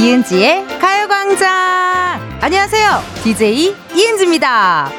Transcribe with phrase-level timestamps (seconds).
[0.00, 2.38] 이은지의 가요광장!
[2.40, 3.02] 안녕하세요.
[3.22, 4.90] DJ 이은지입니다.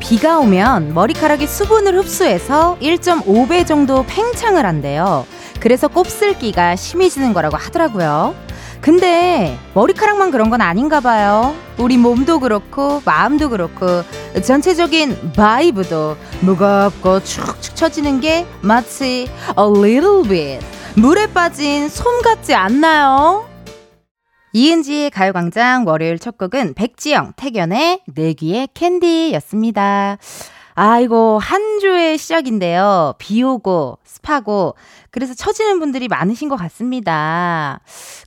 [0.00, 5.26] 비가 오면 머리카락이 수분을 흡수해서 1.5배 정도 팽창을 한대요.
[5.60, 8.47] 그래서 곱슬기가 심해지는 거라고 하더라고요.
[8.80, 11.54] 근데 머리카락만 그런 건 아닌가 봐요.
[11.78, 13.86] 우리 몸도 그렇고 마음도 그렇고
[14.44, 19.28] 전체적인 바이브도 무겁고 축축 처지는 게 마치
[19.58, 20.64] a little bit
[20.96, 23.48] 물에 빠진 솜 같지 않나요?
[24.52, 30.16] 이은지의 가요광장 월요일 첫 곡은 백지영, 태견의 내귀의 캔디였습니다.
[30.74, 33.14] 아이고, 한 주의 시작인데요.
[33.18, 34.74] 비 오고, 습하고,
[35.18, 37.80] 그래서 처지는 분들이 많으신 것 같습니다.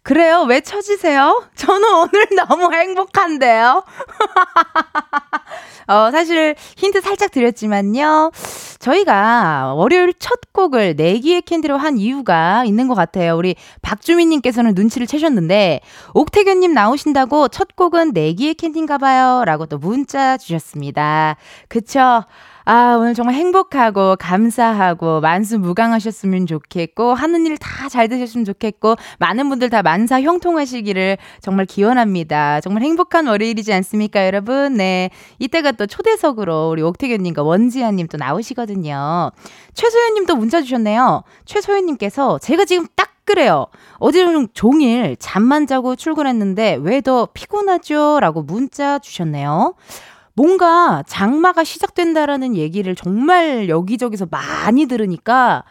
[0.03, 0.41] 그래요?
[0.41, 1.41] 왜 처지세요?
[1.55, 3.85] 저는 오늘 너무 행복한데요?
[5.87, 8.31] 어, 사실 힌트 살짝 드렸지만요.
[8.79, 13.37] 저희가 월요일 첫 곡을 내기의 캔디로 한 이유가 있는 것 같아요.
[13.37, 15.79] 우리 박주민님께서는 눈치를 채셨는데,
[16.13, 19.43] 옥태견님 나오신다고 첫 곡은 내기의 캔디인가 봐요.
[19.45, 21.37] 라고 또 문자 주셨습니다.
[21.69, 22.25] 그쵸?
[22.65, 29.49] 아, 오늘 정말 행복하고 감사하고 만수 무강하셨으면 좋겠고 하는 일 다 잘 되셨으면 좋겠고 많은
[29.49, 32.61] 분들 다 만사 형통하시기를 정말 기원합니다.
[32.61, 34.75] 정말 행복한 월요일이지 않습니까, 여러분?
[34.77, 35.09] 네.
[35.39, 39.31] 이때가 또 초대석으로 우리 옥태견 님과 원지아 님또 나오시거든요.
[39.73, 41.23] 최소연 님도 문자 주셨네요.
[41.45, 43.67] 최소연 님께서 제가 지금 딱 그래요.
[43.99, 48.19] 어제 종일 잠만 자고 출근했는데 왜 더 피곤하죠?
[48.19, 49.73] 라고 문자 주셨네요.
[50.41, 55.63] 뭔가 장마가 시작된다라는 얘기를 정말 여기저기서 많이 들으니까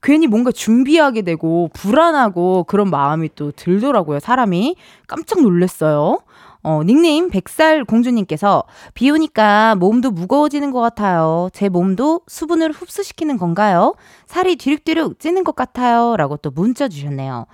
[0.00, 4.76] 괜히 뭔가 준비하게 되고 불안하고 그런 마음이 또 들더라고요, 사람이.
[5.08, 6.20] 깜짝 놀랐어요.
[6.62, 8.62] 어, 닉네임 백살 공주님께서
[8.94, 11.48] 비 오니까 몸도 무거워지는 것 같아요.
[11.52, 13.94] 제 몸도 수분을 흡수시키는 건가요?
[14.26, 16.16] 살이 뒤룩뒤룩 찌는 것 같아요.
[16.16, 17.46] 라고 또 문자 주셨네요.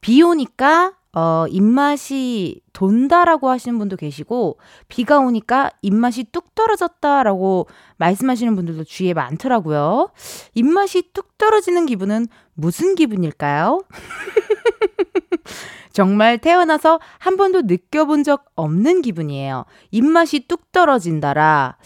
[0.00, 8.84] 비 오니까 어, 입맛이 돈다라고 하시는 분도 계시고, 비가 오니까 입맛이 뚝 떨어졌다라고 말씀하시는 분들도
[8.84, 10.10] 주위에 많더라고요.
[10.52, 13.80] 입맛이 뚝 떨어지는 기분은 무슨 기분일까요?
[15.94, 19.64] 정말 태어나서 한 번도 느껴본 적 없는 기분이에요.
[19.92, 21.76] 입맛이 뚝 떨어진다라.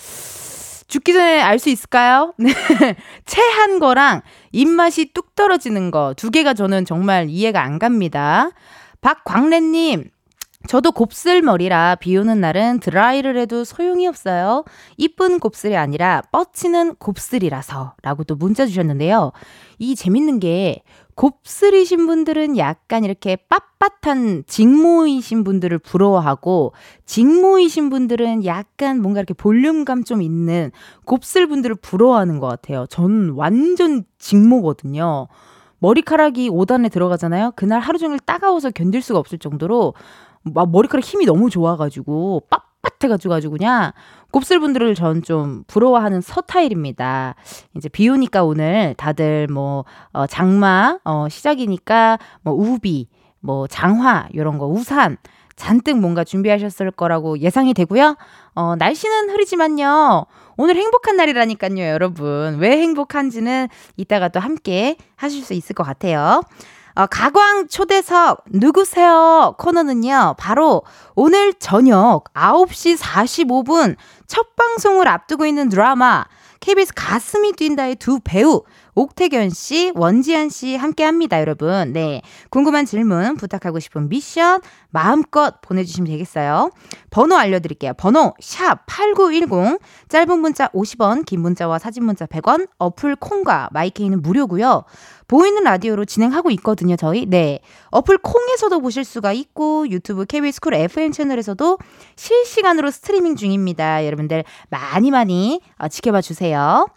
[0.89, 2.35] 죽기 전에 알 수 있을까요?
[2.37, 2.53] 네.
[3.27, 8.51] 체한 거랑 입맛이 뚝 떨어지는 거 두 개가 저는 정말 이해가 안 갑니다.
[9.01, 10.11] 박광래님,
[10.69, 14.65] 저도 곱슬머리라 비 오는 날은 드라이를 해도 소용이 없어요.
[14.99, 19.33] 이쁜 곱슬이 아니라 뻗치는 곱슬이라서 라고 또 문자 주셨는데요.
[19.79, 20.83] 이 재밌는 게
[21.15, 26.73] 곱슬이신 분들은 약간 이렇게 빳빳한 직모이신 분들을 부러워하고
[27.07, 30.73] 직모이신 분들은 약간 뭔가 이렇게 볼륨감 좀 있는
[31.05, 32.87] 곱슬 분들을 부러워하는 것 같아요.
[32.89, 35.29] 전 완전 직모거든요.
[35.81, 37.53] 머리카락이 5단에 들어가잖아요.
[37.57, 39.95] 그날 하루 종일 따가워서 견딜 수가 없을 정도로
[40.43, 42.43] 막 머리카락 힘이 너무 좋아가지고
[42.83, 43.93] 빳빳해가지고 그냥
[44.31, 47.35] 곱슬분들을 전 좀 부러워하는 서타일입니다.
[47.77, 53.09] 이제 비 오니까 오늘 다들 뭐, 어, 장마, 어, 시작이니까 뭐 우비,
[53.41, 55.17] 뭐 장화, 요런 거, 우산,
[55.61, 58.17] 잔뜩 뭔가 준비하셨을 거라고 예상이 되고요.
[58.55, 60.25] 어, 날씨는 흐리지만요.
[60.57, 62.57] 오늘 행복한 날이라니까요, 여러분.
[62.59, 66.43] 왜 행복한지는 이따가 또 함께 하실 수 있을 것 같아요.
[66.95, 69.55] 어, 가광 초대석 누구세요?
[69.59, 70.83] 코너는요, 바로
[71.15, 73.97] 오늘 저녁 9시 45분
[74.27, 76.25] 첫 방송을 앞두고 있는 드라마
[76.61, 78.63] KBS 가슴이 뛴다의 두 배우
[78.95, 81.93] 옥태견 씨, 원지한 씨 함께 합니다, 여러분.
[81.93, 82.21] 네.
[82.51, 84.61] 궁금한 질문, 부탁하고 싶은 미션
[84.91, 86.71] 마음껏 보내주시면 되겠어요.
[87.09, 87.95] 번호 알려드릴게요.
[87.95, 94.85] 번호 샵8910 짧은 문자 50원, 긴 문자와 사진 문자 100원, 어플 콩과 마이케이는 무료고요.
[95.31, 97.25] 보이는 라디오로 진행하고 있거든요, 저희.
[97.25, 97.61] 네.
[97.93, 101.79] 어플 콩에서도 보실 수가 있고 유튜브 KBS 쿨 FM 채널에서도
[102.17, 104.05] 실시간으로 스트리밍 중입니다.
[104.07, 106.89] 여러분들 많이 많이 어, 지켜봐 주세요.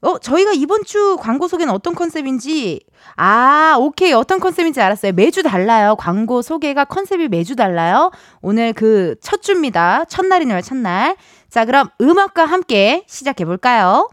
[0.00, 2.80] 어, 저희가 이번 주 광고 소개는 어떤 컨셉인지,
[3.16, 4.12] 아, 오케이.
[4.14, 5.12] 어떤 컨셉인지 알았어요.
[5.12, 5.94] 매주 달라요.
[5.96, 8.10] 광고 소개가 컨셉이 매주 달라요.
[8.40, 10.06] 오늘 그 첫 주입니다.
[10.06, 11.14] 첫날이네요, 첫날.
[11.48, 14.08] 자, 그럼 음악과 함께 시작해볼까요?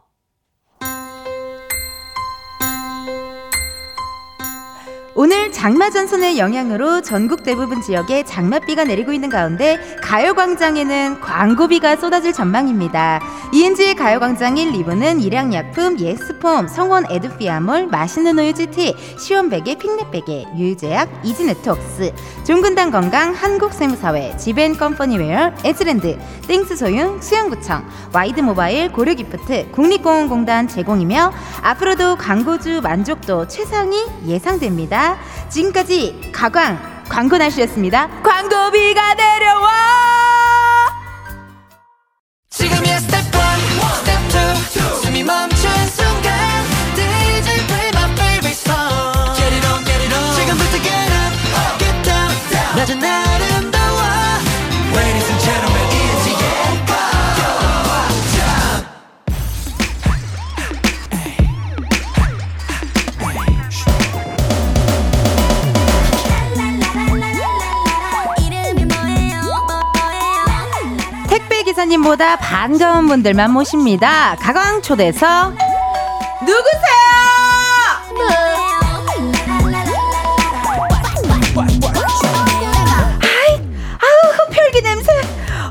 [5.19, 13.19] 오늘 장마 전선의 영향으로 전국 대부분 지역에 장맛비가 내리고 있는 가운데 가요광장에는 광고비가 쏟아질 전망입니다.
[13.51, 22.13] 이은지의 가요광장 1, 2부는 일양약품, 예스폼, 성원 에드피아몰, 맛있는 우유 GT, 시원베개, 핑넷베개, 유유제약, 이지네트웍스,
[22.45, 27.83] 종근당 건강, 한국세무사회, 지벤컴퍼니웨어, 에즈랜드, 땡스 소윤, 수영구청,
[28.13, 31.33] 와이드모바일, 고려기프트, 국립공원공단 제공이며
[31.63, 33.97] 앞으로도 광고주 만족도 최상이
[34.27, 35.06] 예상됩니다.
[35.49, 38.07] 지금까지 가광 광고 날씨였습니다.
[38.21, 39.69] 광고 비가 내려와!
[42.49, 43.31] 지금이야 스텝 1,
[43.95, 46.46] 스텝 2, 숨이 멈춘 순간
[71.77, 74.35] 기사님보다 반가운 분들만 모십니다.
[74.41, 75.51] 가광 초대석
[76.41, 76.87] 누구세요?
[83.21, 83.61] 아이,
[84.01, 85.11] 아우 흡혈귀 냄새.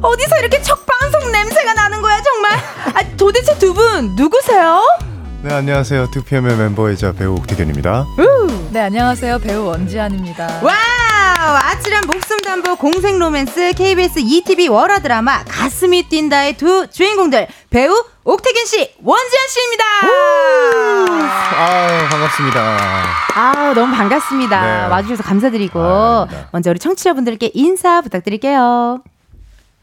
[0.03, 2.53] 어디서 이렇게 첫 방송 냄새가 나는 거야 정말?
[2.95, 4.81] 아, 도대체 두 분 누구세요?
[5.47, 8.05] 네 안녕하세요 2PM의 멤버이자 배우 옥택연입니다
[8.73, 9.39] 네, 안녕하세요.
[9.39, 10.61] 배우 원지안입니다.
[10.63, 17.95] 와우 아찔한 목숨 담보 공생 로맨스 KBS 2TV 월화 드라마 가슴이 뛴다의 두 주인공들 배우
[18.25, 19.85] 옥태균 씨 원지현 씨입니다.
[21.59, 22.79] 아 반갑습니다
[23.37, 24.63] 아 너무 반갑습니다.
[24.63, 24.91] 네.
[24.93, 26.27] 와주셔서 감사드리고 아.
[26.51, 29.01] 먼저 우리 청취자분들께 인사 부탁드릴게요.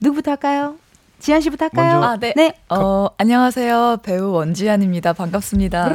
[0.02, 0.76] 누구부터 할까요?
[1.24, 2.02] 지한 씨부터 할까요?
[2.02, 2.08] 먼저.
[2.08, 2.34] 아, 네.
[2.36, 2.54] 네.
[2.68, 4.00] 어, 안녕하세요.
[4.04, 5.14] 배우 원지안입니다.
[5.14, 5.88] 반갑습니다.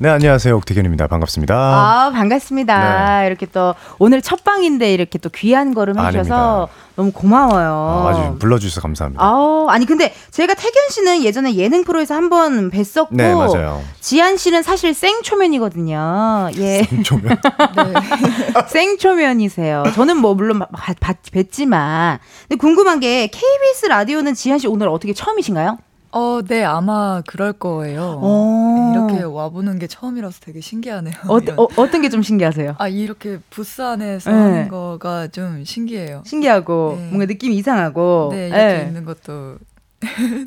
[0.00, 3.24] 네 안녕하세요 옥태견입니다 반갑습니다 아, 반갑습니다.
[3.24, 6.66] 이렇게 또 오늘 첫 방인데 이렇게 또 귀한 걸음 해주셔서 아닙니다.
[6.94, 8.04] 너무 고마워요.
[8.06, 12.70] 아, 아주 불러주셔서 감사합니다 아, 아니 근데 제가 태균 씨는 예전에 예능 프로에서 한 번
[12.70, 16.50] 뵀었고 네 맞아요 지한 씨는 사실 생초면이거든요.
[16.58, 16.86] 예.
[17.02, 17.34] 조명
[17.76, 17.94] 네.
[18.68, 19.82] 생초면이세요.
[19.94, 20.68] 저는 뭐 물론 봐-
[21.00, 25.78] 봐- 뵀지만 근데 궁금한 게 KBS 라디오는 지한 씨 오늘 어떻게 처음이신가요?
[26.10, 28.18] 어, 네, 아마 그럴 거예요.
[28.22, 28.74] 어.
[28.76, 31.14] 네, 이렇게 와보는 게 처음이라서 되게 신기하네요.
[31.28, 32.76] 어, 어, 어떤 게 좀 신기하세요?
[32.78, 34.36] 아, 이렇게 부스 안에서 네.
[34.36, 36.22] 하는 거가 좀 신기해요.
[36.24, 37.06] 신기하고 네.
[37.08, 39.56] 뭔가 느낌이 이상하고 네, 이렇게 예, 있는 것도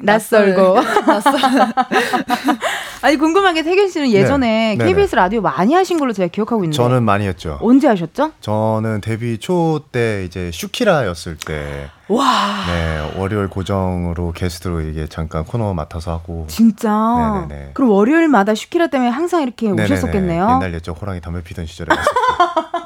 [0.01, 0.75] 낯설고
[1.05, 1.33] 낯설.
[3.03, 4.93] 아니 궁금한 게 태균 씨는 예전에 네네.
[4.93, 8.31] KBS 라디오 많이 하신 걸로 제가 기억하고 있는데 저는 많이 했죠 언제 하셨죠?
[8.41, 15.73] 저는 데뷔 초 때 이제 슈키라였을 때 와 네, 월요일 고정으로 게스트로 이게 잠깐 코너
[15.73, 17.71] 맡아서 하고 진짜 네네네.
[17.73, 19.83] 그럼 월요일마다 슈키라 때문에 항상 이렇게 네네네.
[19.85, 20.49] 오셨었겠네요.
[20.55, 21.87] 옛날 옛적 호랑이 담배 피던 시절에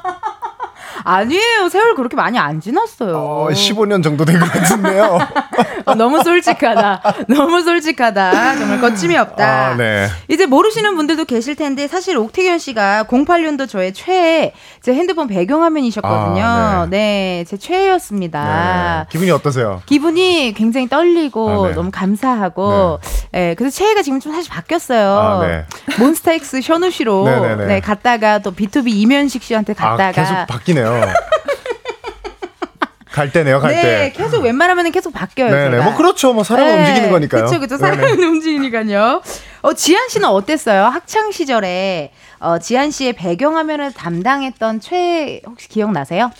[1.08, 3.16] 아니에요 세월 그렇게 많이 안 지났어요.
[3.16, 5.18] 어, 15년 정도 된 것 같은데요
[5.86, 7.00] 어, 너무 솔직하다.
[7.28, 8.56] 너무 솔직하다.
[8.56, 9.46] 정말 거침이 없다.
[9.68, 10.08] 아, 네.
[10.28, 16.42] 이제 모르시는 분들도 계실 텐데 사실 옥태균 씨가 08년도 저의 최애 제 핸드폰 배경화면이셨거든요.
[16.44, 17.44] 아, 네.
[17.46, 19.04] 제 최애였습니다.
[19.04, 19.06] 네.
[19.12, 19.80] 기분이 어떠세요?
[19.86, 21.74] 기분이 굉장히 떨리고 아, 네.
[21.74, 22.98] 너무 감사하고
[23.34, 25.08] 예 그래서 최애가 지금 좀 사실 바뀌었어요.
[25.18, 25.64] 아, 네.
[26.00, 27.66] 몬스타엑스 현우 씨로 네네네.
[27.66, 30.95] 네, 갔다가 또 B2B 이면식 씨한테 갔다가 아, 계속 바뀌네요.
[33.12, 34.12] 갈 때네요, 갈 네, 때.
[34.14, 35.50] 계속 웬만하면 계속 바뀌어요.
[35.50, 35.70] 네네.
[35.70, 35.84] 제가.
[35.84, 36.34] 뭐 그렇죠.
[36.34, 37.46] 뭐 사람은 네, 움직이는 거니까요.
[37.46, 37.78] 그렇죠, 그렇죠.
[37.78, 39.22] 사람은 움직이니까요.
[39.62, 40.84] 어, 지한 씨는 어땠어요?
[40.84, 46.30] 학창 시절에 어, 지한 씨의 배경화면을 담당했던 최 혹시 기억나세요?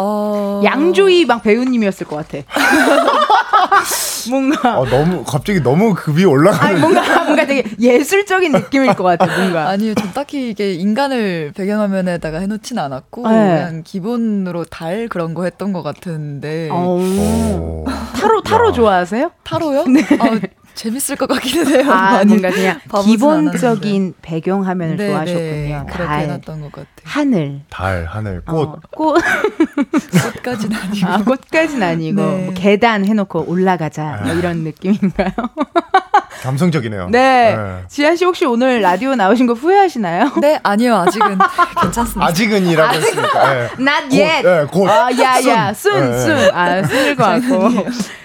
[0.00, 0.62] 어...
[0.64, 2.44] 양조희 막 배우님이었을 것 같아.
[4.30, 6.66] 뭔가 어, 너무 갑자기 너무 급이 올라가는.
[6.66, 9.26] 아니 뭔가 뭔가 되게 예술적인 느낌일 것 같아.
[9.26, 9.68] 뭔가.
[9.68, 13.34] 아니요, 전 딱히 이게 인간을 배경화면에다가 해놓진 않았고 네.
[13.34, 17.84] 그냥 기본으로 달 그런 거 했던 것 같은데 어, 오.
[18.14, 19.30] 타로 타로 좋아하세요?
[19.44, 19.80] 타로요?
[19.80, 20.40] 아,
[20.80, 21.82] 재밌을 것 같기는 해요.
[21.84, 21.90] 네.
[21.90, 25.44] 아 뭔가 그냥 기본적인 배경 화면을 네, 좋아하셨군요.
[25.44, 26.86] 네, 그렇게 달, 해놨던 것 같아요.
[27.04, 28.56] 하늘, 달, 하늘, 꽃.
[28.56, 29.20] 어, 꽃,
[30.34, 31.06] 꽃까지는 아니고.
[31.06, 32.44] 아, 꽃까지는 아니고 네.
[32.46, 35.28] 뭐 계단 해놓고 올라가자 뭐 이런 느낌인가요?
[36.42, 37.08] 감성적이네요.
[37.10, 37.56] 네.
[37.88, 40.32] 지한 씨 혹시 오늘 라디오 나오신 거 후회하시나요?
[40.40, 41.38] 네, 아니요, 아직은
[41.82, 42.24] 괜찮습니다.
[42.26, 43.56] 아직은이라고 했으니까.
[43.56, 43.68] 예.
[43.82, 44.46] Not 곧, yet.
[44.48, 44.88] 예, 곧.
[44.88, 45.92] 아, 야, 야, 순.
[45.92, 46.54] 순, 예, 순.
[46.54, 47.68] 아, 순일 것 같고.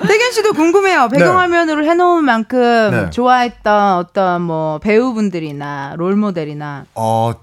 [0.07, 1.09] 태균 씨도 궁금해요.
[1.09, 3.09] 배경화면으로 해놓은 만큼 네.
[3.09, 6.85] 좋아했던 어떤 뭐 배우분들이나 롤모델이나.
[6.95, 7.33] 어,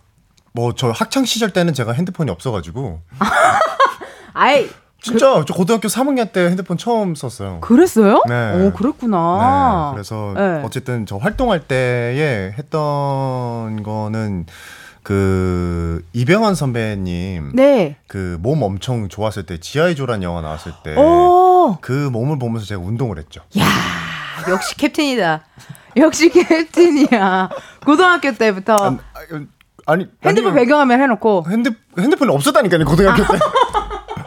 [0.55, 3.01] 뭐 저 학창 시절 때는 제가 핸드폰이 없어가지고
[4.35, 4.69] 아이,
[5.03, 7.61] 진짜 저 고등학교 3학년 때 핸드폰 처음 썼어요.
[7.61, 8.23] 그랬어요?
[8.29, 8.53] 네.
[8.67, 9.91] 오, 그랬구나.
[9.91, 10.63] 네, 그래서 네.
[10.65, 14.47] 어쨌든 저 활동할 때에 했던 거는
[15.03, 17.97] 그 이병헌 선배님 네.
[18.07, 23.19] 그 몸 엄청 좋았을 때 지.아이.조란 영화 나왔을 때 오, 그 몸을 보면서 제가 운동을
[23.19, 23.41] 했죠.
[23.59, 23.65] 야,
[24.49, 25.43] 역시 캡틴이다.
[25.97, 27.51] 역시 캡틴이야.
[27.85, 28.99] 고등학교 때부터 아,
[29.87, 33.39] 아니 핸드폰 아니, 배경화면 해놓고 핸드 핸드폰이 없었다니까요 고등학교 때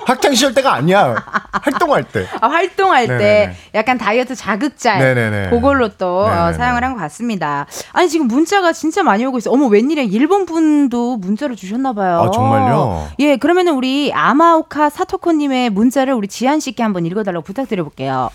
[0.05, 1.15] 학창 시절 때가 아니야
[1.51, 2.27] 활동할 때.
[2.39, 3.17] 아, 활동할 네네네.
[3.19, 5.49] 때 약간 다이어트 자극짤 네네네.
[5.49, 6.53] 그걸로 또 어.
[6.53, 7.65] 사용을 한 것 같습니다.
[7.91, 9.51] 아니 지금 문자가 진짜 많이 오고 있어.
[9.51, 12.21] 어머 웬일이야 일본 분도 문자를 주셨나 봐요.
[12.21, 13.09] 아, 정말요?
[13.19, 18.29] 예, 그러면은 우리 아마오카 사토코님의 문자를 우리 지한 씨께 한번 읽어달라고 부탁드려볼게요.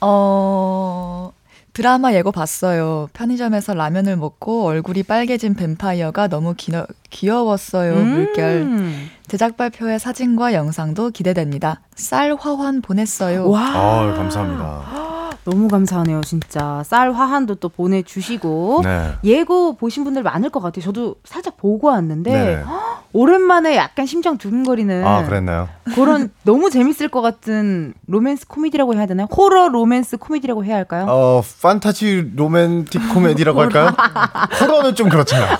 [0.00, 1.32] 어,
[1.74, 3.08] 드라마 예고 봤어요.
[3.12, 7.96] 편의점에서 라면을 먹고 얼굴이 빨개진 뱀파이어가 너무 기너, 귀여웠어요.
[7.96, 8.44] 물결.
[8.62, 9.10] 음.
[9.26, 11.80] 제작 발표의 사진과 영상도 기대됩니다.
[11.96, 13.50] 쌀 화환 보냈어요.
[13.50, 15.13] 와, 아 감사합니다.
[15.44, 16.82] 너무 감사하네요, 진짜.
[16.84, 18.80] 쌀 화환도 또 보내주시고.
[18.84, 19.12] 네.
[19.24, 20.82] 예고 보신 분들 많을 것 같아요.
[20.82, 22.62] 저도 살짝 보고 왔는데 네네.
[23.12, 25.68] 오랜만에 약간 심장 두근거리는 아 그랬나요?
[25.94, 29.28] 그런 너무 재밌을 것 같은 로맨스 코미디라고 해야 되나요?
[29.36, 31.06] 호러 로맨스 코미디라고 해야 할까요?
[31.08, 33.90] 어 판타지 로맨틱 코미디라고 할까요?
[34.60, 35.56] 호러는 좀 그렇잖아요.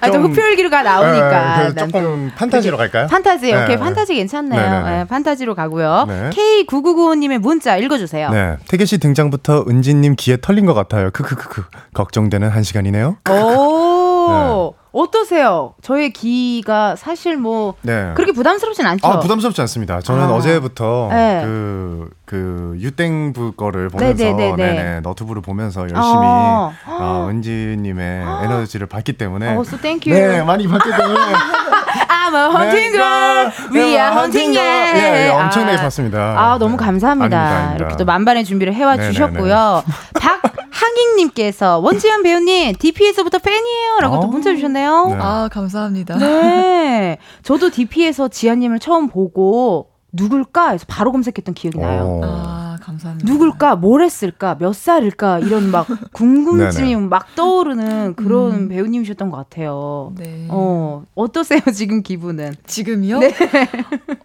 [0.00, 1.68] 아, 또 흡혈귀류가 나오니까.
[1.68, 3.06] 네, 조금 판타지로 갈까요?
[3.08, 3.76] 판타지, 네, 오케이.
[3.76, 3.78] 네.
[3.78, 5.00] 판타지 괜찮네요.
[5.00, 6.06] 예, 판타지로 가고요.
[6.08, 6.30] 네.
[6.30, 8.30] K9995님의 문자 읽어주세요.
[8.30, 8.56] 네.
[8.68, 11.10] 태계 씨 등 장부터 은지님 귀에 털린 것 같아요.
[11.10, 11.64] 크크크크.
[11.94, 13.16] 걱정되는 한 시간이네요.
[13.30, 15.74] 오, 어떠세요?
[15.82, 18.12] 저의 기가 사실 뭐, 네.
[18.14, 19.06] 그렇게 부담스럽진 않죠?
[19.06, 20.00] 아 부담스럽지 않습니다.
[20.00, 20.32] 저는 아.
[20.34, 21.40] 어제부터 네.
[21.44, 24.56] 그, 그 유땡부 거를 보면서 네네네네.
[24.56, 26.72] 네네, 너튜브를 보면서 열심히 어.
[26.86, 30.28] 어, 은지님의 에너지를 받기 때문에 어, so thank you.
[30.28, 31.20] 네 많이 받기 때문에
[32.28, 33.52] I'm a hunting girl.
[33.72, 34.96] We are hunting girl.
[34.96, 35.82] 예, 예, 엄청나게 아.
[35.82, 36.34] 봤습니다.
[36.36, 36.84] 아, 너무 네.
[36.84, 37.38] 감사합니다.
[37.38, 37.76] 아닙니다, 아닙니다.
[37.76, 39.12] 이렇게 또 만반의 준비를 해와 네네네.
[39.12, 39.82] 주셨고요.
[40.20, 44.00] 박항익님께서 원지현 배우님 DP에서부터 팬이에요.
[44.00, 44.30] 라고 또 어.
[44.30, 45.06] 문자 주셨네요.
[45.08, 45.16] 네.
[45.20, 46.18] 아, 감사합니다.
[46.18, 47.18] 네.
[47.42, 52.02] 저도 DP에서 지아님을 처음 보고 누굴까 해서 바로 검색했던 기억이 나요.
[52.02, 52.20] 어.
[52.24, 52.67] 아,
[52.98, 53.32] 감사합니다.
[53.32, 53.76] 누굴까?
[53.76, 54.56] 뭘 했을까?
[54.58, 55.38] 몇 살일까?
[55.40, 56.96] 이런 막 궁금증이.
[56.96, 58.68] 막 떠오르는 그런 음.
[58.68, 60.12] 배우님이셨던 것 같아요.
[60.16, 60.46] 네.
[60.48, 62.54] 어, 어떠세요, 지금 기분은?
[62.66, 63.20] 지금이요?
[63.20, 63.34] 네.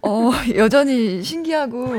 [0.02, 1.94] 어, 여전히 신기하고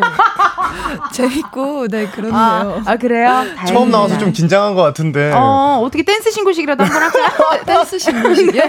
[1.14, 2.36] 재밌고 네, 그렇네요.
[2.38, 3.30] 아, 아, 그래요?
[3.30, 3.66] 다행이다.
[3.66, 7.62] 처음 나와서 좀 긴장한 것 같은데 어, 어떻게 댄스 신고식이라도 한번 할까요?
[7.66, 8.62] 댄스 신고식이요?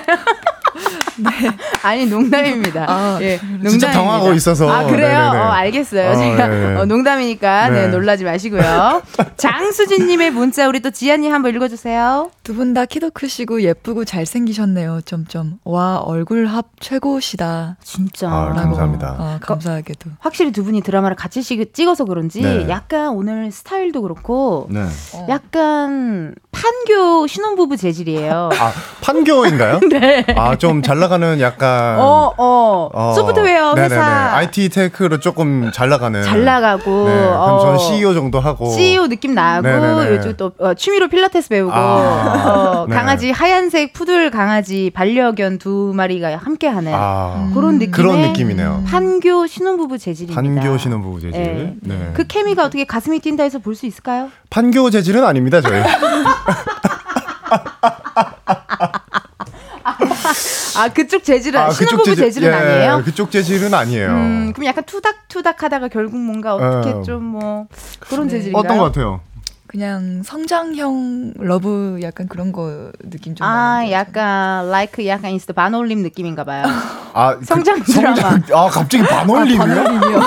[1.82, 2.84] 아니, 농담입니다.
[2.88, 3.90] 아, 예, 진짜 농담입니다.
[3.92, 4.70] 당황하고 있어서.
[4.70, 5.18] 아, 그래요?
[5.18, 5.38] 네네네.
[5.38, 6.10] 어, 알겠어요.
[6.10, 6.80] 어, 제가 네네.
[6.80, 7.88] 어, 농담이니까 네, 네.
[7.96, 9.02] 놀라지 마시고요.
[9.36, 12.30] 장수진님의 문자 우리 또 지안님 한번 읽어주세요.
[12.42, 15.00] 두 분 다 키도 크시고 예쁘고 잘생기셨네요.
[15.04, 15.58] 점점.
[15.64, 17.76] 와, 얼굴 합 최고시다.
[17.82, 18.28] 진짜.
[18.30, 19.16] 아, 감사합니다.
[19.18, 20.10] 아, 감사하게도.
[20.20, 22.68] 확실히 두 분이 드라마를 같이 시- 찍어서 그런지 네.
[22.68, 24.80] 약간 오늘 스타일도 그렇고 네.
[25.14, 25.26] 어.
[25.28, 28.50] 약간 판교 신혼부부 재질이에요.
[28.58, 28.72] 아
[29.02, 29.80] 판교인가요?
[29.90, 30.24] 네.
[30.36, 33.94] 아좀 잘 나가는 약간 어, 어, 어, 소프트웨어 네네네.
[33.94, 34.04] 회사
[34.36, 39.08] IT 테크로 조금 잘 나가는 잘 나가고 네, 그럼 어, 저는 CEO 정도 하고 CEO
[39.08, 40.10] 느낌 나고 네네네.
[40.16, 41.78] 요즘 또 어, 취미로 필라테스 배우고 아,
[42.82, 42.94] 어, 네.
[42.94, 48.84] 강아지 하얀색 푸들 강아지 반려견 두 마리가 함께하는 아 그런 느낌의 그런 느낌이네요.
[48.86, 50.40] 판교 신혼부부 재질입니다.
[50.40, 51.42] 판교 신혼부부 재질.
[51.42, 51.74] 네.
[51.82, 52.10] 네.
[52.14, 54.30] 그 케미가 어떻게 가슴이 뛴다 해서 볼 수 있을까요?
[54.50, 55.82] 판교 재질은 아닙니다 저희.
[60.76, 63.02] 아 그쪽 재질은 아, 신혼부부 재질 은 예, 아니에요?
[63.04, 64.08] 그쪽 재질은 아니에요.
[64.08, 67.02] 음, 그럼 약간 투닥투닥하다가 결국 뭔가 어떻게 어.
[67.02, 67.66] 좀뭐
[68.00, 68.36] 그런 네.
[68.36, 68.60] 재질인가요?
[68.60, 69.20] 어떤 것 같아요?
[69.66, 76.44] 그냥 성장형 love 약간 그런 거 느낌 좀 아, 약간 like 약간 인스타 반올림 느낌인가
[76.44, 76.64] 봐요.
[77.12, 78.38] 아 성장 그, 드라마.
[78.52, 79.58] 아 갑자기 반올림이요?
[79.58, 80.20] 반올림이요.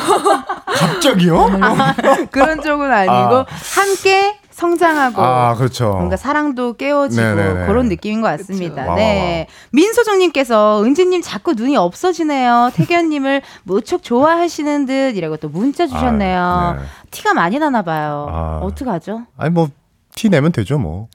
[0.66, 1.60] 갑자기요?
[2.32, 3.46] 그런 쪽은 아니고 아.
[3.76, 5.92] 함께 성장하고 아 그렇죠.
[5.92, 7.68] 뭔가 사랑도 깨워지고 네네네.
[7.68, 8.84] 그런 느낌인 것 같습니다.
[8.84, 8.96] 그쵸.
[8.96, 9.48] 네.
[9.72, 12.72] 민소정님께서 은지님 자꾸 눈이 없어지네요.
[12.74, 16.42] 태견님을 무척 좋아하시는 듯이라고 또 문자 주셨네요.
[16.42, 16.84] 아, 네.
[17.12, 18.28] 티가 많이 나나 봐요.
[18.30, 18.60] 아.
[18.64, 19.24] 어떡하죠?
[19.38, 19.70] 아니 뭐
[20.16, 21.08] 티 내면 되죠 뭐.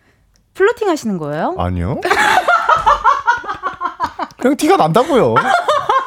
[0.55, 1.55] 플로팅 하시는 거예요?
[1.59, 2.01] 아니요.
[4.39, 5.35] 그냥 티가 난다고요.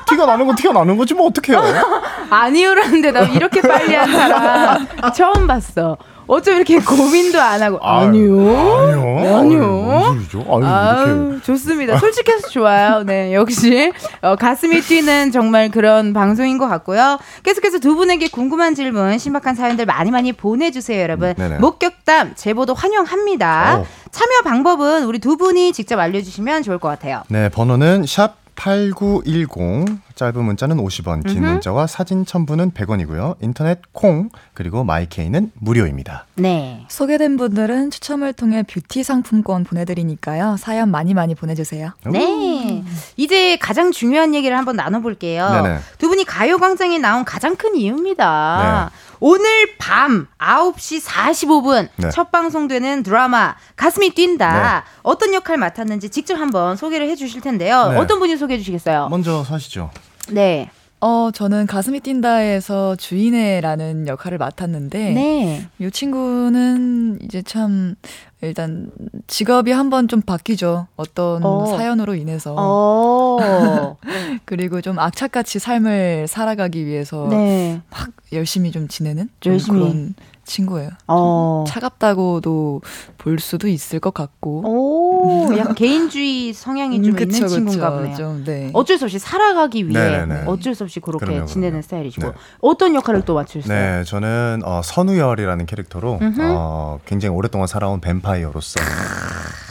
[0.08, 1.62] 티가 나는 건 티가 나는 거지 뭐 어떡해요.
[2.32, 5.98] 아니요라는 데 나 이렇게 빨리 한 사람 처음 봤어.
[6.28, 8.38] 어쩜 이렇게 고민도 안 하고 아니요.
[8.38, 9.38] 아니요.
[9.38, 9.68] 아니요.
[9.68, 10.40] 뭔 소리죠?
[10.40, 11.98] 아니 이렇게 아유, 좋습니다.
[11.98, 13.04] 솔직해서 좋아요.
[13.04, 13.92] 네, 역시
[14.22, 17.18] 어, 가슴이 뛰는 정말 그런 방송인 것 같고요.
[17.44, 21.34] 계속해서 두 분에게 궁금한 질문, 신박한 사연들 많이 많이 보내주세요, 여러분.
[21.36, 21.60] 네네.
[21.60, 23.80] 목격담 제보도 환영합니다.
[23.80, 23.86] 오.
[24.12, 27.24] 참여 방법은 우리 두 분이 직접 알려주시면 좋을 것 같아요.
[27.30, 29.86] 네, 번호는 샵 8910
[30.18, 31.52] 짧은 문자는 50원, 긴 음흠.
[31.52, 33.36] 문자와 사진 첨부는 100원이고요.
[33.42, 36.26] 인터넷 콩 그리고 마이케이는 무료입니다.
[36.34, 36.86] 네.
[36.90, 40.58] 소개된 분들은 추첨을 통해 뷰티 상품권 보내드리니까요.
[40.58, 41.92] 사연 많이 많이 보내주세요.
[42.08, 42.84] 네.
[43.16, 45.50] 이제 가장 중요한 얘기를 한번 나눠볼게요.
[45.50, 45.80] 네네.
[46.00, 48.90] 두 분이 가요광장에 나온 가장 큰 이유입니다.
[49.20, 52.10] 오늘 밤 9시 45분 네.
[52.10, 54.84] 첫 방송되는 드라마 가슴이 뛴다.
[54.84, 54.92] 네.
[55.04, 57.90] 어떤 역할 맡았는지 직접 한번 소개를 해주실 텐데요.
[57.90, 57.98] 네.
[57.98, 59.10] 어떤 분이 소개해 주시겠어요?
[59.10, 59.92] 먼저 사시죠.
[60.32, 60.70] 네.
[61.00, 65.68] 어, 저는 가슴이 뛴다에서 주인애라는 역할을 맡았는데 네.
[65.80, 67.94] 이 친구는 이제 참
[68.42, 68.90] 일단
[69.28, 70.88] 직업이 한번 좀 바뀌죠.
[70.96, 71.66] 어떤 어.
[71.68, 73.98] 사연으로 인해서 어.
[74.46, 77.80] 그리고 좀 악착같이 삶을 살아가기 위해서 네.
[77.92, 79.80] 막 열심히 좀 지내는 좀 열심히.
[79.80, 80.16] 그런
[80.48, 80.89] 친구예요.
[81.08, 81.63] 어.
[81.68, 82.82] 차갑다고도
[83.18, 84.62] 볼 수도 있을 것 같고.
[84.66, 87.92] 오, 약간 개인주의 성향이 좀 음, 그쵸, 있는 친구인가.
[87.92, 88.16] 보네요.
[88.16, 88.70] 좀, 네.
[88.74, 90.44] 어쩔 수 없이 살아가기 위해 네네네.
[90.48, 91.82] 어쩔 수 없이 그렇게 그럼요, 지내는 그럼요.
[91.84, 92.34] 스타일이시고 네.
[92.62, 93.68] 어떤 역할을 또 맡으셨어요?
[93.98, 96.20] 네, 저는 어, 선우열이라는 캐릭터로.
[96.39, 98.80] 어, 굉장히 오랫동안 살아온 뱀파이어로서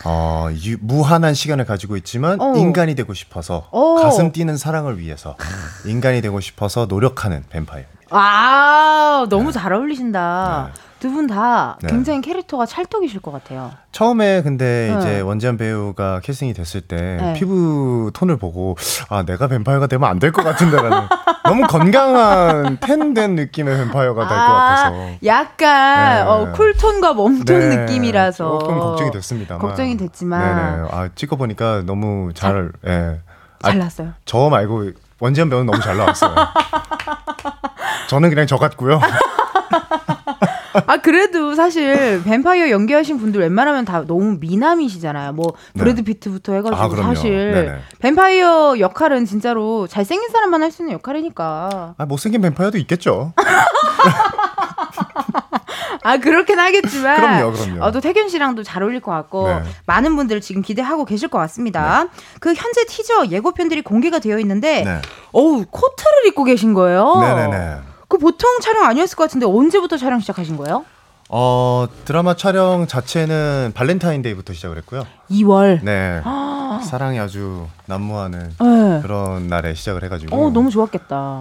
[0.04, 2.54] 어, 유- 무한한 시간을 가지고 있지만 어.
[2.56, 3.94] 인간이 되고 싶어서 어.
[3.96, 5.36] 가슴 뛰는 사랑을 위해서
[5.86, 7.84] 인간이 되고 싶어서 노력하는 뱀파이어.
[8.10, 9.52] 아, 너무 네.
[9.52, 10.70] 잘 어울리신다.
[10.98, 11.88] 두 분다 네.
[11.88, 13.70] 굉장히 캐릭터가 찰떡이실 것 같아요.
[13.92, 14.98] 처음에 근데 네.
[14.98, 17.32] 이제 원지안 배우가 캐스팅이 됐을 때 네.
[17.34, 18.76] 피부 톤을 보고
[19.10, 20.98] 아 내가 뱀파이어가 되면 안 될 것 같은데라는
[21.44, 26.20] 너무 건강한 tan된 느낌의 뱀파이어가 될 것 같아서 약간 네.
[26.22, 29.58] 어, cool tone과 warm tone 네, 느낌이라서 조금 걱정이 됐습니다.
[29.58, 30.88] 걱정이 됐지만 네네.
[30.92, 33.20] 아 찍어 보니까 너무 잘 예.
[33.62, 34.12] 아, 잘 났어요.
[34.24, 36.34] 저 말고 원지안 배우는 너무 잘 나왔어요.
[38.08, 39.00] 저는 그냥 저 같고요.
[40.86, 45.32] 아 그래도 사실 뱀파이어 연기하신 분들 웬만하면 다 너무 미남이시잖아요.
[45.32, 45.80] 뭐 네.
[45.80, 47.02] 브래드 피트부터 해가지고 아.
[47.14, 47.78] 사실 네네.
[48.00, 51.94] 뱀파이어 역할은 진짜로 잘생긴 사람만 할 수 있는 역할이니까.
[51.96, 53.32] 아 못생긴 뱀파이어도 있겠죠.
[56.02, 57.16] 아 그렇긴 하겠지만.
[57.16, 57.84] 그럼요, 그럼요.
[57.84, 59.62] 어, 또 택연 씨랑도 잘 어울릴 것 같고 네.
[59.86, 62.06] 많은 분들 지금 기대하고 계실 것 같습니다.
[62.40, 65.00] 그 현재 티저 예고편들이 공개가 되어 있는데, 네.
[65.32, 67.16] 어우 코트를 입고 계신 거예요.
[67.20, 67.76] 네네네.
[68.08, 70.84] 그 보통 촬영 아니었을 것 같은데 언제부터 촬영 시작하신 거예요?
[71.28, 75.04] 어 드라마 촬영 자체는 발렌타인데이부터 시작을 했고요.
[75.30, 75.82] 2월.
[75.82, 76.22] 네.
[76.88, 79.00] 사랑이 아주 난무하는 네.
[79.02, 80.36] 그런 날에 시작을 해가지고.
[80.36, 81.40] 어 너무 좋았겠다.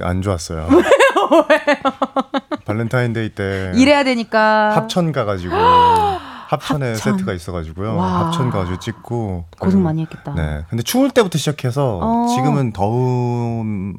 [0.00, 0.68] 에, 안 좋았어요.
[2.66, 4.74] 발렌타인데이 때 일해야 되니까.
[4.74, 5.54] 합천 가가지고
[6.48, 7.12] 합천에 합천.
[7.18, 8.26] 세트가 있어가지고 와.
[8.26, 10.34] 합천 가가지고 찍고 고생 많이 했겠다.
[10.34, 10.64] 네.
[10.68, 12.26] 근데 추울 때부터 시작해서 어.
[12.34, 13.94] 지금은 더움이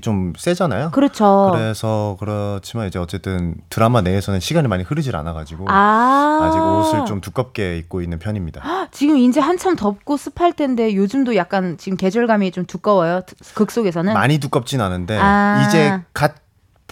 [0.00, 0.90] 좀 세잖아요.
[0.92, 1.50] 그렇죠.
[1.52, 6.40] 그래서 그렇지만 이제 어쨌든 드라마 내에서는 시간이 많이 흐르질 않아가지고 아.
[6.42, 8.62] 아직 옷을 좀 두껍게 입고 있는 편입니다.
[8.90, 13.22] 지금 이제 한참 덥고 습할 텐데 요즘도 약간 지금 계절감이 좀 두꺼워요.
[13.54, 14.12] 극 속에서는.
[14.14, 15.66] 많이 두껍진 않은데 아.
[15.68, 16.41] 이제 갓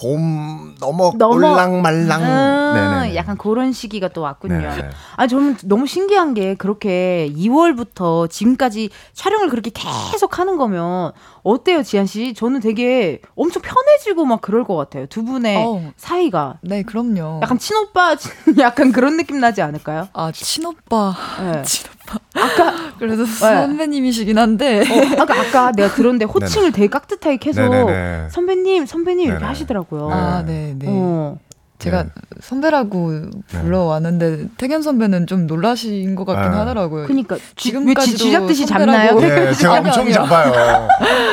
[0.01, 3.17] 봄 넘어 넘어- 올랑말랑 음, 네네.
[3.17, 4.59] 약간 그런 시기가 또 왔군요.
[4.59, 4.91] 네네.
[5.17, 9.71] 아, 저는 너무 신기한 게 그렇게 2월부터 지금까지 촬영을 그렇게
[10.11, 12.33] 계속 하는 거면 어때요, 지한 씨?
[12.33, 15.07] 저는 되게 엄청 편해지고 막 그럴 것 같아요.
[15.07, 15.83] 두 분의 어우.
[15.97, 17.41] 사이가 네, 그럼요.
[17.43, 18.17] 약간 친오빠
[18.59, 20.09] 약간 그런 느낌 나지 않을까요?
[20.15, 21.15] 아, 친오빠.
[21.43, 21.63] 네.
[21.65, 22.00] 친오빠.
[22.35, 24.81] 아까 그래도 선배님이시긴 한데.
[24.81, 28.29] 어, 아까 아까 내가 들었는데 호칭을 되게 깍듯하게 계속 네네네.
[28.31, 29.47] 선배님, 선배님 이렇게 네네.
[29.49, 30.09] 하시더라고요.
[30.09, 30.15] 네.
[30.15, 30.87] 아, 네, 네.
[30.89, 31.39] 어.
[31.79, 32.09] 제가 네.
[32.43, 33.11] 선배라고
[33.49, 36.57] 불러왔는데 태견 선배는 좀 놀라신 것 같긴 네.
[36.59, 37.07] 하더라고요.
[37.07, 39.19] 그니까 지금까지도 쥐 잡듯이 선배라고.
[39.21, 39.35] 잡나요?
[39.47, 40.13] 네, 제가 엄청 아니요.
[40.13, 40.89] 잡아요.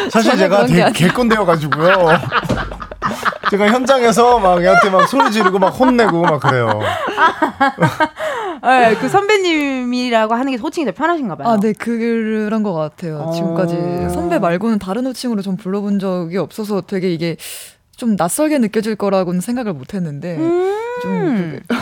[0.10, 0.92] 사실 제가 되게 아니라.
[0.92, 2.08] 개꼰대여 가지고요.
[3.52, 6.80] 제가 현장에서 막 얘한테 막 소리 지르고 막 혼내고 막 그래요.
[8.68, 11.48] 네, 그 선배님이라고 하는 게 호칭이 더 편하신가 봐요.
[11.48, 13.20] 아, 네, 그런 것 같아요.
[13.20, 13.32] 어.
[13.32, 13.76] 지금까지
[14.14, 17.38] 선배 말고는 다른 호칭으로 좀 불러본 적이 없어서 되게 이게
[17.96, 20.38] 좀 낯설게 느껴질 거라고는 생각을 못 했는데.
[21.02, 21.36] 좀.
[21.36, 21.76] 그게- 네.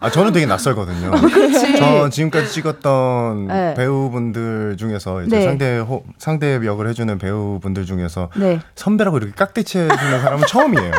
[0.00, 1.10] 아, 저는 되게 낯설거든요.
[1.10, 1.76] 그렇지.
[1.76, 3.74] 저 지금까지 찍었던 네.
[3.74, 5.44] 배우분들 중에서 이제 네.
[5.44, 8.60] 상대 호, 상대 역을 해주는 배우분들 중에서 네.
[8.74, 10.90] 선배라고 이렇게 깍듯이 해주는 사람은 처음이에요.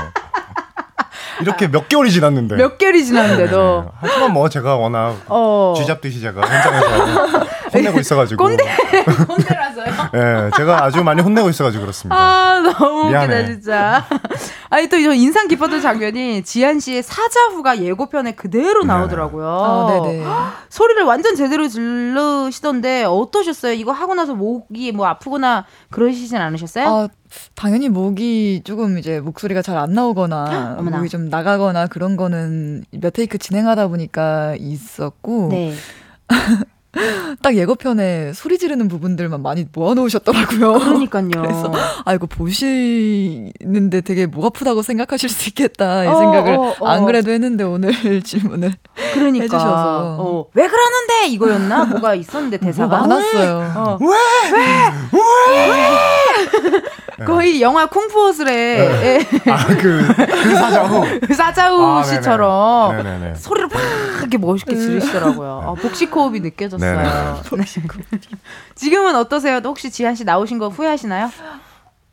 [1.42, 2.56] 이렇게 몇 개월이 지났는데.
[2.56, 3.92] 몇 개월이 지났는데도 네.
[4.02, 5.74] 하지만 뭐 제가 워낙 어.
[5.76, 8.44] 쥐 잡듯이 제가 현장에서 혼내고 있어가지고.
[8.44, 8.64] 꼰대
[9.28, 10.10] 꼰대라 서요.
[10.16, 12.16] 예, 제가 아주 많이 혼내고 있어가지고 그렇습니다.
[12.16, 13.46] 아 너무 웃기다 미안해.
[13.48, 14.06] 진짜.
[14.70, 18.88] 아니 또 이런 인상 깊었던 장면이 지한 씨의 사자후가 예고편에 그대로 네.
[18.88, 19.48] 나오더라고요.
[19.48, 20.24] 아, 네네.
[20.70, 23.74] 소리를 완전 제대로 질르시던데 어떠셨어요?
[23.74, 26.88] 이거 하고 나서 목이 뭐 아프거나 그러시진 않으셨어요?
[26.88, 27.08] 아,
[27.56, 30.98] 당연히 목이 조금 이제 목소리가 잘 안 나오거나 어머나.
[30.98, 35.74] 목이 좀 나가거나 그런 거는 몇 테이크 진행하다 보니까 있었고 네.
[37.42, 40.74] 딱 예고편에 소리 지르는 부분들만 많이 모아놓으셨더라고요.
[40.80, 41.30] 그러니까요.
[41.30, 41.72] 그래서
[42.06, 46.88] 아 이거 보시는데 되게 목 아프다고 생각하실 수 있겠다 이 어, 생각을 어, 어.
[46.88, 47.92] 안 그래도 했는데 오늘
[48.24, 48.74] 질문을
[49.14, 50.18] 그러니까 해주셔서.
[50.20, 51.86] 어, 왜 그러는데 이거였나?
[51.86, 53.74] 뭐가 있었는데 뭐 대사가 많았어요.
[53.76, 53.98] 어.
[57.26, 59.28] 거의 영화 쿵푸어슬의 예.
[59.52, 61.06] 아그 그 사자후.
[61.36, 62.16] 사자우 아, 네네.
[62.16, 63.36] 씨처럼 네네네.
[63.36, 63.82] 소리를 팍
[64.20, 65.62] 이렇게 멋있게 지르시더라고요.
[65.66, 66.96] 어, 복식 호흡이 느껴졌어요.
[66.98, 67.04] 네네.
[67.64, 68.20] 네.
[68.76, 69.62] 지금은 어떠세요?
[69.64, 71.30] 혹시 지한 씨 나오신 거 후회하시나요?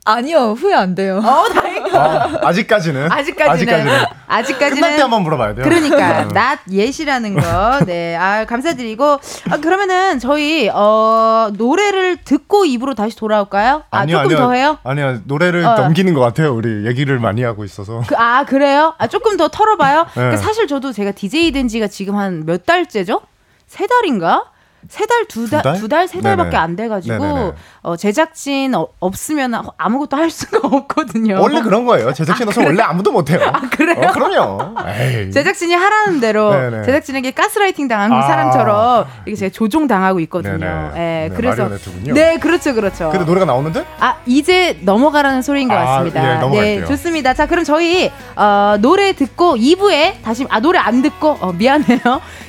[0.04, 1.18] 아니요 후회 안 돼요.
[1.18, 2.00] 어, 다행이다.
[2.00, 3.12] 아, 아직까지는.
[3.12, 4.04] 아직까지는 아직까지는.
[4.26, 5.64] 아직까지는 끝날 때 한번 물어봐야 돼요.
[5.64, 6.28] 그러니까 네.
[6.32, 7.84] 낫 예시라는 거.
[7.84, 8.16] 네.
[8.16, 9.04] 아, 감사드리고
[9.50, 13.82] 아, 그러면은 저희 어 노래를 듣고 입으로 다시 돌아올까요?
[13.90, 14.38] 아, 아니요, 조금 아니요.
[14.46, 14.78] 더 해요?
[14.84, 15.74] 아니요, 노래를 어.
[15.76, 16.54] 넘기는 것 같아요.
[16.54, 18.02] 우리 얘기를 많이 하고 있어서.
[18.06, 18.94] 그, 아, 그래요?
[18.98, 20.06] 아, 조금 더 털어봐요?
[20.14, 20.42] 그러니까 네.
[20.42, 23.20] 사실 저도 제가 DJ 된 지가 지금 한 몇 달째죠?
[23.66, 24.44] 세 달인가?
[24.88, 25.76] 세 달, 두 달, 달?
[25.78, 26.56] 두 달, 세 달밖에.
[26.56, 27.54] 안 돼가지고.
[27.82, 31.40] 어, 제작진 어, 없으면 아무것도 할 수가 없거든요.
[31.40, 32.12] 원래 그런 거예요.
[32.12, 33.40] 제작진 없으면 원래 아무도 못해요.
[33.52, 34.08] 아, 그래요?
[34.08, 34.74] 어, 그럼요.
[34.98, 35.30] 에이.
[35.30, 36.82] 제작진이 하라는 대로 네네.
[36.84, 38.22] 제작진에게 가스라이팅 당한 아.
[38.22, 40.92] 사람처럼 이게 제가 조종 당하고 있거든요.
[40.94, 42.14] 예, 네, 그래서 마리오네트군요.
[42.14, 43.10] 네, 그렇죠, 그렇죠.
[43.10, 43.84] 근데 노래가 나오는데?
[43.98, 46.54] 아 이제 넘어가라는 소리인 것 아, 같습니다.
[46.54, 46.60] 예.
[46.80, 47.34] 네, 좋습니다.
[47.34, 51.98] 자, 그럼 저희 어, 노래 듣고 2부에 다시 아 노래 안 듣고 어, 미안해요.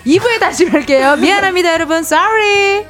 [0.05, 1.19] 2부에 다시 뵐게요.
[1.19, 2.03] 미안합니다, 여러분.
[2.21, 2.85] Sorry.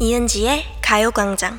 [0.00, 1.58] 이은지의 가요광장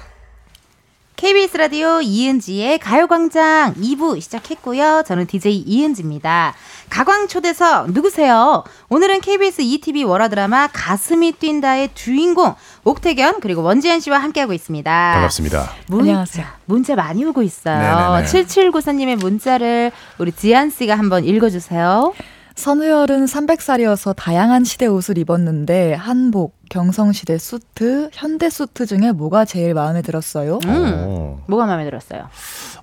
[1.20, 5.04] KBS 라디오 이은지의 가요광장 2부 시작했고요.
[5.06, 6.54] 저는 DJ 이은지입니다.
[6.90, 8.64] 가광초대석 누구세요?
[8.88, 12.56] 오늘은 KBS ETV 월화 드라마 가슴이 뛴다의 주인공
[12.86, 15.12] 옥태견 그리고 원지현 씨와 함께하고 있습니다.
[15.16, 15.74] 반갑습니다.
[15.88, 16.46] 문자, 안녕하세요.
[16.64, 18.16] 문자 많이 오고 있어요.
[18.16, 18.46] 네네네.
[18.46, 22.14] 7794님의 문자를 우리 지한 씨가 한번 읽어주세요.
[22.60, 30.02] 선우열은 300살이어서 다양한 시대 옷을 입었는데 한복, 경성시대 수트, 현대 수트 중에 뭐가 제일 마음에
[30.02, 30.60] 들었어요?
[30.66, 30.94] 음.
[31.08, 31.42] 어.
[31.48, 32.28] 뭐가 마음에 들었어요?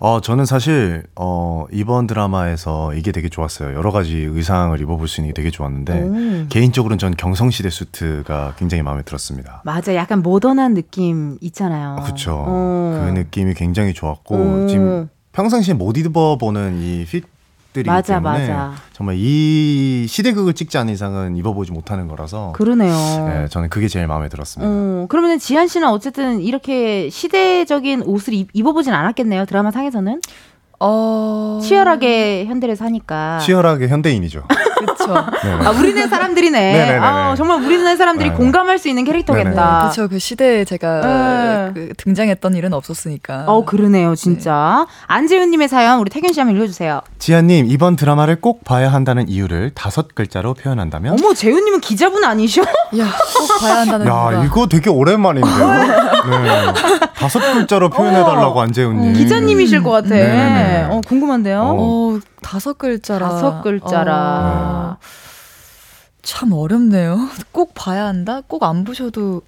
[0.01, 3.77] 어, 저는 사실, 어, 이번 드라마에서 이게 되게 좋았어요.
[3.77, 6.47] 여러 가지 의상을 입어볼 수 있는 게 되게 좋았는데, 오.
[6.49, 9.61] 개인적으로는 전 경성시대 수트가 굉장히 마음에 들었습니다.
[9.67, 12.03] 맞아, 약간 모던한 느낌 있잖아요.
[12.07, 12.45] 그쵸.
[12.49, 13.05] 어.
[13.05, 14.67] 그 느낌이 굉장히 좋았고, 오.
[14.69, 17.36] 지금 평상시에 못 입어보는 이 핏
[17.77, 18.75] 들이 맞아, 때문에 맞아.
[18.93, 22.95] 정말 이 시대극을 찍지 않은 이상은 입어보지 못하는 거라서 그러네요.
[23.29, 24.71] 네, 저는 그게 제일 마음에 들었습니다.
[24.73, 29.45] 어, 그러면 지한 씨는 어쨌든 이렇게 시대적인 옷을 입, 입어보진 않았겠네요.
[29.45, 30.21] 드라마 상에서는
[30.81, 31.61] 어...
[31.63, 33.39] 치열하게 현대를 사니까.
[33.39, 34.45] 치열하게 현대인이죠.
[34.79, 35.07] 그쵸.
[35.43, 35.67] 네.
[35.67, 36.61] 아, 우리네 사람들이네.
[36.73, 36.99] 네네네네.
[36.99, 38.39] 아, 정말 우리네 사람들이 네네.
[38.39, 39.89] 공감할 수 있는 캐릭터겠다.
[39.89, 40.09] 그쵸.
[40.09, 41.71] 그 시대에 제가 네.
[41.73, 43.45] 그 등장했던 일은 없었으니까.
[43.47, 44.87] 어, 그러네요, 진짜.
[45.07, 47.01] 안재훈님의 사연 우리 태균 씨 한번 읽어주세요.
[47.19, 51.17] 지아님, 이번 드라마를 꼭 봐야 한다는 이유를 다섯 글자로 표현한다면?
[51.19, 52.63] 어머, 재훈님은 기자분 아니셔?
[52.63, 52.67] 야,
[53.39, 54.45] 꼭 봐야 한다는 야.
[54.45, 55.69] 이거 되게 오랜만인데요?
[56.27, 56.73] 네.
[57.15, 58.63] 다섯 글자로 표현해달라고, 어.
[58.63, 59.15] 안재훈님.
[59.15, 60.11] 기자님이실 것 같아.
[60.11, 60.66] 네네네.
[60.91, 61.61] 어, 궁금한데요.
[61.61, 61.77] 어.
[61.79, 63.29] 어, 다섯 글자라.
[63.29, 64.97] 다섯 글자라.
[65.01, 65.07] 어,
[66.23, 67.29] 참 어렵네요.
[67.53, 68.41] 꼭 봐야 한다?
[68.47, 69.43] 꼭 안 보셔도,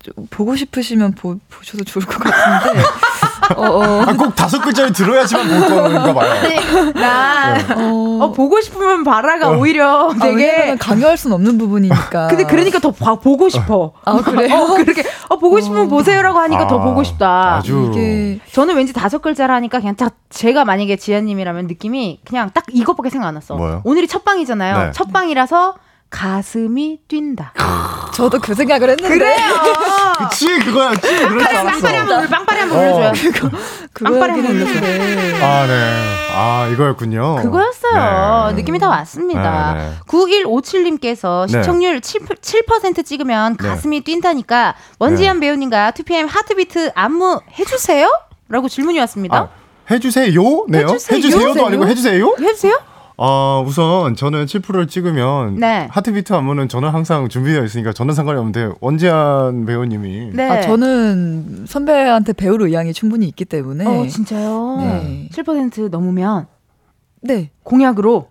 [0.00, 2.82] 좀 보고 싶으시면 보, 보셔도 좋을 것 같은데.
[3.56, 4.02] 어, 어.
[4.06, 6.30] 아, 꼭 다섯 글자를 들어야지만 볼 건가 봐요.
[6.32, 8.18] 아니, 나, 어.
[8.22, 10.50] 어, 보고 싶으면 봐라가 오히려 아, 되게.
[10.52, 12.28] 왜냐면 강요할 순 없는 부분이니까.
[12.28, 13.92] 근데 그러니까 더 봐, 보고 싶어.
[14.04, 14.54] 아, 그래요?
[14.54, 17.56] 어, 그렇게, 어, 보고 싶으면 보세요라고 하니까 더 아, 보고 싶다.
[17.56, 17.90] 아주.
[17.92, 23.10] 이게 저는 왠지 다섯 글자라 하니까 그냥 딱 제가 만약에 지아님이라면 느낌이 그냥 딱 이것밖에
[23.10, 23.54] 생각 안 났어.
[23.56, 23.82] 뭐요?
[23.84, 24.78] 오늘이 첫 방이잖아요.
[24.78, 24.90] 네.
[24.92, 25.74] 첫 방이라서
[26.10, 27.52] 가슴이 뛴다.
[28.14, 29.08] 저도 그 생각을 했는데.
[29.18, 29.36] 그래요.
[30.30, 30.90] 그치, 그거야.
[30.90, 32.20] 그치, 그럴 줄 빵빠리 한번.
[32.20, 33.12] 올- 빵빠리 한번 올려줘요.
[33.12, 33.30] 빵빠리
[33.92, 35.42] 그거긴 한번 했는데.
[35.44, 36.30] 아, 네.
[36.36, 37.36] 아, 이거였군요.
[37.42, 38.48] 그거였어요.
[38.50, 38.54] 네.
[38.56, 39.74] 느낌이 다 왔습니다.
[39.74, 39.92] 네, 네.
[40.06, 41.60] 9157님께서 네.
[41.62, 43.68] 시청률 7, 7% 찍으면 네.
[43.68, 48.08] 가슴이 뛴다니까 원지현 배우님과 2PM 하트비트 안무 해주세요?
[48.48, 49.36] 라고 질문이 왔습니다.
[49.36, 49.48] 아,
[49.90, 50.66] 해주세요?
[50.68, 50.86] 네요?
[50.88, 51.16] 해주세요?
[51.16, 52.36] 해주세요도 아니고 해주세요?
[52.40, 52.78] 해주세요?
[53.16, 55.86] 아, 우선 저는 7%를 찍으면 네.
[55.90, 60.50] 하트비트 안무는 저는 항상 준비되어 있으니까 저는 상관이 없는데 원지한 배우님이 네.
[60.50, 63.86] 아, 저는 선배한테 배울 의향이 충분히 있기 때문에.
[63.86, 64.76] 어, 진짜요?
[64.80, 65.28] 네.
[65.32, 66.46] 7% 넘으면
[67.22, 67.50] 네.
[67.62, 68.28] 공약으로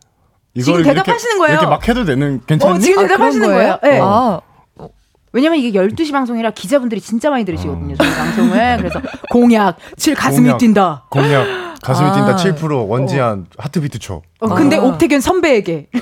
[0.53, 1.53] 이걸 지금 이렇게- 대답하시는 거예요.
[1.53, 2.73] 이렇게 막 해도 되는 괜찮니?
[2.75, 3.77] 어, 지금 아, 대답하시는 그런 거예요.
[3.81, 3.99] 네.
[4.01, 4.41] 아,
[4.77, 4.89] 어,
[5.31, 7.95] 왜냐면 이게 12시 방송이라 기자분들이 진짜 많이 들으시거든요.
[7.95, 8.77] 저희 방송을.
[8.77, 10.57] 그래서 공약, 칠 가슴이 공약.
[10.57, 11.05] 뛴다.
[11.09, 12.13] 공약 가슴이 아.
[12.13, 14.21] 뛴다 7% 원지한 하트비트 초.
[14.39, 14.81] 어, 근데 아.
[14.83, 15.89] 옥태견 선배에게.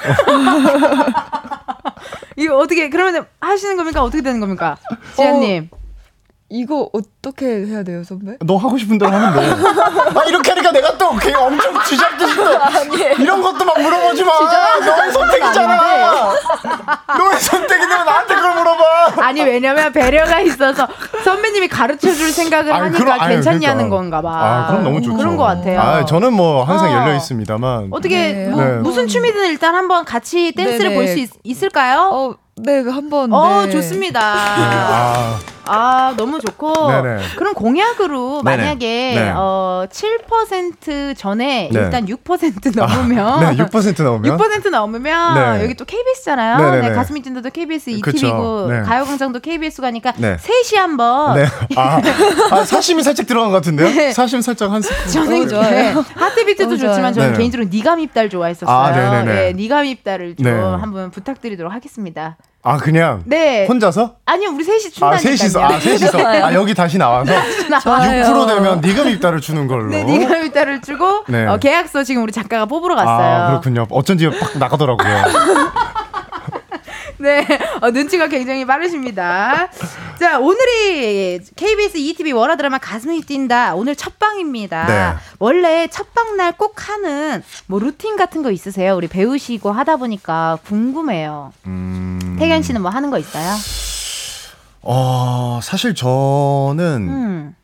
[2.38, 4.04] 이거 어떻게 그러면 하시는 겁니까?
[4.04, 4.78] 어떻게 되는 겁니까?
[5.16, 5.70] 지아님.
[6.50, 8.36] 이거 어 떻게 해야 돼요, 선배?
[8.42, 9.46] 너 하고 싶은 대로 하면 돼.
[10.20, 14.32] 아 이렇게 하니까 내가 또 걔 엄청 쥐잡듯이 또 이런 것도 막 물어보지 마.
[14.84, 15.82] 너의 선택이잖아.
[17.18, 19.24] 너의 선택인데 왜 나한테 그걸 물어봐.
[19.24, 20.88] 아니 왜냐면 배려가 있어서
[21.24, 23.96] 선배님이 가르쳐 줄 생각을 아니, 하니까 그럼- 아니, 괜찮냐는 그러니까.
[23.98, 24.32] 건가 봐.
[24.32, 25.18] 아 그럼 너무 좋죠.
[25.18, 25.80] 그런 것 같아요.
[25.80, 26.94] 아 저는 뭐 항상 어.
[27.02, 27.90] 열려 있습니다만.
[27.92, 28.48] 어떻게 네.
[28.50, 28.72] 뭐 네.
[28.78, 30.96] 무슨 춤이든 일단 한번 같이 댄스를 네네.
[30.96, 32.10] 볼수 있을까요?
[32.12, 33.32] 어, 네, 한번.
[33.34, 33.72] 어, 네.
[33.72, 34.20] 좋습니다.
[34.24, 36.74] 아, 아, 너무 좋고.
[36.92, 37.11] 네네.
[37.36, 38.58] 그럼 공약으로 네네.
[38.58, 39.34] 만약에 네.
[39.36, 41.80] 어, 7% 전에 네.
[41.80, 45.64] 일단 6% 넘으면 네, 6% 넘으면 6% 넘으면 네.
[45.64, 46.82] 여기 또 KBS잖아요.
[46.82, 48.28] 네, 가슴이 뛴다도 KBS 그쵸.
[48.28, 48.82] ETV고 네.
[48.82, 50.38] 가요광장도 KBS 가니까 네.
[50.40, 51.46] 셋이 한번 네.
[51.76, 52.02] 아,
[52.52, 53.90] 아 사심이 살짝 들어간 것 같은데요?
[53.90, 54.14] 네.
[54.14, 55.12] 사심 살짝 한 스푼.
[55.12, 55.70] 저는 좋아요.
[55.70, 57.14] 네, 하트비트도 좋지만.
[57.14, 57.38] 저는 네.
[57.38, 58.76] 개인적으로 니가 밉달 좋아했었어요.
[58.76, 59.24] 아.
[59.24, 60.52] 네, 니가 밉달을 좀 네.
[60.52, 62.38] 한번 부탁드리도록 하겠습니다.
[62.64, 63.66] 아 그냥 네.
[63.66, 64.16] 혼자서?
[64.26, 65.36] 아니요, 우리 셋이 아 춘다니까요.
[65.36, 67.32] 셋이서 아 셋이서 아 여기 다시 나와서
[67.82, 68.24] 좋아요.
[68.24, 69.90] 6% 되면 니금 입다를 주는 걸로.
[69.90, 71.48] 네, 니가 밉달을 주고 네.
[71.48, 73.44] 어, 계약서 지금 우리 작가가 뽑으러 갔어요.
[73.44, 73.88] 아 그렇군요.
[73.90, 75.24] 어쩐지 빡 나가더라고요.
[77.24, 77.46] 네,
[77.82, 79.70] 어, 눈치가 굉장히 빠르십니다.
[80.20, 83.76] 자, 오늘이 KBS ETV 월화 드라마 가슴이 뛴다.
[83.76, 84.86] 오늘 첫 방입니다.
[84.88, 85.14] 네.
[85.40, 88.96] 원래 첫 방 날 꼭 하는 뭐 루틴 같은 거 있으세요?
[88.96, 91.54] 우리 배우시고 하다 보니까 궁금해요.
[91.68, 92.36] 음.
[92.40, 93.54] 태견 씨는 뭐 하는 거 있어요?
[94.82, 97.56] 어 사실 저는 음.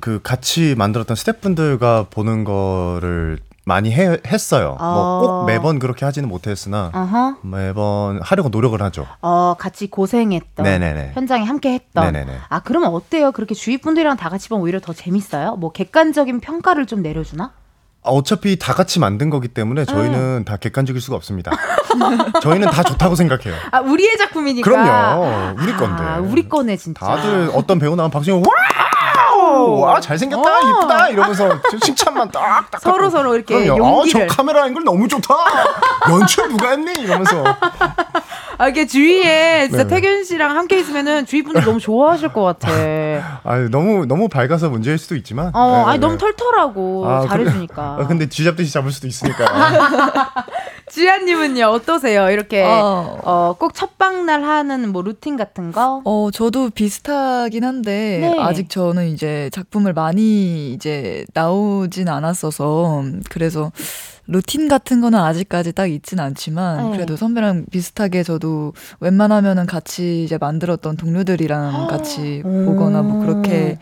[0.00, 4.76] 그 같이 만들었던 스태프분들과 보는 거를 많이 해, 했어요.
[4.78, 5.20] 어.
[5.20, 7.38] 뭐꼭 매번 그렇게 하지는 못했으나 어허.
[7.42, 9.08] 매번 하려고 노력을 하죠.
[9.20, 10.62] 어, 같이 고생했던.
[10.62, 11.10] 네네네.
[11.14, 12.04] 현장에 함께 했던.
[12.12, 12.32] 네네네.
[12.48, 13.32] 아, 그러면 어때요?
[13.32, 15.56] 그렇게 주위 분들이랑 다 같이 보면 오히려 더 재밌어요?
[15.56, 17.54] 뭐 객관적인 평가를 좀 내려주나?
[18.04, 21.50] 아, 어차피 다 같이 만든 거기 때문에 저희는 다 객관적일 수가 없습니다.
[22.42, 23.52] 저희는 다 좋다고 생각해요.
[23.72, 24.70] 아, 우리의 작품이니까.
[24.70, 25.56] 그럼요.
[25.60, 26.04] 우리 건데.
[26.04, 27.04] 아, 우리 거네, 진짜.
[27.04, 28.46] 다들 어떤 배우 나오면 박진영 와
[29.46, 29.80] 우!
[29.80, 30.60] 와 잘생겼다 어.
[30.60, 33.10] 이쁘다 이러면서 좀 칭찬만 딱딱 서로.
[33.10, 33.98] 서로 이렇게 그럼요.
[33.98, 34.22] 용기를.
[34.22, 35.34] 아, 저 카메라 앵글 너무 좋다
[36.10, 37.44] 연출 누가 했니 이러면서
[38.58, 39.88] 아, 이게 주위에 진짜 네.
[39.88, 42.70] 태균 씨랑 함께 있으면은 주위 분들 너무 좋아하실 것 같아.
[43.44, 46.06] 아 너무 너무 밝아서 문제일 수도 있지만 어, 네, 아니 네.
[46.06, 47.82] 너무 털털하고 아, 잘해주니까.
[48.00, 49.44] 아, 근데 쥐잡듯이 잡을 수도 있으니까
[50.96, 52.30] 지아님은요 어떠세요?
[52.30, 53.20] 이렇게 어.
[53.22, 56.00] 어, 꼭 첫방날 하는 뭐 루틴 같은 거?
[56.06, 58.42] 어, 저도 비슷하긴 한데 네.
[58.42, 63.72] 아직 저는 이제 작품을 많이 이제 나오진 않았어서 그래서
[64.26, 66.96] 루틴 같은 거는 아직까지 딱 있진 않지만 네.
[66.96, 72.64] 그래도 선배랑 비슷하게 저도 웬만하면은 같이 이제 만들었던 동료들이랑 같이 오.
[72.64, 73.78] 보거나 뭐 그렇게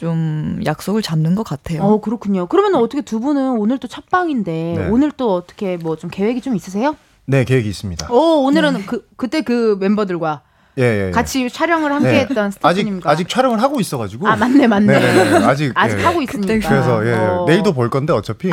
[0.00, 1.82] 좀 약속을 잡는 것 같아요.
[1.82, 2.46] 어 그렇군요.
[2.46, 4.88] 그러면 어떻게 두 분은 오늘 또 첫방인데 네.
[4.88, 6.96] 오늘 또 어떻게 뭐 좀 계획이 좀 있으세요?
[7.26, 8.10] 네 계획이 있습니다.
[8.10, 10.40] 오 오늘은 그 그때 그 멤버들과
[10.78, 11.10] 예, 예.
[11.10, 12.20] 같이 촬영을 함께 네.
[12.20, 14.86] 했던 아직 스태프님과 아직 촬영을 하고 있어가지고 아 맞네 맞네.
[14.98, 16.02] 네, 네, 아직 아직 예.
[16.04, 16.66] 하고 있으니까.
[16.66, 17.44] 그래서 예, 어.
[17.46, 18.48] 내일도 볼 건데 어차피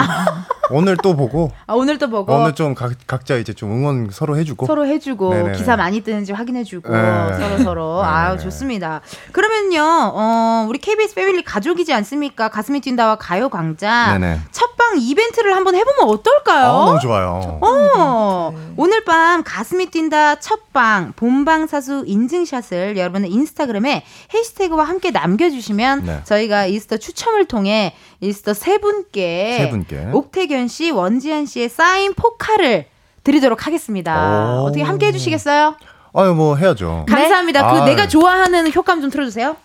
[0.71, 4.38] 오늘 또 보고 아, 오늘 또 보고 오늘 좀 각, 각자 이제 좀 응원 서로
[4.38, 5.58] 해주고 서로 해주고 네네네.
[5.58, 7.34] 기사 많이 뜨는지 확인해주고 네.
[7.39, 8.43] 서로 서로 아 네네네.
[8.43, 9.01] 좋습니다.
[9.32, 12.49] 그러면요 어, 우리 KBS 패밀리 가족이지 않습니까?
[12.49, 14.41] 가슴이 뛴다와 가요광장.
[14.51, 16.67] 첫방 이벤트를 한번 해보면 아, 어떨까요?
[16.67, 17.60] 너무 좋아요.
[17.62, 18.73] 어, 네.
[18.77, 24.03] 오늘 밤 가슴이 뛴다 첫방 본방사수 인증샷을 여러분의 인스타그램에
[24.34, 26.21] 해시태그와 함께 남겨주시면 네.
[26.23, 30.08] 저희가 이스터 추첨을 통해 이스터 세 분께 세 분께.
[30.12, 32.85] 옥태 견 씨, 원지한 씨의 사인 포카를
[33.23, 34.55] 드리도록 하겠습니다.
[34.55, 34.65] 오.
[34.65, 35.75] 어떻게 함께 해주시겠어요?
[36.15, 37.05] 아유 뭐 해야죠.
[37.07, 37.71] 감사합니다.
[37.71, 37.85] 그 아.
[37.85, 39.55] 내가 좋아하는 효과음 좀 틀어주세요.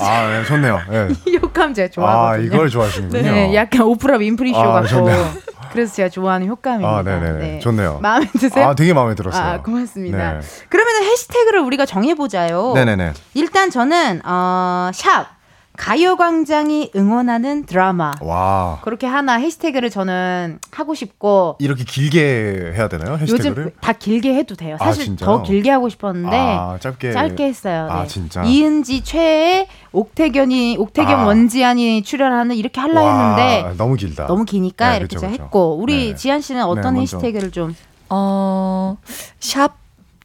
[0.00, 0.80] 아 예, 좋네요.
[0.92, 1.08] 예.
[1.30, 2.46] 이 효과음 제가 아 좋아하거든요.
[2.46, 3.22] 이걸 좋아하시는군요.
[3.22, 4.88] 네, 약간 오프라 윈프리 쇼 아, 같고.
[4.88, 5.30] 좋네요.
[5.72, 6.90] 그래서 제가 좋아하는 효과음입니다.
[6.90, 7.98] 아 네네 좋네요.
[8.00, 8.68] 마음에 드세요?
[8.68, 9.42] 아 되게 마음에 들었어요.
[9.42, 10.32] 아, 고맙습니다.
[10.34, 10.40] 네.
[10.70, 12.72] 그러면 해시태그를 우리가 정해보자요.
[12.74, 13.12] 네네네.
[13.34, 15.41] 일단 저는 어, 샵
[15.76, 23.64] 가요광장이 응원하는 드라마 와 그렇게 하나 해시태그를 저는 하고 싶고 이렇게 길게 해야 되나요 해시태그를?
[23.66, 24.76] 요즘 다 길게 해도 돼요.
[24.80, 25.26] 아, 사실 진짜요?
[25.26, 27.88] 더 길게 하고 싶었는데 아, 짧게 짧게 했어요.
[27.90, 28.06] 아, 네.
[28.06, 28.42] 진짜?
[28.42, 31.26] 이은지 최애 옥태견이 옥태견 아.
[31.26, 34.26] 원지안이 출연하는 이렇게 하려 와, 했는데 너무 길다.
[34.26, 35.44] 너무 기니까 네, 이렇게 그쵸, 제가 그쵸.
[35.44, 36.14] 했고 우리 네.
[36.14, 37.16] 지한 씨는 어떤 네, 먼저.
[37.16, 37.74] 해시태그를 좀
[38.10, 38.98] 어,
[39.40, 39.76] 샵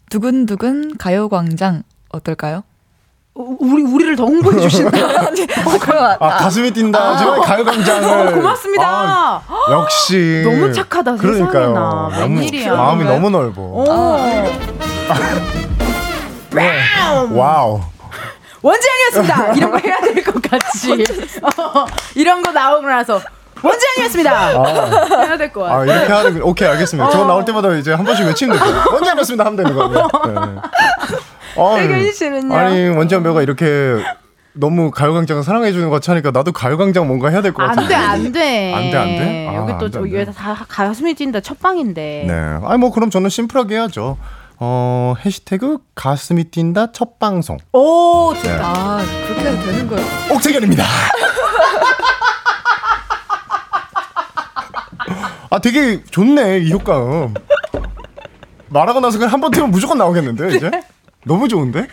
[0.09, 2.63] 두근두근 가요광장 어떨까요?
[3.39, 7.17] 우리 우리를 더 홍보해 주시는 어, 그럼 아, 가슴이 뛴다.
[7.17, 8.27] 저 가요광장을.
[8.27, 8.83] 어, 고맙습니다.
[8.87, 10.41] 아, 역시.
[10.43, 11.69] 너무 착하다, 그러니까요.
[11.73, 12.41] 너무.
[12.75, 13.03] 마음이?
[13.03, 13.61] 너무 넓어.
[13.61, 13.85] 오.
[16.51, 16.81] 네.
[17.31, 17.81] 와우.
[18.61, 19.53] 원지안이었습니다.
[19.53, 20.91] 이런 거 해야 될 것 같지.
[21.43, 23.21] 어, 이런 거 나오고 나서
[23.61, 24.49] 원지안이었습니다.
[25.25, 25.75] 해야 될것 같아.
[25.79, 27.09] 아, 이렇게 하는, 거- 오케이, 알겠습니다.
[27.11, 28.83] 저거 나올 때마다 이제 한 번씩 외치는 거죠.
[28.93, 29.45] 원지안이었습니다.
[29.45, 30.07] 하면 되는 거예요.
[30.25, 30.61] 네.
[31.57, 32.53] 아, 태균 씨는요?
[32.55, 33.95] 아니, 원장 배우가 이렇게
[34.53, 37.93] 너무 가요광장을 사랑해주는 것 같이 하니까 나도 가요광장 뭔가 해야 될 것 같은데.
[37.95, 38.73] 안 돼, 안 돼.
[38.73, 39.47] 안 돼, 안 돼?
[39.49, 40.25] 아, 여기 안또 저기 돼.
[40.25, 42.25] 다 가슴이 뛴다 첫 방인데.
[42.27, 42.33] 네.
[42.67, 44.17] 아니, 뭐, 그럼 저는 심플하게 해야죠.
[44.59, 47.57] 어, 해시태그 가슴이 뛴다 첫 방송.
[47.73, 48.49] 오, 좋다.
[48.55, 48.59] 네.
[48.63, 50.05] 아 그렇게 해도 되는 거예요.
[50.33, 50.83] 옥태견입니다.
[55.49, 57.33] 아, 되게 좋네, 이 효과음.
[58.69, 60.69] 말하고 나서 그냥 한번 틀면 무조건 나오겠는데, 이제?
[61.27, 61.87] 너무 좋은데?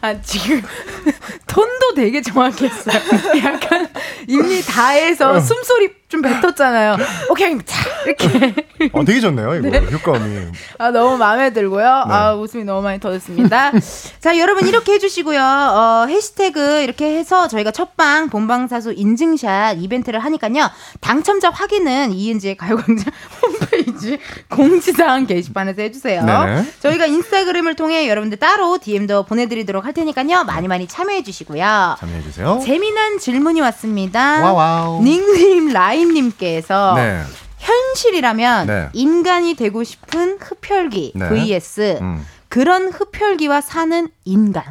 [0.00, 0.62] 아, 지금
[1.46, 2.96] 톤도 되게 정확했어요.
[3.44, 3.88] 약간
[4.28, 6.96] 이미 다 해서 숨소리 좀 뱉었잖아요.
[7.30, 8.54] 오케이, 자, 이렇게.
[8.92, 9.68] 아, 되게 좋네요, 이거.
[9.78, 10.46] 효과음이.
[10.78, 11.86] 아, 너무 마음에 들고요.
[11.86, 13.72] 아, 웃음이 너무 많이 터졌습니다.
[14.20, 15.40] 자, 여러분 이렇게 해주시고요.
[15.40, 20.70] 어, 해시태그 이렇게 해서 저희가 첫방 본방사수 인증샷 이벤트를 하니까요.
[21.00, 26.24] 당첨자 확인은 이은지의 가요광장 홈페이지 공지사항 게시판에서 해주세요.
[26.24, 26.64] 네네.
[26.80, 30.44] 저희가 인스타그램을 통해 여러분들 따로 DM도 보내드리도록 할 테니까요.
[30.44, 31.96] 많이 많이 참여해주시고요.
[31.98, 32.60] 참여해주세요.
[32.64, 34.52] 재미난 질문이 왔습니다.
[34.52, 35.02] 와와우.
[35.02, 37.22] 닉님 라 임님께서 네.
[37.58, 38.88] 현실이라면 네.
[38.92, 41.28] 인간이 되고 싶은 흡혈귀 네.
[41.28, 42.26] vs 음.
[42.48, 44.62] 그런 흡혈귀와 사는 인간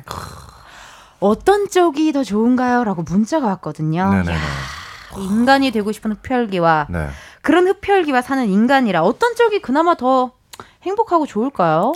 [1.19, 2.83] 어떤 쪽이 더 좋은가요?
[2.83, 4.01] 라고 문자가 왔거든요.
[4.01, 4.23] 야,
[5.17, 7.07] 인간이 되고 싶은 흡혈귀와 네.
[7.41, 10.31] 그런 흡혈귀와 사는 인간이라 어떤 쪽이 그나마 더
[10.83, 11.93] 행복하고 좋을까요?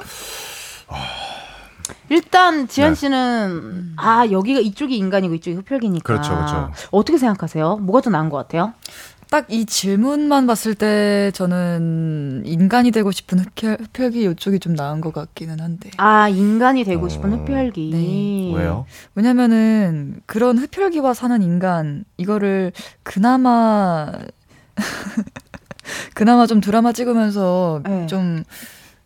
[2.09, 2.95] 일단 지현 네.
[2.95, 6.71] 씨는 아 여기가 이쪽이 인간이고 이쪽이 흡혈귀니까 그렇죠, 그렇죠.
[6.91, 7.77] 어떻게 생각하세요?
[7.77, 8.73] 뭐가 더 나은 것 같아요?
[9.29, 15.13] 딱 이 질문만 봤을 때 저는 인간이 되고 싶은 흡혈, 흡혈귀 이쪽이 좀 나은 것
[15.13, 15.89] 같기는 한데.
[15.97, 17.89] 아 인간이 되고 싶은 어, 흡혈귀.
[17.91, 18.57] 네.
[18.57, 18.85] 왜요?
[19.15, 22.71] 왜냐면은 그런 흡혈귀와 사는 인간 이거를
[23.03, 24.11] 그나마
[26.13, 28.07] 그나마 좀 드라마 찍으면서 네.
[28.07, 28.43] 좀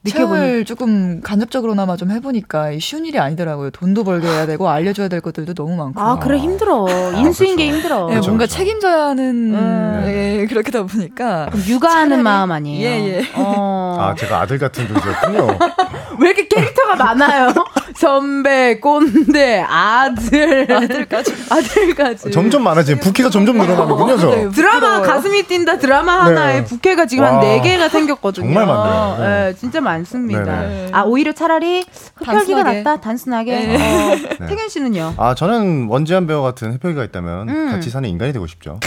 [0.09, 3.69] 체험을 조금 간접적으로나마 좀 해보니까 이 쉬운 일이 아니더라고요.
[3.69, 6.01] 돈도 벌게 해야 되고 알려줘야 될 것들도 너무 많고.
[6.01, 6.87] 아 그래 힘들어
[7.17, 8.05] 인수인 게 힘들어.
[8.09, 8.55] 예, 그렇죠, 뭔가 그렇죠.
[8.57, 10.03] 책임져야 하는 음.
[10.07, 12.87] 예, 그렇게다 보니까 육아하는 차라리- 마음 아니에요.
[12.89, 13.27] 예, 예.
[13.35, 13.97] 어.
[13.99, 15.57] 아, 제가 아들 같은 분이었군요.
[16.19, 17.53] 왜 이렇게 캐릭터가 많아요?
[17.95, 22.31] 선배, 꼰대, 아들, 아들까지, 아들까지.
[22.31, 22.99] 점점 많아지네.
[22.99, 24.29] 부캐가 점점 늘어나는군요, 저.
[24.35, 24.49] 네.
[24.49, 25.01] 드라마.
[25.01, 26.63] 가슴이 뛴다 드라마 하나에 네.
[26.65, 27.41] 부캐가 지금 한 와.
[27.41, 28.45] 네 개가 생겼거든요.
[28.45, 29.17] 정말 많네요.
[29.19, 29.25] 네.
[29.51, 30.43] 네, 진짜 많습니다.
[30.43, 30.89] 네네.
[30.91, 31.83] 아 오히려 차라리
[32.15, 32.63] 흡혈귀가.
[32.63, 33.51] 낫다 단순하게.
[33.51, 34.13] 네.
[34.41, 35.15] 어, 태균 씨는요?
[35.17, 37.71] 아, 저는 원지한 배우 같은 흡혈귀가 있다면 음.
[37.71, 38.79] 같이 사는 인간이 되고 싶죠.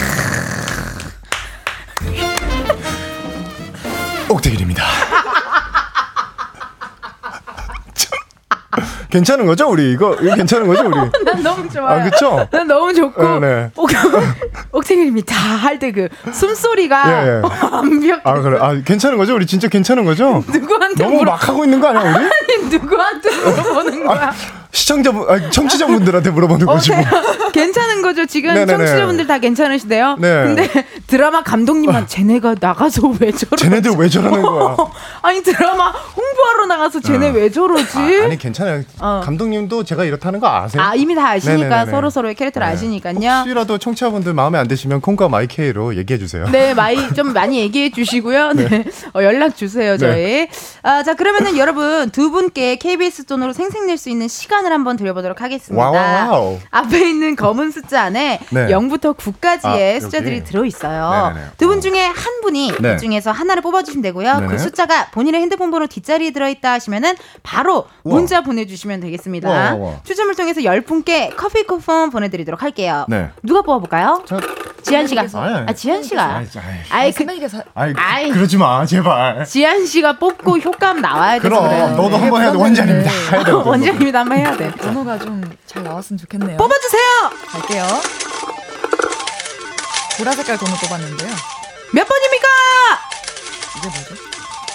[9.15, 9.93] 괜찮은 거죠, 우리?
[9.93, 10.95] 이거, 이거 괜찮은 거죠, 우리?
[11.23, 12.01] 난 너무 좋아요.
[12.01, 12.45] 아, 그쵸?
[12.51, 13.71] 난 너무 좋고 네, 네.
[13.77, 13.89] 옥,
[14.73, 17.41] 옥생님이 다할 때 그 숨소리가 예, 예.
[17.71, 18.21] 완벽해.
[18.25, 18.57] 아, 그래.
[18.59, 19.35] 아, 괜찮은 거죠?
[19.35, 20.43] 우리 진짜 괜찮은 거죠?
[20.51, 21.31] 누구한테 너무 물어?
[21.31, 22.25] 막 하고 있는 거 아니야, 우리?
[22.25, 24.33] 아니, 누구한테 물어보는 거야?
[24.75, 27.03] 시청자분, 아니, 청취자분들한테 물어보는 거지, 뭐.
[27.53, 28.25] 괜찮은 거죠?
[28.25, 28.77] 지금 네네네.
[28.85, 30.17] 청취자분들 다 괜찮으시대요?
[30.19, 30.43] 네.
[30.43, 30.69] 근데
[31.07, 33.63] 드라마 감독님만 쟤네가 나가서 왜 저러지?
[33.63, 34.75] 쟤네들 왜 저러는 거야?
[35.21, 37.33] 아니 드라마 홍보하러 나가서 쟤네 어.
[37.33, 37.97] 왜 저러지?
[37.97, 38.83] 아, 니 괜찮아요.
[38.99, 39.21] 어.
[39.23, 40.83] 감독님도 제가 이렇다는 거 아세요?
[40.83, 41.91] 아, 이미 다 아시니까 네네네네.
[41.91, 42.73] 서로 서로의 캐릭터를 네.
[42.73, 43.15] 아시니까요.
[43.15, 46.45] 혹시라도 청취자분들 마음에 안 드시면 콩과 마이케이로 얘기해 주세요.
[46.51, 48.51] 네, 많이 좀 많이 얘기해 주시고요.
[48.53, 48.83] 네,
[49.15, 50.47] 어, 연락 주세요 저희.
[50.83, 55.41] 아, 자 그러면은 여러분 두 분께 KBS 돈으로 생색낼 수 있는 시간 을 한번 드려보도록
[55.41, 55.89] 하겠습니다.
[55.91, 56.57] 와와와우.
[56.71, 58.67] 앞에 있는 검은 상자 안에 네.
[58.67, 60.43] 0부터 9까지의 아, 숫자들이 여기.
[60.45, 61.33] 들어 있어요.
[61.33, 61.47] 네네네.
[61.57, 61.81] 두분 어.
[61.81, 62.95] 중에 한 분이 네.
[62.95, 64.33] 이 중에서 하나를 뽑아주시면 되고요.
[64.39, 64.47] 네네.
[64.47, 68.15] 그 숫자가 본인의 핸드폰 번호 뒷자리에 들어있다 하시면은 바로 우와.
[68.15, 69.49] 문자 보내주시면 되겠습니다.
[69.49, 69.93] 우와, 우와.
[70.03, 73.05] 추첨을 통해서 10분께 커피 쿠폰 보내드리도록 할게요.
[73.07, 73.29] 네.
[73.43, 74.23] 누가 뽑아볼까요?
[74.25, 74.39] 저,
[74.81, 75.25] 지한 씨가.
[75.33, 76.43] 아, 지한 씨가.
[76.89, 77.25] 아이, 그.
[77.73, 78.29] 아이, 아이.
[78.31, 79.43] 그러지 마, 제발.
[79.45, 81.95] 지한 씨가 뽑고 효과음 나와야 돼서 그럼.
[81.95, 82.57] 너도 한번 해야 돼.
[82.57, 83.09] 원장입니다.
[83.43, 83.51] 돼.
[83.51, 84.71] 원장님이다 한번 해야 돼.
[84.71, 86.57] 번호가 좀 잘 나왔으면 좋겠네요.
[86.57, 87.29] 뽑아주세요!
[87.47, 87.85] 갈게요.
[90.17, 91.29] 보라 색깔 번호 뽑았는데요.
[91.93, 92.47] 몇 번입니까?
[93.77, 94.15] 이게 뭐죠?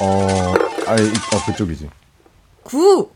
[0.01, 0.55] 어,
[0.87, 1.89] 아이, 어 그쪽이지.
[2.65, 3.11] 9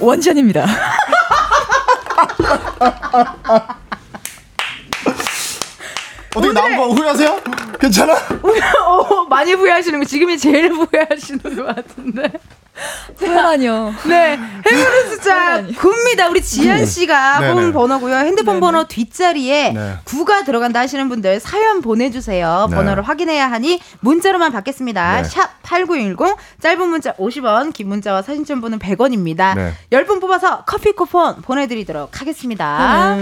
[0.00, 0.66] 원전입니다.
[6.34, 7.40] 어떻게 나온 거 후회하세요?
[7.78, 8.14] 괜찮아?
[8.86, 12.32] 어, 많이 후회하시는 거 지금이 제일 후회하시는 것 같은데.
[13.16, 13.92] 후회라뇨.
[14.08, 14.38] 네.
[14.70, 16.30] 행운의 숫자 9입니다.
[16.30, 17.52] 우리 지현 씨가 네네.
[17.52, 18.16] 뽑은 번호고요.
[18.16, 19.96] 핸드폰 번호 뒷자리에 네.
[20.04, 22.68] 9가 들어간다 하시는 분들 사연 보내주세요.
[22.70, 22.76] 네.
[22.76, 25.22] 번호를 확인해야 하니 문자로만 받겠습니다.
[25.22, 25.28] 네.
[25.28, 29.54] 샵8910 짧은 문자 50원 긴 문자와 사진 첨부는 100원입니다.
[29.54, 29.72] 네.
[29.92, 33.16] 10분 뽑아서 커피 쿠폰 보내드리도록 하겠습니다.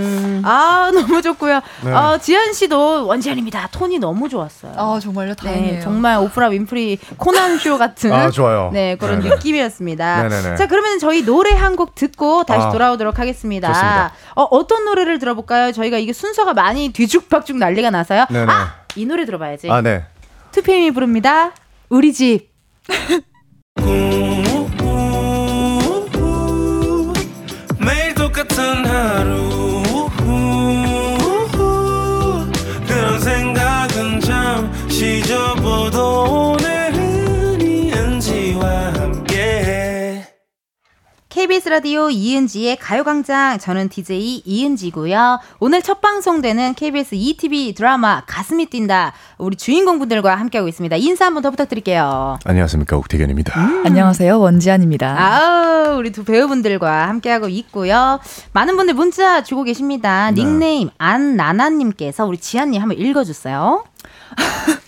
[0.45, 1.61] 아 너무 좋고요.
[1.85, 1.93] 네.
[1.93, 3.69] 어, 지현 씨도 원지현입니다.
[3.73, 4.73] 톤이 너무 좋았어요.
[4.77, 5.35] 아 정말요?
[5.35, 5.75] 다행이에요.
[5.75, 8.71] 네, 정말 오프라 윈프리 코난 쇼 같은 아, 좋아요.
[8.73, 9.40] 네, 그런 네네.
[9.41, 10.23] 느낌이었습니다.
[10.29, 10.57] 네네네.
[10.57, 13.69] 자, 그러면 저희 노래 한 곡 듣고 다시 아, 돌아오도록 하겠습니다.
[13.69, 14.13] 좋습니다.
[14.35, 15.73] 어, 어떤 노래를 들어볼까요?
[15.73, 18.27] 저희가 이게 순서가 많이 뒤죽박죽 난리가 나서요.
[18.31, 18.53] 네네.
[18.53, 19.71] 아, 이 노래 들어봐야지.
[19.71, 20.05] 아, 네.
[20.53, 21.53] 2PM이 부릅니다.
[21.89, 22.51] 우리 집.
[27.79, 29.40] 매일 똑같은 하루
[41.31, 43.59] KBS 라디오 이은지의 가요광장.
[43.61, 45.39] 저는 DJ 이은지고요.
[45.61, 49.13] 오늘 첫 방송되는 KBS ETV 드라마 가슴이 뛴다.
[49.39, 50.97] 우리 주인공분들과 함께하고 있습니다.
[50.97, 52.41] 인사 한번 더 부탁드릴게요.
[52.45, 52.97] 안녕하십니까.
[52.97, 53.61] 옥태견입니다.
[53.85, 55.17] 안녕하세요 원지안입니다.
[55.17, 58.19] 아우 우리 두 배우분들과 함께하고 있고요.
[58.53, 60.33] 많은 분들 문자 주고 계십니다.
[60.33, 60.43] 네.
[60.43, 63.85] 닉네임 안나나님께서 우리 지한님 한번 읽어주세요.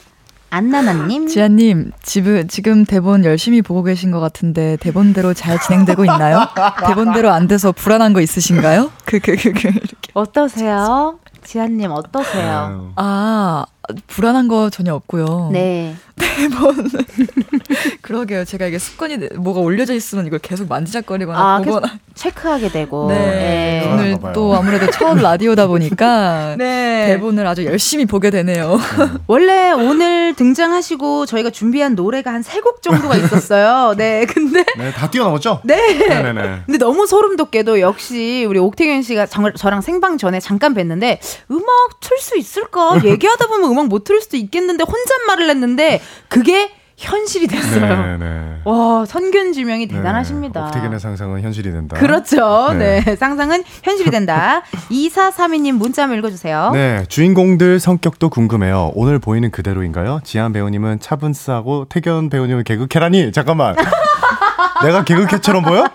[0.53, 1.27] 안나나님.
[1.29, 6.41] 지아님, 지금, 지금 대본 열심히 보고 계신 것 같은데, 대본대로 잘 진행되고 있나요?
[6.87, 8.91] 대본대로 안 돼서 불안한 거 있으신가요?
[9.07, 10.11] 그, 그, 그, 그, 이렇게.
[10.13, 11.19] 어떠세요?
[11.43, 12.93] 지한님 어떠세요?
[12.97, 13.65] 아,
[14.07, 15.51] 불안한 거 전혀 없고요.
[15.53, 15.95] 네.
[16.17, 16.89] 대본.
[18.03, 18.45] 그러게요.
[18.45, 21.93] 제가 이게 습관이, 돼- 뭐가 올려져 있으면 이걸 계속 만지작거리거나 아, 보거나.
[22.15, 23.09] 체크하게 되고.
[23.09, 23.17] 네.
[23.19, 23.91] 네.
[23.93, 24.33] 오늘.
[24.35, 26.55] 또 아무래도 첫 라디오다 보니까.
[26.59, 27.07] 네.
[27.09, 28.79] 대본을 아주 열심히 보게 되네요.
[29.27, 33.95] 원래 오늘 등장하시고 저희가 준비한 노래가 한 세 곡 정도가 있었어요.
[33.99, 34.25] 네.
[34.27, 35.61] 근데 네, 다 뛰어넘었죠?
[35.65, 35.95] 네.
[36.09, 36.63] 네네네.
[36.67, 41.19] 근데 너무 소름 돋게도 역시 우리 옥태균 씨가 정, 저랑 생방 전에 잠깐 뵀는데
[41.51, 41.65] 음악
[42.01, 43.01] 틀 수 있을까?
[43.05, 47.81] 얘기하다 보면 음악 못틀 수도 있겠는데 혼잣말을 했는데 그게 현실이 됐어요.
[47.81, 48.61] 네 네.
[48.65, 50.67] 와, 선균 지명이 대단하십니다.
[50.67, 51.97] 옥태견의 상상은 현실이 된다.
[51.99, 52.73] 그렇죠.
[52.75, 53.01] 네.
[53.05, 53.17] 네.
[53.17, 54.63] 상상은 현실이 된다.
[54.91, 56.71] 2432님 문자 한번 읽어주세요.
[56.73, 58.93] 네, 주인공들 성격도 궁금해요.
[58.95, 60.21] 오늘 보이는 그대로인가요?
[60.23, 63.75] 지한 배우님은 차분스하고 태견 배우님은 개그캐라니 잠깐만.
[64.85, 65.87] 내가 개그캐처럼 보여?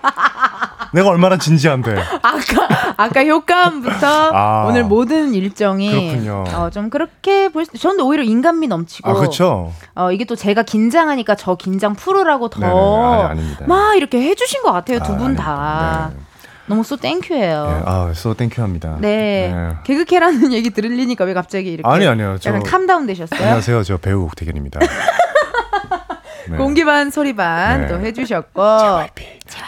[0.94, 1.96] 내가 얼마나 진지한데.
[2.22, 4.66] 아까 아까 효과음부터 아.
[4.68, 6.44] 오늘 모든 일정이 그렇군요.
[6.56, 9.72] 어, 좀 그렇게 볼 수, 저는 오히려 인간미 넘치고 아, 그렇죠.
[9.96, 13.66] 어, 이게 또 제가 긴장하니까 저 긴장 풀으라고 네네, 더 아니, 아닙니다.
[13.68, 15.52] 막 이렇게 해주신 것 같아요 두 아, 분 다.
[15.54, 16.12] 아닙니다.
[16.16, 16.24] 네.
[16.70, 17.66] 너무 so thank you예요.
[17.66, 18.98] 네, 아, so thank you합니다.
[19.00, 19.54] 네.
[19.54, 19.76] 네.
[19.86, 22.38] 개그캐라는 얘기 들으니까 왜 갑자기 이렇게 아니 아니요.
[22.42, 23.40] 저 약간 calm down 되셨어요?
[23.40, 23.84] 안녕하세요.
[23.84, 24.80] 저 배우 옥택연입니다.
[26.50, 26.58] 네.
[26.58, 27.88] 공기 반 소리반 네.
[27.88, 28.62] 또 해주셨고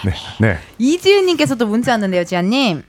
[0.05, 0.13] 네.
[0.39, 0.57] 네.
[0.77, 2.83] 이지은님께서도 문자 왔는데요, 지아님.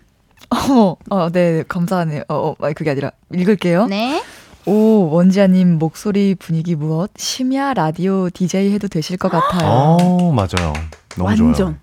[0.50, 2.22] 어, 어, 네, 감사하네요.
[2.28, 3.86] 어, 어, 아니, 그게 아니라, 읽을게요.
[3.86, 4.22] 네.
[4.66, 7.10] 오, 원지아님 목소리 분위기 무엇?
[7.16, 9.68] 심야 라디오 DJ 해도 되실 것 같아요.
[9.68, 10.72] 어, 맞아요.
[11.16, 11.54] 너무 완전.
[11.54, 11.74] 좋아요.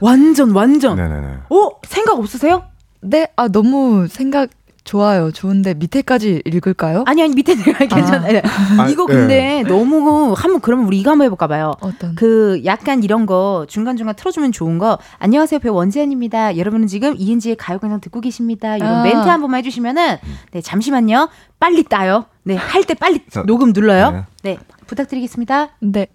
[0.00, 0.96] 완전 완전.
[0.96, 1.08] 네.
[1.08, 1.26] 네네네.
[1.50, 2.64] 오 생각 없으세요?
[3.00, 4.50] 네, 아, 너무 생각
[4.92, 5.30] 좋아요.
[5.30, 7.04] 좋은데 밑에까지 읽을까요?
[7.06, 8.40] 아니 아니 밑에 내가 괜찮아요.
[8.78, 9.12] 아, 이거 네.
[9.14, 11.72] 근데 너무 한번 그러면 우리 이거 한번 해볼까 봐요.
[11.80, 12.14] 어떤?
[12.14, 16.56] 그 약간 이런 거 중간 중간 틀어주면 좋은 거 안녕하세요 배우 원지연입니다.
[16.56, 18.76] 여러분은 지금 이은지의 가요광장 듣고 계십니다.
[18.78, 19.02] 이런 아.
[19.02, 20.16] 멘트 한 번만 해주시면은
[20.52, 21.28] 네 잠시만요
[21.60, 22.24] 빨리 따요.
[22.44, 24.10] 네 할 때 빨리 저- 녹음 눌러요.
[24.42, 24.54] 네.
[24.54, 25.68] 네 부탁드리겠습니다.
[25.80, 26.06] 네.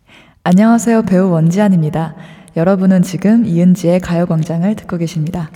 [0.43, 1.03] 안녕하세요.
[1.03, 2.15] 배우 원지안입니다.
[2.57, 5.51] 여러분은 지금 이은지의 가요광장을 듣고 계십니다.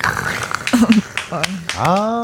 [1.79, 2.21] 아,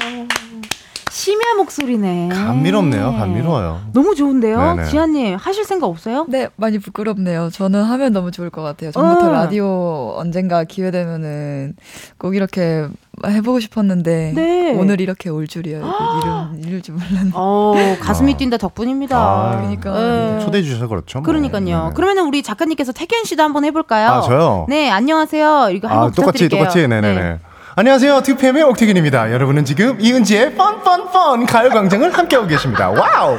[1.24, 2.28] 심야 목소리네.
[2.34, 3.14] 감미롭네요.
[3.14, 3.80] 감미로워요.
[3.94, 4.90] 너무 좋은데요, 네네.
[4.90, 6.26] 지아님 하실 생각 없어요?
[6.28, 7.50] 네, 많이 부끄럽네요.
[7.50, 8.92] 저는 하면 너무 좋을 것 같아요.
[8.92, 9.32] 전부터 어.
[9.32, 11.78] 라디오 언젠가 기회 되면은
[12.18, 12.88] 꼭 이렇게
[13.26, 14.76] 해보고 싶었는데 네.
[14.78, 15.78] 오늘 이렇게 올 줄이야.
[15.78, 17.32] 이거 이름 이럴 줄 몰랐네.
[17.36, 18.38] 어 가슴이 아.
[18.38, 19.18] 뛴다 덕분입니다.
[19.18, 19.94] 아, 그러니까.
[19.94, 20.40] 네.
[20.44, 21.20] 초대해 주셔서 그렇죠.
[21.20, 21.26] 뭐.
[21.26, 21.64] 그러니까요.
[21.64, 21.94] 네네.
[21.96, 24.10] 그러면은 우리 작가님께서 택연 씨도 한번 해볼까요?
[24.10, 24.66] 아, 저요?
[24.68, 25.70] 네, 안녕하세요.
[25.72, 26.60] 이거 한번 아, 똑같이 부탁드릴게요.
[26.60, 27.40] 똑같이 네네네.
[27.76, 28.20] 안녕하세요.
[28.22, 29.32] 2PM의 옥택연입니다.
[29.32, 32.90] 여러분은 지금 이은지의 펀펀펀 가요광장을 함께하고 계십니다.
[32.92, 33.38] 와우!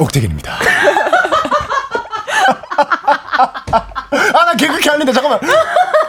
[0.00, 0.58] 옥택연입니다.
[4.34, 5.38] 아, 나 개그렇게 하는데 잠깐만.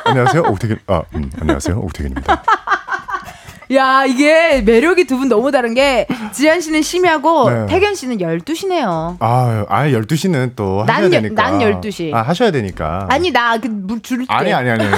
[0.06, 0.42] 안녕하세요.
[0.44, 0.80] 옥태균.
[0.88, 1.78] 아, 음, 안녕하세요.
[1.78, 2.44] 옥태균입니다.
[3.72, 7.66] 야, 이게 매력이 두 분 너무 다른 게 지한 씨는 심야고 네.
[7.68, 9.18] 태견 씨는 12시네요.
[9.20, 11.44] 아, 아 12시는 또난 하셔야 열- 되니까.
[11.52, 12.14] 난 12시.
[12.14, 13.06] 아, 하셔야 되니까.
[13.10, 13.70] 아니, 나그
[14.02, 14.26] 줄게.
[14.30, 14.84] 아니, 아니, 아니.
[14.86, 14.92] 아니.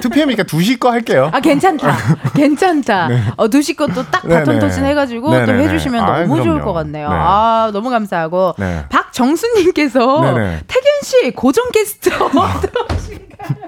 [0.00, 1.30] 2PM이니까 2시 거 할게요.
[1.32, 1.94] 아, 괜찮다.
[2.34, 3.08] 괜찮다.
[3.36, 4.60] 어, 두시 것도 딱 네, 바톤 네.
[4.60, 5.64] 터진 해가지고 네, 또 네, 네.
[5.68, 6.64] 해주시면 아이, 너무 좋을 그럼요.
[6.64, 7.08] 것 같네요.
[7.10, 7.14] 네.
[7.16, 8.54] 아, 너무 감사하고.
[8.58, 8.84] 네.
[9.12, 10.60] 정수 님께서 네네.
[10.66, 12.10] 태견 씨 고정 게스트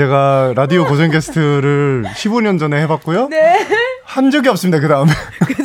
[0.00, 3.28] 제가 라디오 고정 게스트를 15년 전에 해봤고요.
[3.28, 3.66] 네.
[4.02, 4.80] 한 적이 없습니다.
[4.80, 5.12] 그 다음에.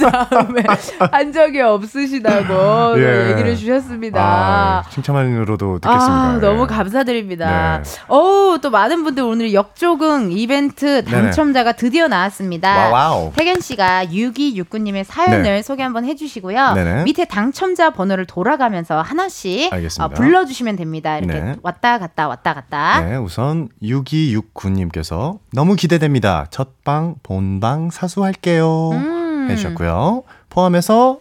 [0.06, 0.64] 그 다음에
[1.12, 3.32] 한 적이 없으시다고 예.
[3.32, 4.22] 얘기를 주셨습니다.
[4.22, 6.14] 아, 칭찬만으로도 듣겠습니다.
[6.14, 6.68] 아, 너무 예.
[6.68, 7.82] 감사드립니다.
[7.84, 7.90] 네.
[8.08, 12.90] 어우, 또 많은 분들 오늘 역조긍 이벤트 당첨자가 드디어 나왔습니다.
[12.90, 13.32] 와와우.
[13.36, 15.62] 태견 씨가 6269님의 사연을 네.
[15.62, 16.74] 소개 한번 해주시고요.
[16.74, 17.04] 네네.
[17.04, 19.72] 밑에 당첨자 번호를 돌아가면서 하나씩.
[20.00, 21.18] 어, 불러주시면 됩니다.
[21.18, 21.56] 이렇게 네.
[21.62, 23.02] 왔다 갔다 왔다 갔다.
[23.02, 26.48] 네, 우선 6269님께서 너무 기대됩니다.
[26.50, 28.92] 첫방, 본방 사수할게요.
[28.92, 29.25] 음.
[29.50, 30.24] 해주셨고요.
[30.50, 31.20] 포함해서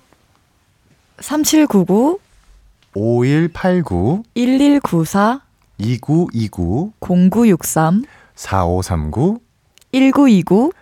[1.20, 2.18] 3799
[2.94, 5.40] 5189 1194
[5.78, 8.04] 2929 0963
[8.34, 9.40] 4539
[9.92, 10.72] 1929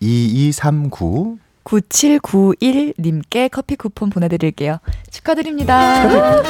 [0.00, 4.78] 2239 9791님께 커피 쿠폰 보내드릴게요.
[5.10, 6.42] 축하드립니다.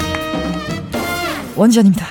[1.56, 2.04] 원지안입니다.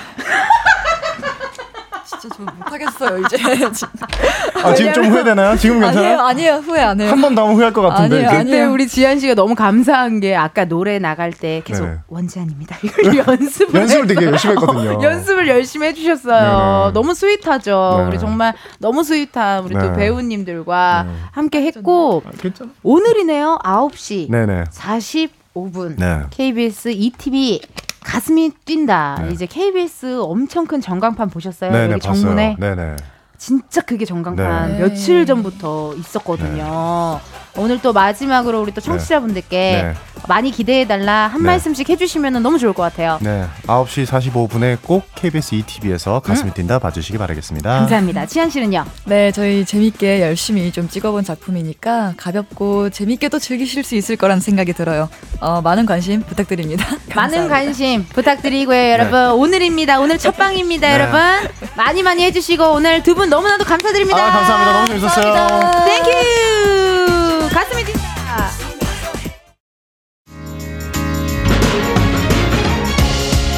[2.28, 3.36] 진짜 저 못하겠어요, 이제.
[4.62, 5.56] 아, 지금 좀 후회되나요?
[5.56, 6.20] 지금 아니에요, 괜찮아요?
[6.20, 6.52] 아니에요.
[6.56, 7.10] 후회 안 해요.
[7.10, 8.16] 한 번 더 하면 후회할 것 같은데.
[8.16, 8.36] 아니에요, 이제.
[8.38, 8.72] 아니에요.
[8.72, 11.98] 우리 지안 씨가 너무 감사한 게 아까 노래 나갈 때 계속 네네.
[12.08, 12.76] 원지안입니다.
[12.82, 14.90] 이걸 연습을 연습을 되게 열심히 했거든요.
[14.98, 16.80] 어, 연습을 열심히 해주셨어요.
[16.86, 16.92] 네네.
[16.94, 17.96] 너무 스윗하죠.
[18.00, 18.06] 네.
[18.08, 19.92] 우리 정말 너무 sweet한 우리 또 네.
[19.96, 21.12] 배우님들과 네.
[21.32, 22.70] 함께 했고 아, 괜찮아.
[22.82, 23.58] 오늘이네요.
[23.64, 24.64] 9시 네네.
[24.72, 26.22] 45분 네.
[26.30, 27.60] KBS 2TV
[28.06, 29.18] 가슴이 뛴다.
[29.20, 29.30] 네.
[29.32, 31.72] 이제 KBS 엄청 큰 전광판 보셨어요?
[31.72, 32.22] 네네, 여기 봤어요.
[32.22, 32.96] 정문에 네네.
[33.36, 34.78] 진짜 크게 전광판 네.
[34.78, 37.20] 며칠 전부터 있었거든요.
[37.56, 39.94] 오늘 또 마지막으로 우리 또 청취자분들께 네.
[40.28, 41.46] 많이 기대해달라 한 네.
[41.46, 43.18] 말씀씩 해주시면 너무 좋을 것 같아요.
[43.20, 43.44] 네.
[43.66, 47.70] 9시 45분에 꼭 KBS ETV에서 가슴이 뛴다 봐주시기 바라겠습니다.
[47.78, 48.26] 감사합니다.
[48.26, 48.84] 치안 씨는요?
[49.04, 54.72] 네, 저희 재밌게 열심히 좀 찍어본 작품이니까 가볍고 재밌게 또 즐기실 수 있을 거란 생각이
[54.72, 55.08] 들어요.
[55.40, 56.84] 어, 많은 관심 부탁드립니다.
[57.14, 57.54] 많은 감사합니다.
[57.54, 59.30] 관심 부탁드리고요, 여러분.
[59.32, 60.00] 오늘입니다.
[60.00, 60.94] 오늘 첫 방입니다, 네.
[60.94, 61.20] 여러분.
[61.76, 64.18] 많이 많이 해주시고 오늘 두 분 너무나도 감사드립니다.
[64.26, 64.72] 아, 감사합니다.
[64.72, 65.84] 너무 재밌었어요.
[65.86, 67.25] Thank you.
[67.56, 68.50] 가슴이 뛴다.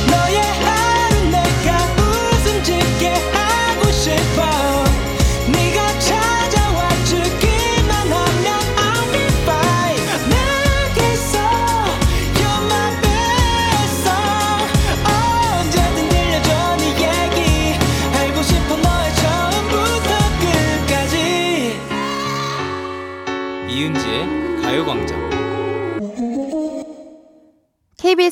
[0.08, 3.37] 너의 하루 내가 웃음 짓게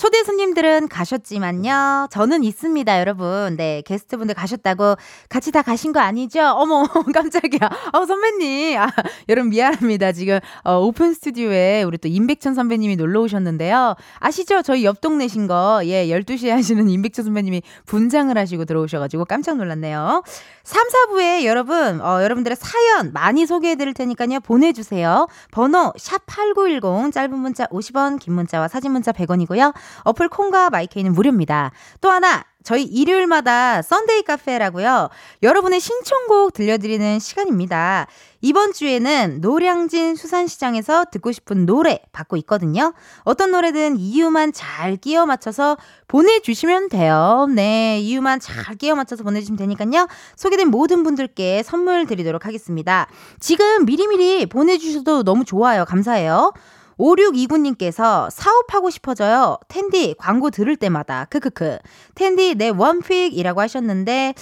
[0.00, 2.08] 초대 손님들은 가셨지만요.
[2.10, 3.54] 저는 있습니다, 여러분.
[3.58, 4.96] 네, 게스트분들 가셨다고
[5.28, 6.40] 같이 다 가신 거 아니죠?
[6.40, 7.68] 어머, 깜짝이야.
[7.92, 8.80] 어, 선배님.
[8.80, 8.90] 아,
[9.28, 10.12] 여러분 미안합니다.
[10.12, 13.94] 지금 어, 오픈 스튜디오에 우리 또 임백천 선배님이 놀러 오셨는데요.
[14.20, 14.62] 아시죠?
[14.62, 15.82] 저희 옆 동네신 거.
[15.84, 20.22] 예, 12시에 하시는 임백천 선배님이 분장을 하시고 들어오셔가지고 깜짝 놀랐네요.
[20.64, 24.40] 3, 4부에 여러분, 어, 여러분들의 사연 많이 소개해 드릴 테니까요.
[24.40, 25.26] 보내주세요.
[25.50, 29.74] 번호, 샵8910, 짧은 문자 50원, 긴 문자와 사진 문자 100원이고요.
[30.04, 31.72] 어플 콩과 마이케이는 무료입니다.
[32.00, 35.08] 또 하나, 저희 일요일마다 썬데이 카페라고요.
[35.42, 38.06] 여러분의 신청곡 들려드리는 시간입니다.
[38.42, 42.92] 이번 주에는 노량진 수산시장에서 듣고 싶은 노래 받고 있거든요.
[43.24, 45.78] 어떤 노래든 이유만 잘 끼워 맞춰서
[46.08, 47.46] 보내주시면 돼요.
[47.54, 50.06] 네, 이유만 잘 끼워 맞춰서 보내주시면 되니까요.
[50.36, 53.06] 소개된 모든 분들께 선물 드리도록 하겠습니다.
[53.40, 55.84] 지금 미리미리 보내주셔도 너무 좋아요.
[55.86, 56.52] 감사해요.
[57.00, 59.56] 5629님께서 사업하고 싶어져요.
[59.68, 61.24] 텐디 광고 들을 때마다.
[61.30, 61.78] 크크크.
[62.14, 64.34] 텐디 내 one pick이라고 하셨는데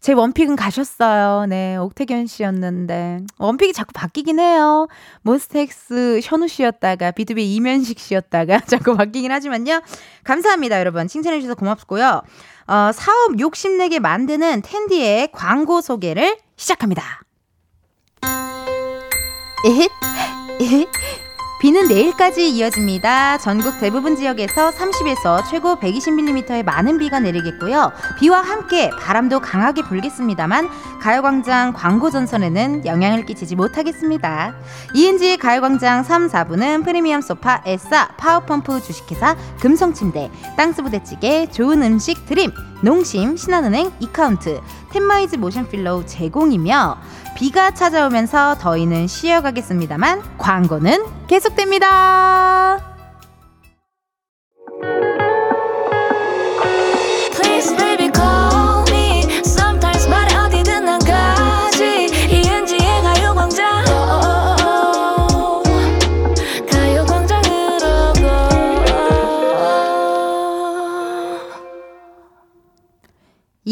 [0.00, 1.46] 제 one pick은 가셨어요.
[1.46, 4.88] 네, 옥택연 씨였는데 one pick이 자꾸 바뀌긴 해요.
[5.22, 9.82] 몬스타엑스 현우 씨였다가 비투비 임현식 씨였다가 자꾸 바뀌긴 하지만요.
[10.24, 11.06] 감사합니다, 여러분.
[11.08, 12.22] 칭찬해 주셔서 고맙고요.
[12.68, 17.22] 어, 사업 욕심내게 만드는 텐디의 광고 소개를 시작합니다.
[19.64, 19.90] 에헷,
[20.60, 21.27] 에헷.
[21.58, 23.38] 비는 내일까지 이어집니다.
[23.38, 27.90] 전국 대부분 지역에서 30에서 최고 120mm의 많은 비가 내리겠고요.
[28.20, 30.68] 비와 함께 바람도 강하게 불겠습니다만
[31.00, 34.54] 가요광장 광고 전선에는 영향을 끼치지 못하겠습니다.
[34.94, 42.52] 이은지의 가요광장 3, 4부는 프리미엄 소파, 에싸, 파워펌프 주식회사, 금성침대, 땅스부대찌개, 좋은 음식 드림,
[42.82, 44.60] 농심, 신한은행, 이카운트,
[44.90, 46.98] 텐마이즈 모션 필로우 제공이며
[47.36, 52.87] 비가 찾아오면서 더위는 쉬어가겠습니다만 광고는 계속됩니다.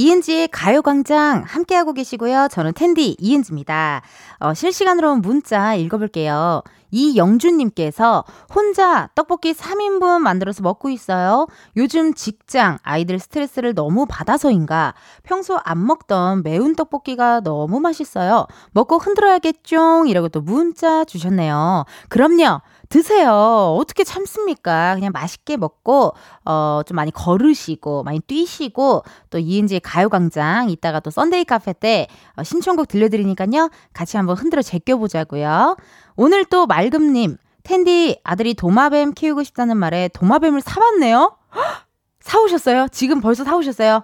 [0.07, 2.47] 이은지의 가요광장 함께하고 계시고요.
[2.53, 4.03] 저는 텐디 이은지입니다.
[4.39, 6.63] 어, 실시간으로 문자 읽어볼게요.
[6.93, 11.49] 이영준님께서 혼자 떡볶이 3인분 만들어서 먹고 있어요.
[11.77, 14.95] 요즘 직장, 아이들 스트레스를 너무 받아서인가.
[15.25, 18.47] 평소 안 먹던 매운 떡볶이가 너무 맛있어요.
[18.71, 20.05] 먹고 흔들어야겠죠?
[20.07, 21.85] 이라고 또 문자 주셨네요.
[22.09, 22.61] 그럼요.
[22.89, 23.77] 드세요.
[23.79, 24.95] 어떻게 참습니까?
[24.95, 26.13] 그냥 맛있게 먹고,
[26.45, 32.07] 어, 좀 많이 걸으시고, 많이 뛰시고, 또 이은지의 가요광장, 이따가 또 Sunday 카페 때
[32.37, 33.71] 어, 신청곡 들려드리니까요.
[33.93, 35.77] 같이 한번 흔들어 제껴보자고요.
[36.17, 41.37] 오늘 또 말금님, 텐디 아들이 도마뱀 키우고 싶다는 말에 도마뱀을 사왔네요?
[41.55, 41.63] 헉!
[42.21, 42.89] 사오셨어요?
[42.91, 44.03] 지금 벌써 사오셨어요?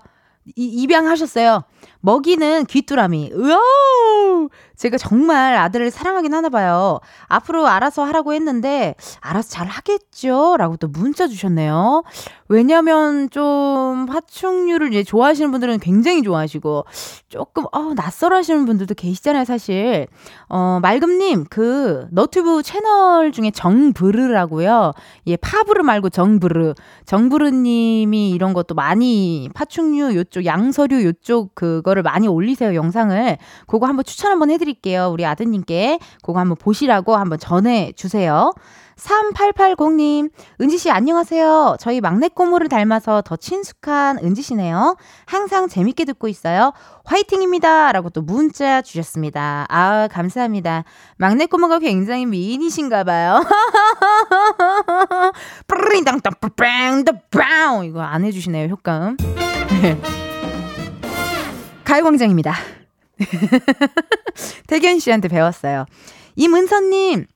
[0.56, 1.64] 이, 입양하셨어요.
[2.00, 3.32] 먹이는 귀뚜라미.
[3.32, 4.48] 으아!
[4.82, 6.98] 제가 정말 아들을 사랑하긴 하나 봐요.
[7.28, 10.56] 앞으로 알아서 하라고 했는데 알아서 잘 하겠죠?
[10.58, 12.02] 라고 또 문자 주셨네요.
[12.48, 16.84] 왜냐면 좀 파충류를 이제 좋아하시는 분들은 굉장히 좋아하시고
[17.28, 20.08] 조금 어 낯설어 하시는 분들도 계시잖아요, 사실.
[20.48, 24.92] 어, 말금 님, 그 너튜브 채널 중에 정브르라고요.
[25.28, 26.74] 예, 파브르 말고 정브르.
[27.06, 33.38] 정브르 님이 이런 것도 많이 파충류 요쪽 양서류 요쪽 그거를 많이 올리세요, 영상을.
[33.68, 34.71] 그거 한번 추천 한번 해 드릴게요.
[35.10, 35.98] 우리 아드님께.
[36.22, 38.52] 그거 한번 보시라고 한번 전해주세요.
[38.96, 41.76] 3880님, 은지씨 안녕하세요.
[41.80, 44.96] 저희 막내 꼬모를 닮아서 더 친숙한 은지씨네요.
[45.26, 46.72] 항상 재밌게 듣고 있어요.
[47.04, 47.92] 화이팅입니다.
[47.92, 49.66] 라고 또 문자 주셨습니다.
[49.68, 50.84] 아, 감사합니다.
[51.16, 53.42] 막내 꼬모가 굉장히 미인이신가 봐요.
[57.84, 59.16] 이거 안 해주시네요, 효과음.
[59.82, 60.00] 네.
[61.84, 62.54] 가요광장입니다.
[64.66, 65.86] 태견 씨한테 배웠어요.
[66.36, 67.26] 임은서님,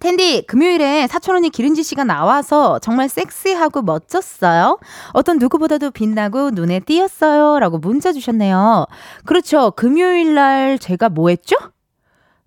[0.00, 4.78] 텐디, 금요일에 사촌 언니 기른지 씨가 나와서 정말 섹시하고 멋졌어요.
[5.12, 7.58] 어떤 누구보다도 빛나고 눈에 띄었어요.
[7.58, 8.86] 라고 문자 주셨네요.
[9.24, 9.70] 그렇죠.
[9.72, 11.56] 금요일 날 제가 뭐 했죠?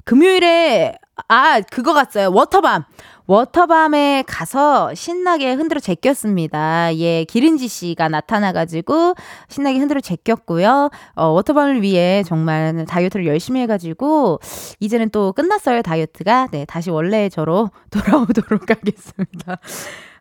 [0.06, 0.96] 금요일에,
[1.28, 2.32] 아, 그거 갔어요.
[2.32, 2.84] 워터밤.
[3.30, 6.96] 워터밤에 가서 신나게 흔들어 제꼈습니다.
[6.96, 9.14] 예, 기른지 씨가 나타나가지고
[9.50, 10.90] 신나게 흔들어 제꼈고요.
[11.14, 14.40] 어, 워터밤을 위해 정말 다이어트를 열심히 해가지고
[14.80, 16.48] 이제는 또 끝났어요, 다이어트가.
[16.50, 19.60] 네, 다시 원래의 저로 돌아오도록 하겠습니다.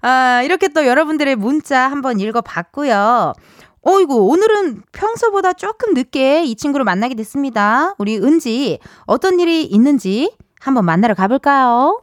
[0.02, 3.32] 아, 이렇게 또 여러분들의 문자 한번 읽어봤고요.
[3.80, 7.94] 어이구, 오늘은 평소보다 조금 늦게 이 친구를 만나게 됐습니다.
[7.96, 12.02] 우리 은지, 어떤 일이 있는지 한번 만나러 가볼까요?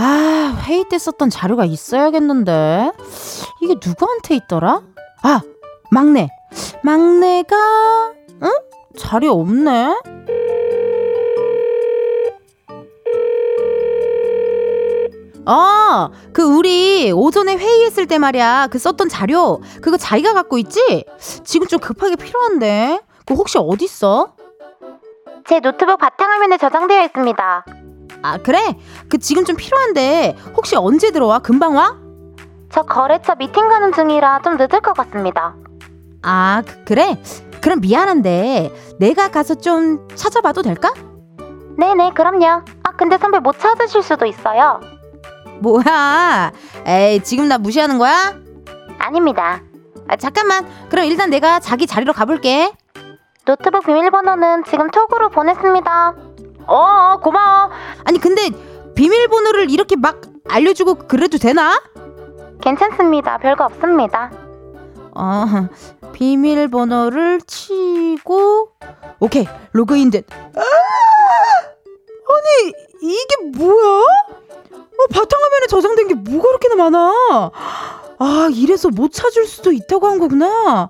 [0.00, 2.92] 아 회의 때 썼던 자료가 있어야겠는데
[3.60, 4.82] 이게 누구한테 있더라?
[5.24, 5.40] 아
[5.90, 6.28] 막내
[6.84, 7.56] 막내가
[8.44, 8.50] 응?
[8.96, 9.96] 자리 없네
[15.50, 18.68] 아, 그 우리 오전에 회의했을 때 말이야.
[18.70, 21.06] 그 썼던 자료 그거 자기가 갖고 있지?
[21.42, 23.00] 지금 좀 급하게 필요한데.
[23.24, 24.34] 그거 혹시 어디 있어?
[25.46, 27.64] 제 노트북 바탕화면에 저장되어 있습니다.
[28.22, 28.76] 아, 그래?
[29.08, 31.38] 그 지금 좀 필요한데 혹시 언제 들어와?
[31.38, 31.96] 금방 와?
[32.70, 35.54] 저 거래처 미팅 가는 중이라 좀 늦을 것 같습니다.
[36.22, 37.20] 아, 그, 그래?
[37.60, 40.92] 그럼 미안한데 내가 가서 좀 찾아봐도 될까?
[41.78, 42.46] 네네, 그럼요.
[42.82, 44.80] 아, 근데 선배 못 찾으실 수도 있어요.
[45.60, 46.52] 뭐야?
[46.86, 48.34] 에이, 지금 나 무시하는 거야?
[48.98, 49.60] 아닙니다.
[50.08, 50.66] 아, 잠깐만.
[50.88, 52.72] 그럼 일단 내가 자기 자리로 가볼게.
[53.44, 56.14] 노트북 비밀번호는 지금 톡으로 보냈습니다.
[56.68, 57.70] 어, 어, 고마워.
[58.04, 58.50] 아니, 근데
[58.94, 61.80] 비밀번호를 이렇게 막 알려주고 그래도 되나?
[62.60, 63.38] 괜찮습니다.
[63.38, 64.30] 별거 없습니다.
[65.14, 65.44] 어,
[66.12, 68.68] 비밀번호를 치고,
[69.20, 70.26] 오케이, 로그인 됐.
[70.30, 70.60] 아!
[72.30, 74.00] 아니, 이게 뭐야?
[74.00, 77.50] 어, 바탕화면에 저장된 게 뭐가 그렇게나 많아?
[78.18, 80.88] 아, 이래서 못 찾을 수도 있다고 한 거구나.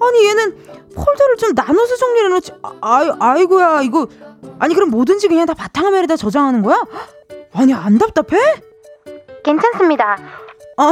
[0.00, 2.52] 아니, 얘는 폴더를 좀 나눠서 정리해 놓지.
[2.62, 4.06] 아, 아이, 아이고야, 이거.
[4.58, 6.82] 아니, 그럼 뭐든지 그냥 다 바탕화면에다 저장하는 거야?
[7.54, 8.38] 아니, 안 답답해?
[9.42, 10.16] 괜찮습니다.
[10.76, 10.84] 어,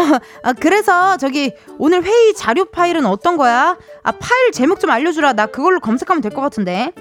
[0.44, 3.76] 아, 그래서 저기 오늘 회의 자료 파일은 어떤 거야?
[4.02, 5.32] 아, 파일 제목 좀 알려주라.
[5.32, 6.92] 나 그걸로 검색하면 될 것 같은데.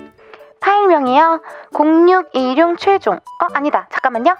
[0.60, 1.42] 파일명이요.
[1.74, 3.16] 0616 최종.
[3.16, 3.88] 어, 아니다.
[3.92, 4.36] 잠깐만요.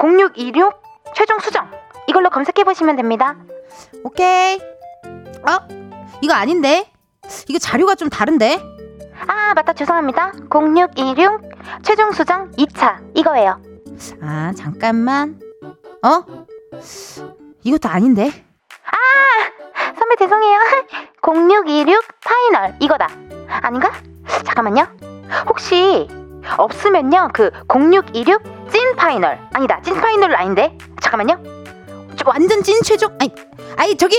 [0.00, 0.72] 0616
[1.14, 1.70] 최종 수정.
[2.06, 3.36] 이걸로 검색해 보시면 됩니다.
[4.04, 4.56] 오케이.
[4.56, 5.58] 어?
[6.22, 6.90] 이거 아닌데?
[7.48, 8.60] 이거 자료가 좀 다른데?
[9.28, 9.72] 아, 맞다.
[9.72, 10.32] 죄송합니다.
[10.50, 11.40] 0616
[11.82, 13.60] 최종 수정 2차 이거예요.
[14.22, 15.40] 아, 잠깐만.
[16.02, 16.22] 어?
[17.62, 18.30] 이것도 아닌데.
[19.98, 20.58] 선배 죄송해요.
[21.22, 23.08] 0626 final 이거다.
[23.48, 23.92] 아닌가?
[24.44, 24.86] 잠깐만요.
[25.48, 26.06] 혹시
[26.58, 27.30] 없으면요.
[27.32, 29.38] 그 0626찐 final.
[29.52, 29.80] 아니다.
[29.82, 30.76] 찐 final 아닌데.
[31.00, 31.42] 잠깐만요.
[32.16, 33.16] 저 완전 찐 최종.
[33.20, 33.34] 아니,
[33.76, 34.16] 아니 저기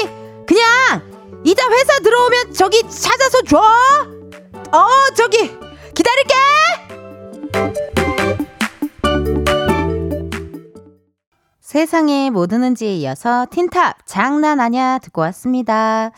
[0.47, 1.01] 그냥
[1.43, 3.57] 이따 회사 들어오면 저기 찾아서 줘.
[3.57, 5.37] 어, 저기
[5.93, 6.35] 기다릴게.
[11.61, 16.11] 세상에 뭐 드는지에 이어서 틴탑 장난 아냐 듣고 왔습니다.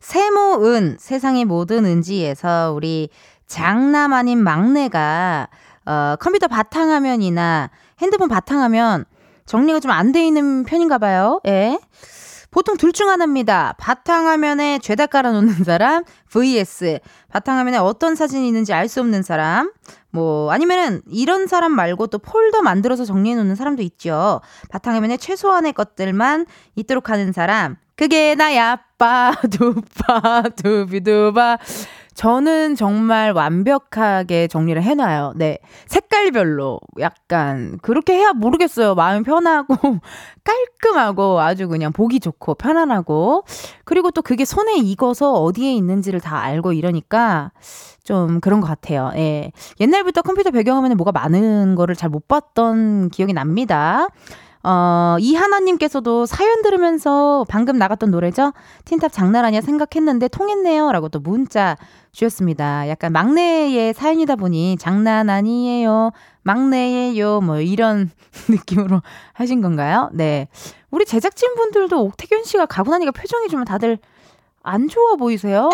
[0.00, 3.08] 세모은 세상에 뭐 드는지에서 우리
[3.46, 5.48] 장남 아닌 막내가
[5.86, 9.04] 어, 컴퓨터 바탕화면이나 핸드폰 바탕화면
[9.46, 11.40] 정리가 좀 안 돼 있는 편인가 봐요.
[11.46, 11.78] 예.
[12.50, 13.74] 보통 둘 중 하나입니다.
[13.78, 19.70] 바탕화면에 죄다 깔아놓는 사람 vs 바탕화면에 어떤 사진이 있는지 알 수 없는 사람
[20.10, 24.40] 뭐 아니면은 이런 사람 말고 또 폴더 만들어서 정리해 놓는 사람도 있죠.
[24.70, 26.46] 바탕화면에 최소한의 것들만
[26.76, 27.76] 있도록 하는 사람.
[27.96, 31.58] 그게 나야 빠두빠 두비두바.
[32.18, 35.34] 저는 정말 완벽하게 정리를 해놔요.
[35.36, 35.58] 네.
[35.86, 38.96] 색깔별로 약간 그렇게 해야 모르겠어요.
[38.96, 39.76] 마음 편하고
[40.42, 43.44] 깔끔하고 아주 그냥 보기 좋고 편안하고
[43.84, 47.52] 그리고 또 그게 손에 익어서 어디에 있는지를 다 알고 이러니까
[48.02, 49.12] 좀 그런 것 같아요.
[49.14, 49.52] 예.
[49.78, 54.08] 옛날부터 컴퓨터 배경화면에 뭐가 많은 거를 잘 못 봤던 기억이 납니다.
[54.70, 58.52] 어, 이하나님께서도 사연 들으면서 방금 나갔던 노래죠?
[58.84, 60.92] 틴탑 장난 아니야 생각했는데 통했네요.
[60.92, 61.78] 라고 또 문자
[62.12, 62.86] 주셨습니다.
[62.90, 66.10] 약간 막내의 사연이다 보니 장난 아니에요.
[66.42, 67.40] 막내예요.
[67.40, 68.10] 뭐 이런
[68.50, 69.00] 느낌으로
[69.32, 70.10] 하신 건가요?
[70.12, 70.48] 네.
[70.90, 73.96] 우리 제작진분들도 옥태견 씨가 가고 나니까 표정이 좀 다들
[74.62, 75.70] 안 좋아 보이세요.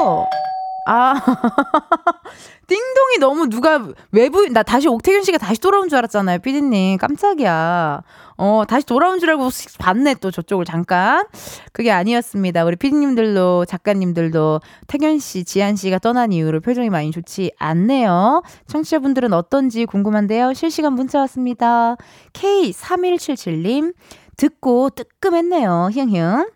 [0.87, 1.15] 아,
[2.67, 6.99] 띵동이 너무 누가 외부, 나 다시 옥태균 씨가 다시 돌아온 줄 알았잖아요, 피디님.
[6.99, 8.03] 깜짝이야.
[8.37, 11.25] 어, 다시 돌아온 줄 알고 봤네, 또 저쪽을 잠깐.
[11.73, 12.65] 그게 아니었습니다.
[12.65, 18.43] 우리 피디님들도, 작가님들도 태균 씨, 지한 씨가 떠난 이후로 표정이 많이 좋지 않네요.
[18.67, 20.53] 청취자분들은 어떤지 궁금한데요.
[20.53, 21.97] 실시간 문자 왔습니다.
[22.35, 23.95] K3177님,
[24.37, 25.91] 듣고 뜨끔했네요.
[25.93, 26.47] 히응히응.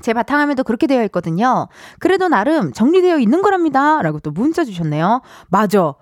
[0.00, 1.68] 제 바탕화면도 그렇게 되어 있거든요.
[1.98, 4.00] 그래도 나름 정리되어 있는 거랍니다.
[4.02, 5.20] 라고 또 문자 주셨네요.
[5.48, 5.94] 맞아.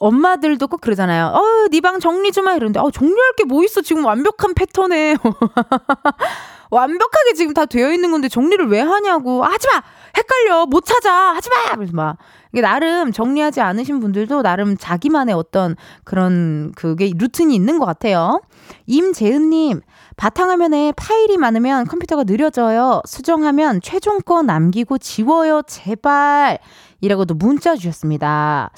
[0.00, 1.26] 엄마들도 꼭 그러잖아요.
[1.26, 2.56] 어, 네 방 정리 좀 해.
[2.56, 3.80] 이러는데, 어, 정리할 게 뭐 있어.
[3.82, 5.16] 지금 완벽한 패턴에.
[6.70, 9.44] 완벽하게 지금 다 되어 있는 건데 정리를 왜 하냐고.
[9.44, 9.82] 하지 마!
[10.16, 10.66] 헷갈려!
[10.66, 11.34] 못 찾아!
[11.34, 11.74] 하지 마!
[11.76, 12.16] 그래서 막.
[12.52, 18.40] 이게 나름 정리하지 않으신 분들도 나름 자기만의 어떤 그런 그게 루틴이 있는 것 같아요.
[18.86, 19.80] 임재은님,
[20.16, 23.02] 바탕화면에 파일이 많으면 컴퓨터가 느려져요.
[23.06, 25.62] 수정하면 최종 거 남기고 지워요.
[25.66, 26.58] 제발.
[27.00, 28.70] 이라고 도 문자 주셨습니다.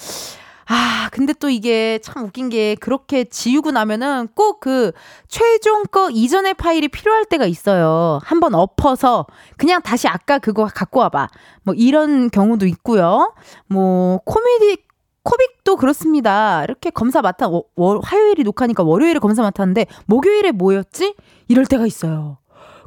[0.67, 4.93] 아, 근데 또 이게 참 웃긴 게 그렇게 지우고 나면은 꼭 그
[5.29, 8.19] 최종 거 이전의 파일이 필요할 때가 있어요.
[8.25, 9.27] 한번 엎어서
[9.59, 11.29] 그냥 다시 아까 그거 갖고 와봐.
[11.65, 13.35] 뭐 이런 경우도 있고요.
[13.67, 14.79] 뭐 코미디
[15.25, 16.63] 코빅도 그렇습니다.
[16.65, 21.15] 이렇게 검사 맡아 워, 월, 화요일이 녹화니까 월요일에 검사 맡았는데 목요일에 뭐였지?
[21.49, 22.39] 이럴 때가 있어요.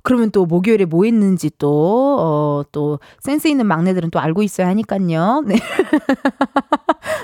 [0.07, 5.43] 그러면 또 목요일에 뭐 했는지 또, 어, 또, 센스 있는 막내들은 또 알고 있어야 하니까요.
[5.45, 5.57] 네.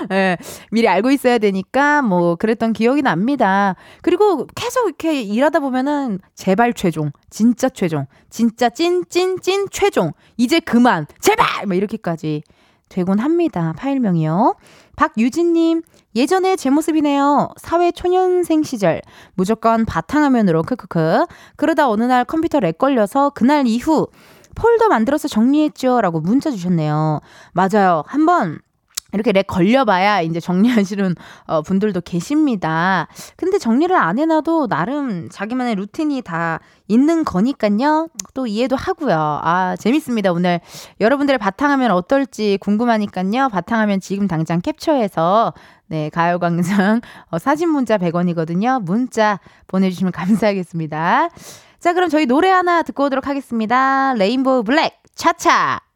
[0.10, 0.38] 네.
[0.70, 3.78] 미리 알고 있어야 되니까, 뭐, 그랬던 기억이 납니다.
[4.02, 10.60] 그리고 계속 이렇게 일하다 보면은, 제발 최종, 진짜 최종, 진짜 찐, 찐, 찐 최종, 이제
[10.60, 11.66] 그만, 제발!
[11.68, 12.44] 뭐, 이렇게까지
[12.90, 13.74] 되곤 합니다.
[13.78, 14.56] 파일명이요.
[14.96, 15.82] 박유진님,
[16.16, 17.50] 예전에 제 모습이네요.
[17.58, 19.02] 사회 초년생 시절.
[19.34, 21.26] 무조건 바탕화면으로, 크크크.
[21.56, 24.08] 그러다 어느 날 컴퓨터 lag 걸려서 그날 이후
[24.56, 26.02] 폴더 만들어서 정리했죠.
[26.02, 27.22] 라고 문자 주셨네요.
[27.54, 28.04] 맞아요.
[28.06, 28.60] 한번
[29.14, 33.08] 이렇게 lag 걸려봐야 이제 정리하시는 어, 분들도 계십니다.
[33.36, 38.10] 근데 정리를 안 해놔도 나름 자기만의 루틴이 다 있는 거니까요.
[38.34, 39.16] 또 이해도 하고요.
[39.16, 40.32] 아, 재밌습니다.
[40.32, 40.60] 오늘
[41.00, 43.50] 여러분들의 바탕화면 어떨지 궁금하니까요.
[43.50, 45.54] 바탕화면 지금 당장 캡처해서
[45.88, 48.82] 네, 가요광장 어, 사진 문자 100원이거든요.
[48.82, 51.30] 문자 보내주시면 감사하겠습니다.
[51.80, 54.14] 자, 그럼 저희 노래 하나 듣고 오도록 하겠습니다.
[54.14, 55.93] 레인보우 블랙, 차차!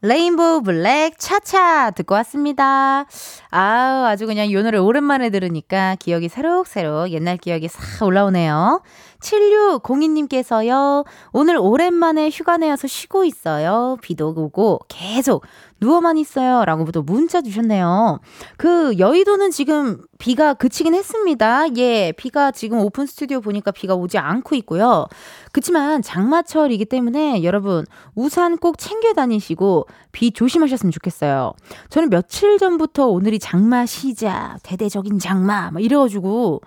[0.00, 3.04] 레인보우 블랙 차차 듣고 왔습니다.
[3.50, 8.80] 아우, 아주 그냥 이 노래 오랜만에 들으니까 기억이 새록새록 옛날 기억이 싹 올라오네요.
[9.20, 13.96] 7602님께서요, 오늘 오랜만에 휴가 내어서 쉬고 있어요.
[14.02, 15.44] 비도 오고 계속
[15.80, 16.64] 누워만 있어요.
[16.64, 18.20] 라고 또 문자 주셨네요.
[18.56, 21.66] 그 여의도는 지금 비가 그치긴 했습니다.
[21.76, 25.06] 예, 비가 지금 오픈 스튜디오 보니까 비가 오지 않고 있고요.
[25.52, 31.52] 그치만 장마철이기 때문에 여러분 우산 꼭 챙겨 다니시고 비 조심하셨으면 좋겠어요.
[31.90, 36.60] 저는 며칠 전부터 오늘이 장마 시작, 대대적인 장마 막 이래가지고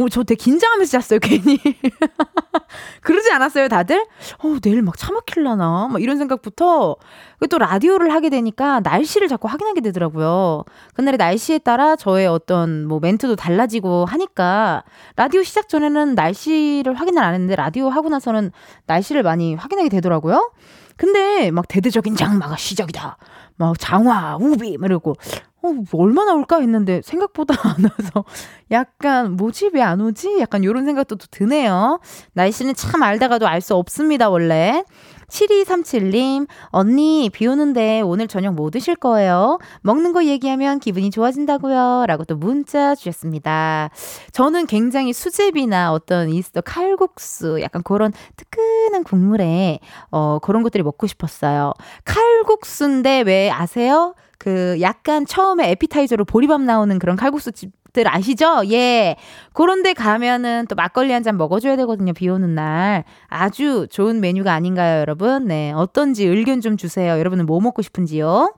[0.00, 1.58] 오, 저 되게 긴장하면서 잤어요, 괜히.
[3.02, 4.06] 그러지 않았어요, 다들?
[4.38, 5.88] 어, 내일 막 차 막힐라나?
[5.90, 6.96] 막 이런 생각부터.
[7.38, 10.64] 그또 라디오를 하게 되니까 날씨를 자꾸 확인하게 되더라고요.
[10.94, 14.84] 그날의 날씨에 따라 저의 어떤 뭐 멘트도 달라지고 하니까
[15.16, 18.52] 라디오 시작 전에는 날씨를 확인을 안 했는데 라디오 하고 나서는
[18.86, 20.50] 날씨를 많이 확인하게 되더라고요.
[20.96, 23.18] 근데 막 대대적인 장마가 시작이다.
[23.56, 25.16] 막 장화, 우비, 막 이러고,
[25.62, 28.24] 어, 뭐 얼마나 올까 했는데 생각보다 안 와서
[28.70, 29.70] 약간 뭐지?
[29.74, 30.38] 왜 안 오지?
[30.40, 32.00] 약간 이런 생각도 또 드네요.
[32.34, 34.84] 날씨는 참 알다가도 알 수 없습니다, 원래.
[35.28, 39.58] 7237님, 언니, 비 오는데 오늘 저녁 뭐 드실 거예요?
[39.82, 42.04] 먹는 거 얘기하면 기분이 좋아진다고요.
[42.08, 43.90] 라고 또 문자 주셨습니다.
[44.32, 49.78] 저는 굉장히 수제비나 어떤 이스터 칼국수, 약간 그런 뜨끈한 국물에,
[50.10, 51.74] 어, 그런 것들이 먹고 싶었어요.
[52.04, 54.14] 칼국수인데 왜 아세요?
[54.40, 58.62] 그 약간 처음에 에피타이저로 보리밥 나오는 그런 칼국수 집들 아시죠?
[58.72, 59.16] 예.
[59.52, 62.14] 그런 데 가면은 또 막걸리 한 잔 먹어줘야 되거든요.
[62.14, 63.04] 비 오는 날.
[63.28, 65.44] 아주 좋은 메뉴가 아닌가요, 여러분?
[65.46, 65.72] 네.
[65.72, 67.18] 어떤지 의견 좀 주세요.
[67.18, 68.54] 여러분은 뭐 먹고 싶은지요?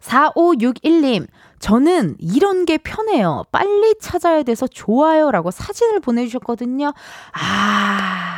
[0.00, 1.26] 4561님,
[1.58, 3.42] 저는 이런 게 편해요.
[3.52, 5.30] 빨리 찾아야 돼서 좋아요.
[5.30, 6.94] 라고 사진을 보내주셨거든요.
[7.32, 8.36] 아.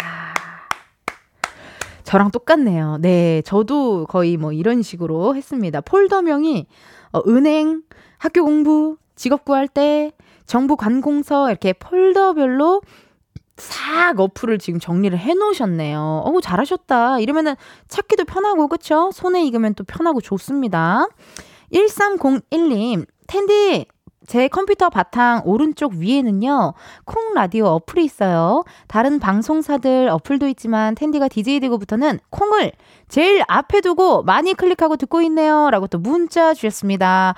[2.11, 2.99] 저랑 똑같네요.
[3.01, 3.41] 네.
[3.43, 5.81] 저도 거의 뭐 이런 식으로 했습니다.
[5.81, 6.67] 폴더명이,
[7.13, 7.83] 어, 은행,
[8.19, 10.11] 학교 공부, 직업 구할 때,
[10.45, 12.83] 정부 관공서, 이렇게 폴더별로
[13.57, 16.23] 싹 어플을 지금 정리를 해 놓으셨네요.
[16.25, 17.21] 어우, 잘하셨다.
[17.21, 17.55] 이러면은
[17.87, 19.13] 찾기도 편하고, 그쵸?
[19.15, 21.07] 손에 익으면 또 편하고 좋습니다.
[21.73, 23.87] 1301님, 텐디,
[24.31, 26.75] 제 컴퓨터 바탕 오른쪽 위에는요,
[27.05, 28.63] 콩 라디오 어플이 있어요.
[28.87, 32.71] 다른 방송사들 어플도 있지만 텐디가 DJ 되고부터는 콩을
[33.09, 35.69] 제일 앞에 두고 많이 클릭하고 듣고 있네요.
[35.73, 37.35] 라고 또 문자 주셨습니다.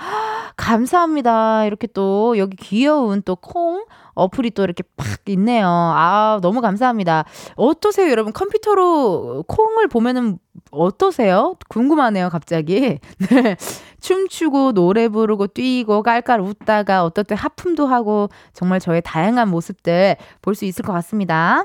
[0.58, 1.64] 감사합니다.
[1.64, 5.66] 이렇게 또 여기 귀여운 또 콩 어플이 또 이렇게 팍 있네요.
[5.66, 7.24] 아, 너무 감사합니다.
[7.56, 8.34] 어떠세요, 여러분?
[8.34, 10.38] 컴퓨터로 콩을 보면은
[10.70, 11.56] 어떠세요?
[11.68, 12.98] 궁금하네요, 갑자기.
[13.30, 13.56] 네.
[14.02, 20.52] 춤추고 노래 부르고 뛰고 깔깔 웃다가 어떨 때 하품도 하고 정말 저의 다양한 모습들 볼
[20.54, 21.64] 수 있을 것 같습니다.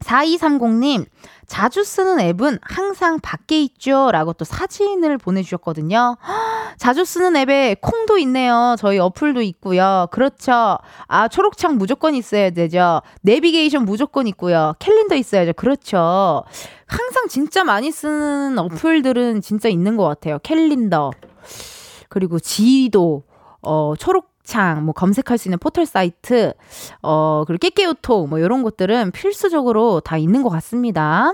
[0.00, 1.06] 4230님,
[1.46, 4.10] 자주 쓰는 앱은 항상 밖에 있죠.
[4.12, 6.16] 라고 또 사진을 보내주셨거든요.
[6.26, 8.76] 헉, 자주 쓰는 앱에 콩도 있네요.
[8.78, 10.08] 저희 어플도 있고요.
[10.10, 10.78] 그렇죠.
[11.06, 13.00] 아, 초록창 무조건 있어야 되죠.
[13.22, 14.74] 내비게이션 무조건 있고요.
[14.78, 15.52] 캘린더 있어야죠.
[15.54, 16.42] 그렇죠.
[16.86, 20.38] 항상 진짜 많이 쓰는 어플들은 진짜 있는 것 같아요.
[20.42, 21.12] 캘린더.
[22.08, 23.24] 그리고 지도,
[23.62, 26.52] 어, 초록창, 뭐 검색할 수 있는 포털 사이트,
[27.02, 31.32] 어, 그리고 깨깨오톡, 뭐 이런 것들은 필수적으로 다 있는 것 같습니다.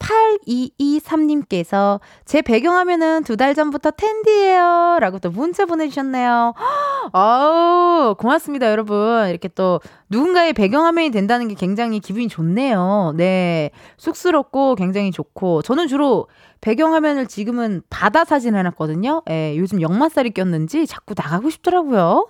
[0.00, 4.98] 8223님께서 제 배경화면은 두 달 전부터 텐디예요.
[5.00, 6.52] 라고 또 문자 보내주셨네요.
[7.12, 9.28] 아우, 고맙습니다, 여러분.
[9.30, 9.80] 이렇게 또
[10.10, 13.14] 누군가의 배경화면이 된다는 게 굉장히 기분이 좋네요.
[13.16, 13.70] 네.
[13.96, 15.62] 쑥스럽고 굉장히 좋고.
[15.62, 16.26] 저는 주로
[16.60, 19.22] 배경화면을 지금은 바다 사진 해놨거든요.
[19.30, 22.26] 예, 요즘 역마살이 꼈는지 자꾸 나가고 싶더라고요.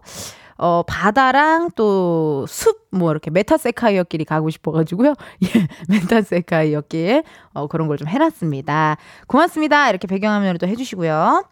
[0.62, 5.14] 어, 바다랑 또 숲, 뭐 이렇게 메타세쿼이아길이 가고 싶어가지고요.
[5.42, 7.22] 예, 메타세쿼이아길,
[7.54, 8.98] 어, 그런 걸 좀 해놨습니다.
[9.26, 9.88] 고맙습니다.
[9.88, 11.44] 이렇게 배경화면을 또 해주시고요.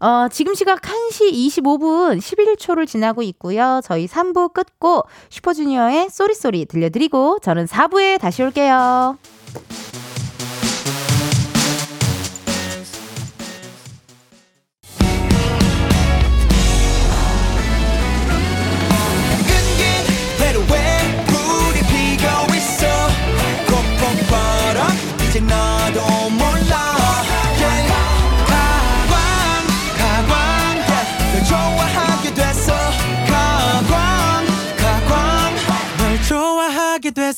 [0.00, 3.80] 어, 지금 시각 1시 25분 11초를 지나고 있고요.
[3.84, 9.18] 저희 3부 끝곡 슈퍼주니어의 Sorry Sorry 들려드리고 저는 4부에 다시 올게요.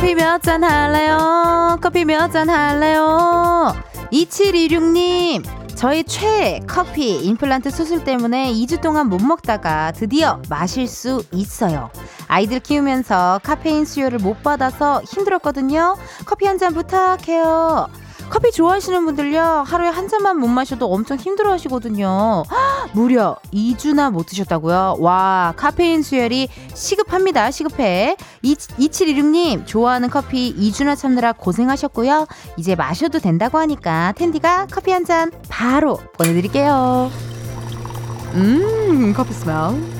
[0.00, 1.78] 커피 몇 잔 할래요?
[1.82, 3.74] 커피 몇 잔 할래요?
[4.10, 5.44] 2726님,
[5.76, 11.90] 저희 최애 커피 임플란트 수술 때문에 2주 동안 못 먹다가 드디어 마실 수 있어요.
[12.28, 15.96] 아이들 키우면서 카페인 수요를 못 받아서 힘들었거든요.
[16.24, 17.88] 커피 한 잔 부탁해요.
[18.30, 22.44] 커피 좋아하시는 분들요 하루에 한 잔만 못 마셔도 엄청 힘들어 하시거든요.
[22.48, 24.96] 헉, 무려 2주나 못 드셨다고요?
[25.00, 28.16] 와 카페인 수혈이 시급합니다 시급해.
[28.44, 32.26] 2716님 좋아하는 커피 2주나 참느라 고생하셨고요.
[32.56, 37.10] 이제 마셔도 된다고 하니까 텐디가 커피 한 잔 바로 보내드릴게요.
[38.34, 39.99] 음 커피 스멜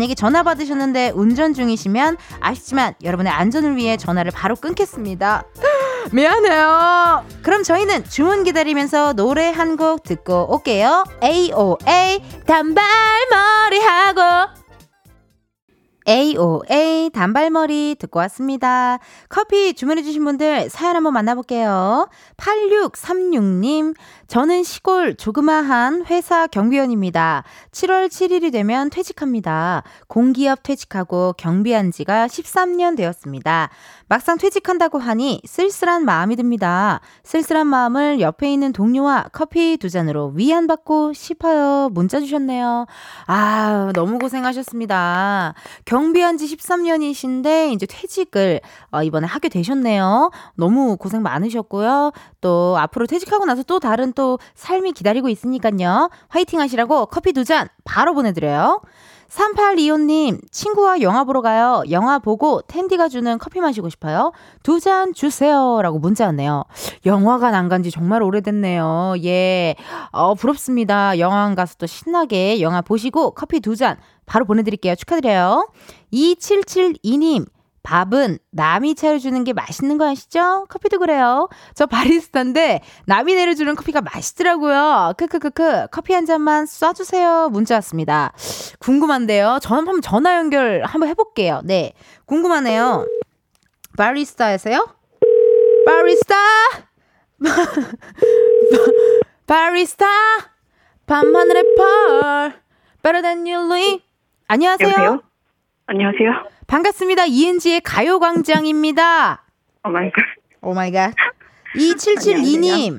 [0.09, 5.43] 에 전화 받으셨는데 운전 중이시면 아쉽지만 여러분의 안전을 위해 전화를 바로 끊겠습니다.
[6.11, 7.25] 미안해요.
[7.43, 11.03] 그럼 저희는 주문 기다리면서 노래 한 곡 듣고 올게요.
[11.23, 14.60] AOA 단발머리 하고
[16.07, 18.99] AOA 단발머리 듣고 왔습니다.
[19.29, 22.09] 커피 주문해주신 분들 사연 한번 만나볼게요.
[22.37, 23.95] 8636님,
[24.27, 27.43] 저는 시골 조그마한 회사 경비원입니다.
[27.71, 29.83] 7월 7일이 되면 퇴직합니다.
[30.07, 33.69] 공기업 퇴직하고 경비한 지가 13년 되었습니다.
[34.11, 36.99] 막상 퇴직한다고 하니 쓸쓸한 마음이 듭니다.
[37.23, 41.87] 쓸쓸한 마음을 옆에 있는 동료와 커피 두 잔으로 위안받고 싶어요.
[41.93, 42.87] 문자 주셨네요.
[43.27, 45.53] 아, 너무 고생하셨습니다.
[45.85, 48.59] 경비한 지 13년이신데 이제 퇴직을
[48.91, 50.31] 어, 이번에 하게 되셨네요.
[50.55, 52.11] 너무 고생 많으셨고요.
[52.41, 56.09] 또 앞으로 퇴직하고 나서 또 다른 또 삶이 기다리고 있으니까요.
[56.27, 58.81] 화이팅 하시라고 커피 두 잔 바로 보내드려요.
[59.31, 61.83] 3825님, 친구와 영화 보러 가요.
[61.89, 64.33] 영화 보고 텐디가 주는 커피 마시고 싶어요.
[64.61, 65.79] 두 잔 주세요.
[65.81, 66.63] 라고 문자 왔네요.
[67.05, 69.13] 영화관 안 간 지 정말 오래됐네요.
[69.23, 69.75] 예.
[70.11, 71.17] 어, 부럽습니다.
[71.17, 74.95] 영화관 가서 또 신나게 영화 보시고 커피 두 잔 바로 보내드릴게요.
[74.95, 75.69] 축하드려요.
[76.13, 77.45] 2772님,
[77.83, 80.65] 밥은 남이 차려주는 게 맛있는 거 아시죠?
[80.69, 81.49] 커피도 그래요.
[81.73, 85.13] 저 바리스타인데 남이 내려주는 커피가 맛있더라고요.
[85.17, 87.51] 크크크크 커피 한 잔만 쏴주세요.
[87.51, 88.33] 문자 왔습니다.
[88.79, 89.59] 궁금한데요.
[89.61, 91.61] 전 한번 전화 연결 한번 해볼게요.
[91.63, 91.93] 네,
[92.25, 93.07] 궁금하네요.
[93.97, 94.87] 바리스타에서요?
[95.85, 96.35] 바리스타?
[99.47, 100.05] 바리스타?
[101.07, 102.53] 밤하늘의 펄
[103.03, 103.99] Better than you, Louis.
[104.47, 104.87] 안녕하세요.
[104.89, 105.21] 여보세요?
[105.87, 106.31] 안녕하세요.
[106.71, 107.25] 반갑습니다.
[107.25, 109.43] 이은지의 가요광장입니다.
[109.83, 110.23] 오마이갓.
[110.61, 111.13] 오 마이 갓.
[111.75, 112.97] 2772님,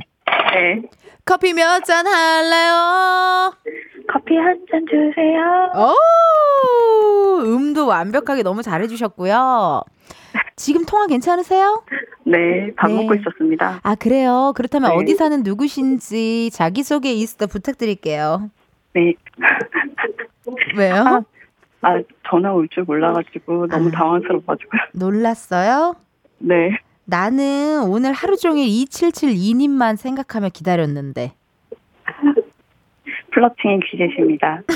[0.52, 0.82] 네.
[1.24, 3.54] 커피 몇 잔 할래요?
[4.12, 5.70] 커피 한 잔 주세요.
[5.74, 9.82] 오, 음도 완벽하게 너무 잘해주셨고요.
[10.56, 11.82] 지금 통화 괜찮으세요?
[12.26, 12.94] 네, 밥 네.
[12.96, 13.80] 먹고 있었습니다.
[13.82, 14.52] 아, 그래요?
[14.54, 14.96] 그렇다면 네.
[15.02, 18.50] 어디 사는 누구신지 자기소개 이스터 부탁드릴게요.
[18.92, 19.14] 네.
[20.76, 20.94] 왜요?
[20.94, 21.22] 아,
[21.82, 23.90] 아, 전화 올 줄 몰라가지고 너무 아.
[23.90, 24.80] 당황스러워가지고요.
[24.94, 25.94] 놀랐어요?
[26.38, 26.70] 네.
[27.04, 31.32] 나는 오늘 하루 종일 2772님만 생각하며 기다렸는데.
[33.32, 34.62] 플러팅의 귀재십니다.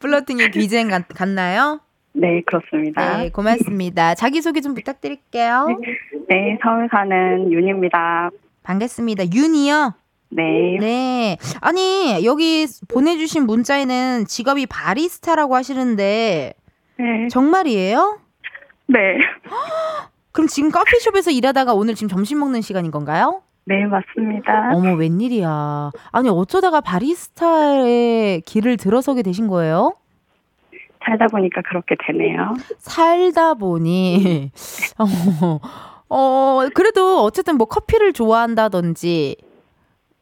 [0.00, 1.80] 플러팅의 귀쟁 같, 같나요?
[2.12, 3.18] 네, 그렇습니다.
[3.18, 4.14] 네, 고맙습니다.
[4.14, 5.66] 자기소개 좀 부탁드릴게요.
[6.28, 8.30] 네, 서울 사는 윤입니다.
[8.62, 9.24] 반갑습니다.
[9.32, 9.94] 윤이요?
[10.30, 10.76] 네.
[10.78, 11.36] 네.
[11.60, 16.54] 아니, 여기 보내주신 문자에는 직업이 바리스타라고 하시는데,
[16.98, 17.28] 네.
[17.30, 18.18] 정말이에요?
[18.86, 18.98] 네.
[20.32, 23.42] 그럼 지금 커피숍에서 일하다가 오늘 지금 점심 먹는 시간인 건가요?
[23.64, 24.70] 네, 맞습니다.
[24.72, 25.90] 어머, 웬일이야.
[26.12, 29.94] 아니, 어쩌다가 바리스타의 길을 들어서게 되신 거예요?
[31.04, 32.54] 살다 보니까 그렇게 되네요.
[32.78, 34.50] 살다 보니,
[34.98, 35.60] 어,
[36.10, 39.36] 어, 그래도 어쨌든 뭐 커피를 좋아한다든지,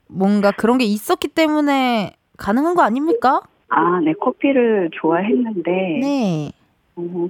[0.08, 3.40] 뭔가 그런 게 있었기 때문에 가능한 거 아닙니까?
[3.68, 6.52] 아, 네, 커피를 좋아했는데, 네.
[6.96, 7.28] 어,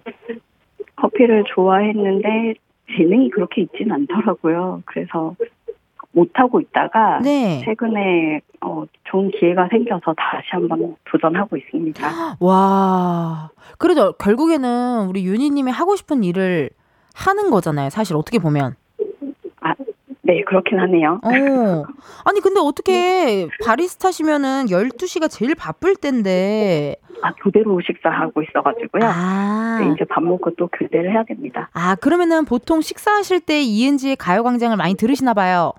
[0.97, 2.55] 커피를 좋아했는데
[2.97, 4.83] 재능이 그렇게 있진 않더라고요.
[4.87, 5.35] 그래서
[6.13, 7.61] 못하고 있다가 네.
[7.65, 12.37] 최근에 어, 좋은 기회가 생겨서 다시 한번 도전하고 있습니다.
[12.41, 13.51] 와.
[13.79, 16.71] 그래도 결국에는 우리 윤희님이 하고 싶은 일을
[17.15, 17.91] 하는 거잖아요.
[17.91, 18.77] 사실 어떻게 보면.
[20.27, 21.21] 아, 네, 그렇긴 하네요.
[21.23, 21.85] 어.
[22.25, 26.97] 아니, 근데 어떻게 바리스타시면은 12시가 제일 바쁠 텐데.
[27.23, 29.03] 아, 교대로 식사하고 있어가지고요.
[29.05, 29.79] 아.
[29.81, 31.71] 네, 이제 밥 먹고 또 교대를 해야 됩니다.
[31.73, 35.73] 아, 그러면은 보통 식사하실 때 이은지의 가요광장을 많이 들으시나 봐요.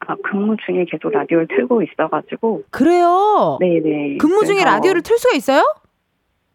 [0.00, 2.64] 아, 근무 중에 계속 라디오를 틀고 있어가지고.
[2.70, 3.58] 그래요?
[3.60, 4.16] 네네.
[4.16, 5.62] 근무 중에 라디오를 틀 수가 있어요?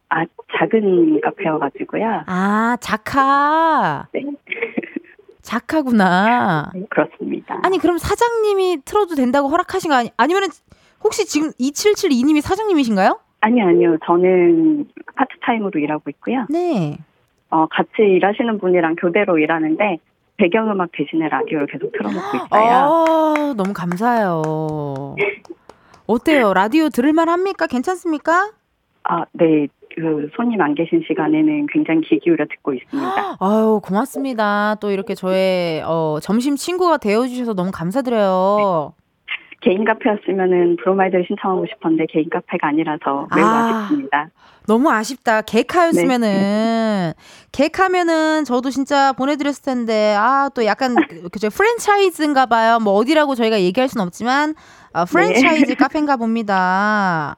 [0.10, 0.26] 아,
[0.58, 2.24] 작은 카페여가지고요.
[2.26, 4.08] 아, 자카.
[4.14, 4.24] 네.
[5.46, 6.72] 자카구나.
[6.74, 7.60] 네, 그렇습니다.
[7.64, 10.50] 아니, 그럼 사장님이 틀어도 된다고 허락하신 거 아니, 아니면은
[11.04, 13.20] 혹시 지금 2772님이 사장님이신가요?
[13.42, 13.98] 아니요, 아니요.
[14.06, 16.48] 저는 파트타임으로 일하고 있고요.
[16.50, 16.98] 네.
[17.50, 20.00] 어, 같이 일하시는 분이랑 교대로 일하는데,
[20.38, 22.50] 배경음악 대신에 라디오를 계속 틀어놓고 있어요.
[22.52, 25.16] 아, 너무 감사해요.
[26.08, 26.54] 어때요?
[26.54, 27.68] 라디오 들을만 합니까?
[27.68, 28.52] 괜찮습니까?
[29.04, 29.68] 아, 네.
[29.96, 33.38] 그, 손님 안 계신 시간에는 굉장히 귀 기울여 듣고 있습니다.
[33.40, 34.76] 아유, 고맙습니다.
[34.82, 38.94] 또 이렇게 저의 어, 점심 친구가 되어주셔서 너무 감사드려요.
[39.62, 43.50] 개인 카페였으면은 브로마이드를 신청하고 싶었는데, 개인 카페가 아니라서 매우 아.
[43.50, 43.88] 아.
[43.88, 44.30] 쉽습니다
[44.68, 45.42] 너무 아쉽다.
[45.42, 47.14] 개카였으면은 네.
[47.52, 52.80] 개카면은 저도 진짜 보내드렸을 텐데 아 또 약간 그- 그죠 프랜차이즈인가 봐요.
[52.80, 54.56] 뭐 어디라고 저희가 얘기할 순 없지만
[54.94, 55.76] 아, 프랜차이즈 네.
[55.76, 57.36] 카페인가 봅니다.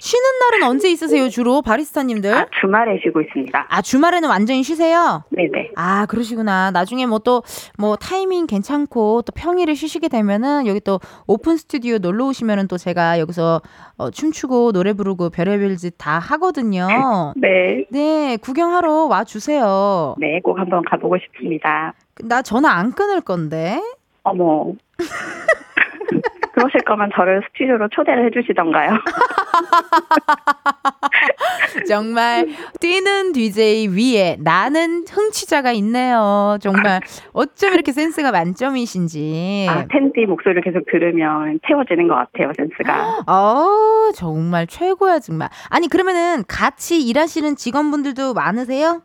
[0.00, 2.32] 쉬는 날은 언제 있으세요 주로 바리스타님들?
[2.32, 3.66] 아, 주말에 쉬고 있습니다.
[3.68, 5.22] 아 주말에는 완전히 쉬세요?
[5.28, 5.72] 네네.
[5.76, 6.70] 아 그러시구나.
[6.70, 12.78] 나중에 뭐또뭐 타이밍 괜찮고 또 평일에 쉬시게 되면은 여기 또 오픈 스튜디오 놀러 오시면은 또
[12.78, 13.60] 제가 여기서
[13.98, 16.86] 어, 춤추고 노래 부르고 별의별 짓 다 하거든요.
[17.36, 17.84] 네.
[17.90, 20.14] 네 구경하러 와 주세요.
[20.18, 21.92] 네, 꼭 한번 가보고 싶습니다.
[22.24, 23.82] 나 전화 안 끊을 건데.
[24.22, 24.72] 어머.
[26.54, 28.90] 그러실 거면 저를 스튜디오로 초대를 해주시던가요.
[31.88, 32.46] 정말
[32.80, 36.56] 뛰는 DJ 위에 나는 흥취자가 있네요.
[36.60, 37.00] 정말
[37.32, 39.66] 어쩜 이렇게 센스가 만점이신지.
[39.68, 43.24] 아, 텐디 목소리를 계속 들으면 채워지는 것 같아요, 센스가.
[43.26, 45.48] 어, 정말 최고야, 정말.
[45.68, 49.02] 아니, 그러면은 같이 일하시는 직원분들도 많으세요?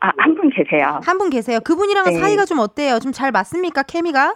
[0.00, 1.00] 아, 한 분 계세요.
[1.04, 1.58] 한 분 계세요.
[1.64, 2.20] 그분이랑은 네.
[2.20, 2.98] 사이가 좀 어때요?
[2.98, 3.82] 좀 잘 맞습니까?
[3.82, 4.34] 케미가?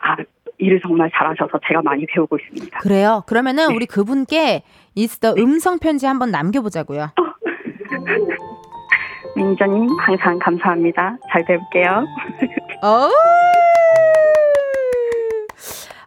[0.00, 0.16] 아,
[0.58, 2.80] 일을 정말 잘하셔서 제가 많이 배우고 있습니다.
[2.80, 3.22] 그래요.
[3.26, 4.62] 그러면은 우리 그분께
[4.94, 7.10] 있어 음성 편지 한번 남겨보자고요.
[9.36, 11.16] 매니저님, 항상 감사합니다.
[11.30, 12.04] 잘 배울게요.
[12.82, 13.08] 어.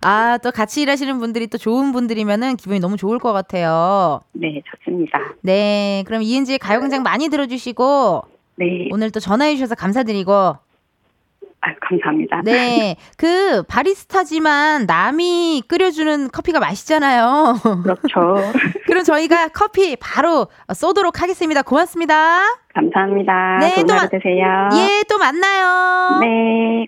[0.04, 4.22] 아, 또 같이 일하시는 분들이 또 좋은 분들이면은 기분이 너무 좋을 것 같아요.
[4.34, 5.20] 네, 좋습니다.
[5.42, 8.24] 네, 그럼 이은지의 가요광장 많이 들어주시고
[8.56, 10.56] 네, 오늘 또 전화해주셔서 감사드리고
[11.64, 12.42] 아유, 감사합니다.
[12.44, 17.56] 네, 그 바리스타지만 남이 끓여주는 커피가 맛있잖아요.
[17.84, 18.52] 그렇죠.
[18.88, 21.62] 그럼 저희가 커피 바로 쏘도록 하겠습니다.
[21.62, 22.40] 고맙습니다.
[22.74, 23.58] 감사합니다.
[23.60, 24.70] 네, 좋은 또 하루 마- 되세요.
[24.74, 26.20] 예, 또 만나요.
[26.22, 26.88] 네.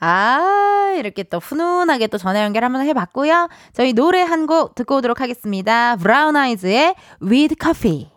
[0.00, 3.48] 아, 이렇게 또 훈훈하게 또 전화 연결 한번 해봤고요.
[3.72, 5.96] 저희 노래 한 곡 듣고 오도록 하겠습니다.
[5.96, 8.10] 브라운 아이즈의 With Coffee.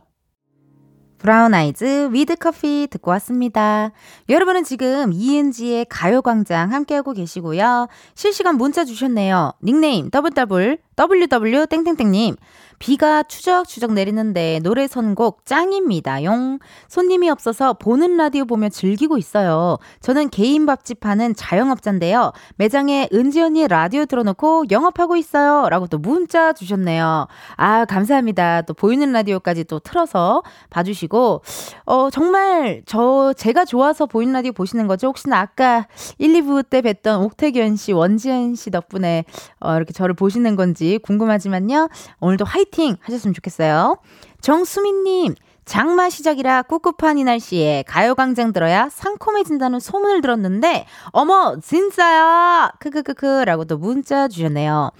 [1.20, 3.92] 브라운 아이즈 With Coffee 듣고 왔습니다.
[4.30, 7.88] 여러분은 지금 이은지의 가요광장 함께하고 계시고요.
[8.14, 9.54] 실시간 문자 주셨네요.
[9.64, 12.36] 닉네임 WW WW 땡땡땡님
[12.80, 16.24] 비가 추적추적 내리는데 노래 선곡 짱입니다.
[16.24, 19.78] 용 손님이 없어서 보는 라디오 보며 즐기고 있어요.
[20.02, 22.32] 저는 개인 밥집 하는 자영업자인데요.
[22.56, 25.68] 매장에 은지 언니 라디오 틀어놓고 영업하고 있어요.
[25.70, 27.28] 라고 또 문자 주셨네요.
[27.56, 28.62] 아 감사합니다.
[28.62, 31.42] 또 보이는 라디오까지 또 틀어서 봐주시고
[31.86, 35.08] 어 정말 저 제가 좋아서 보이는 라디오 보시는 거죠?
[35.08, 35.88] 혹시나 아까
[36.20, 39.26] 1, 2부 때 뵀던 옥태견 씨, 원지현 씨 덕분에
[39.60, 41.90] 어, 이렇게 저를 보시는 건지 궁금하지만요.
[42.20, 42.67] 오늘도 화이팅
[43.02, 43.98] 하셨으면 좋겠어요.
[44.42, 52.72] 정수민님, 장마 시작이라 꿉꿉한 이 날씨에 가요광장 들어야 상콤해진다는 소문을 들었는데, 어머, 진짜야!
[52.80, 54.92] 크크크크 라고 또 문자 주셨네요.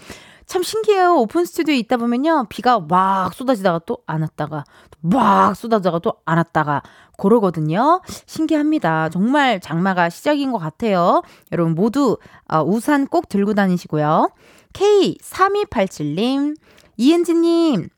[0.46, 1.16] 참 신기해요.
[1.18, 2.46] 오픈 스튜디오에 있다 보면요.
[2.50, 4.64] 비가 막 쏟아지다가 또 안 왔다가,
[5.02, 6.82] 막 쏟아지다가 또 안 왔다가,
[7.18, 8.02] 그러거든요.
[8.26, 9.10] 신기합니다.
[9.10, 11.22] 정말 장마가 시작인 것 같아요.
[11.52, 14.30] 여러분 모두 어, 우산 꼭 들고 다니시고요.
[14.74, 16.56] K3287님,
[16.98, 17.90] 이은지님,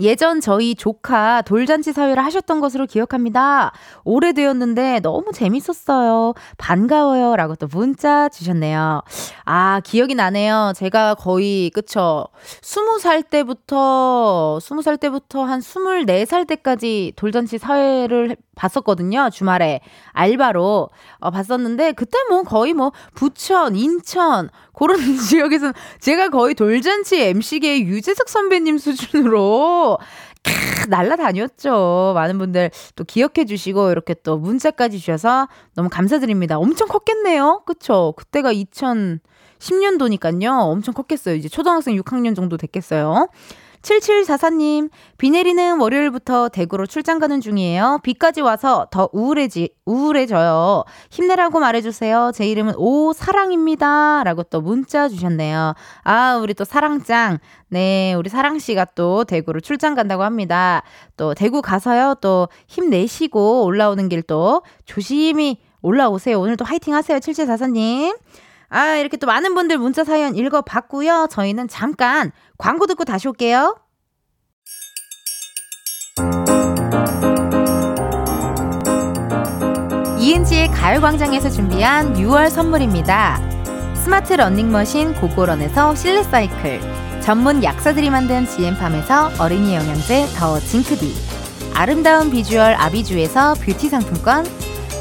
[0.00, 3.72] 예전 저희 조카 돌잔치 사회를 하셨던 것으로 기억합니다.
[4.04, 6.34] 오래되었는데 너무 재밌었어요.
[6.58, 7.34] 반가워요.
[7.36, 9.02] 라고 또 문자 주셨네요.
[9.46, 10.74] 아, 기억이 나네요.
[10.76, 12.26] 제가 거의, 그쵸.
[12.60, 19.30] 스무 살 때부터, 스무 살 때부터 한 스물네 살 때까지 돌잔치 사회를 봤었거든요.
[19.30, 19.80] 주말에.
[20.12, 20.90] 알바로.
[21.20, 28.28] 어, 봤었는데, 그때 뭐 거의 뭐, 부천, 인천, 그런 지역에서는 제가 거의 돌잔치 MC계의 유재석
[28.28, 29.98] 선배님 수준으로
[30.42, 32.12] 캬, 날라다녔죠.
[32.14, 36.58] 많은 분들 또 기억해 주시고 이렇게 또 문자까지 주셔서 너무 감사드립니다.
[36.58, 37.62] 엄청 컸겠네요.
[37.66, 38.14] 그쵸?
[38.16, 40.70] 그때가 2010년도니까요.
[40.70, 41.34] 엄청 컸겠어요.
[41.34, 43.28] 이제 초등학생 6학년 정도 됐겠어요.
[43.86, 48.00] 7744님, 비 내리는 월요일부터 대구로 출장 가는 중이에요.
[48.02, 50.82] 비까지 와서 더 우울해지, 우울해져요.
[51.10, 52.32] 힘내라고 말해주세요.
[52.34, 54.24] 제 이름은 오사랑입니다.
[54.24, 55.74] 라고 또 문자 주셨네요.
[56.02, 57.38] 아, 우리 또 사랑짱.
[57.68, 60.82] 네, 우리 사랑씨가 또 대구로 출장 간다고 합니다.
[61.16, 66.40] 또 대구 가서요, 또 힘내시고 올라오는 길 또 조심히 올라오세요.
[66.40, 67.16] 오늘도 화이팅 하세요.
[67.20, 68.16] 7744님.
[68.68, 71.28] 아, 이렇게 또 많은 분들 문자 사연 읽어봤고요.
[71.30, 73.78] 저희는 잠깐 광고 듣고 다시 올게요.
[80.18, 83.38] 이은지의 가요광장에서 준비한 6월 선물입니다.
[83.94, 86.80] 스마트 러닝머신 고고런에서 실내 사이클,
[87.20, 91.14] 전문 약사들이 만든 지엠팜에서 어린이 영양제 더 징크비,
[91.74, 94.44] 아름다운 비주얼 아비주에서 뷰티 상품권,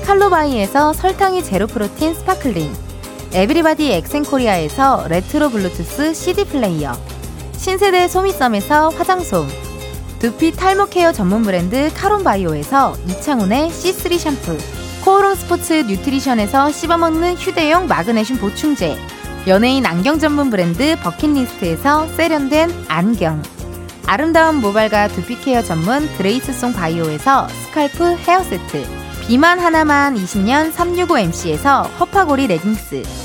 [0.06, 2.72] 칼로바이에서 설탕이 제로 프로틴 sparkling,
[3.36, 6.94] 에브리바디 엑센코리아에서 레트로 블루투스 CD 플레이어,
[7.57, 9.49] 신세대 소미썸에서 화장솜,
[10.20, 14.57] 두피 탈모 care 전문 브랜드 카론바이오에서 이창훈의 C3 샴푸,
[15.03, 18.98] 코오롱 스포츠 뉴트리션에서 씹어먹는 휴대용 마그네슘 보충제,
[19.48, 23.44] 연예인 안경 전문 브랜드 버킷리스트에서 세련된 안경,
[24.06, 28.88] 아름다운 모발과 두피 케어 전문 그레이스송 바이오에서 scalp 헤어 세트,
[29.28, 33.24] 비만 하나만 20년 365MC에서 허파고리 레깅스,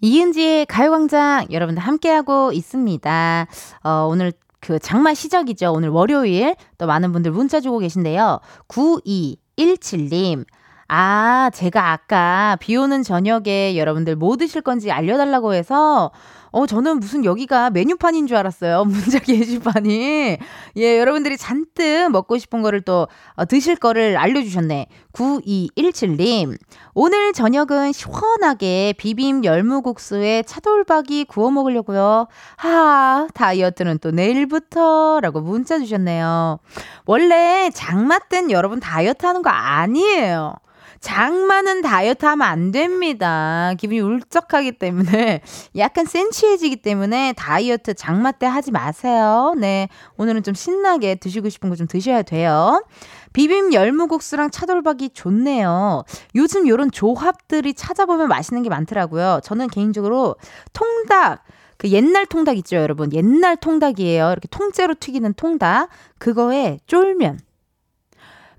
[0.00, 3.46] 이은지의 가요광장 여러분들 함께하고 있습니다.
[3.84, 5.72] 어, 오늘 그 장마 시작이죠.
[5.72, 8.40] 오늘 월요일 또 많은 분들 문자 주고 계신데요.
[8.68, 10.44] 9217님.
[10.88, 16.10] 아, 제가 아까 비 오는 저녁에 여러분들 뭐 드실 건지 알려달라고 해서
[16.52, 18.84] 어, 저는 무슨 여기가 메뉴판인 줄 알았어요.
[18.90, 20.38] 문자 게시판이.
[20.76, 24.86] 예, 여러분들이 잔뜩 먹고 싶은 거를 또 어, 드실 거를 알려주셨네.
[25.12, 26.56] 9217님.
[26.94, 32.26] 오늘 저녁은 시원하게 비빔 열무국수에 차돌박이 구워 먹으려고요.
[32.56, 36.58] 하, 다이어트는 또 내일부터 라고 문자 주셨네요.
[37.06, 40.54] 원래 장마 땐 여러분 다이어트 하는 거 아니에요.
[41.00, 43.72] 장마는 다이어트 하면 안 됩니다.
[43.78, 45.40] 기분이 울적하기 때문에
[45.76, 49.54] 약간 센치해지기 때문에 다이어트 장마 때 하지 마세요.
[49.58, 49.88] 네.
[50.18, 52.84] 오늘은 좀 신나게 드시고 싶은 거 좀 드셔야 돼요.
[53.32, 56.04] 비빔 열무국수랑 차돌박이 좋네요.
[56.34, 59.40] 요즘 요런 조합들이 찾아보면 맛있는 게 많더라고요.
[59.42, 60.36] 저는 개인적으로
[60.74, 61.42] 통닭
[61.78, 63.10] 그 옛날 통닭 있죠, 여러분.
[63.14, 64.32] 옛날 통닭이에요.
[64.32, 65.88] 이렇게 통째로 튀기는 통닭.
[66.18, 67.38] 그거에 쫄면.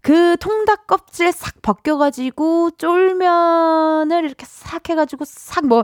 [0.02, 5.84] 그 통닭 껍질 싹 벗겨가지고 쫄면을 이렇게 싹 해가지고 싹 뭐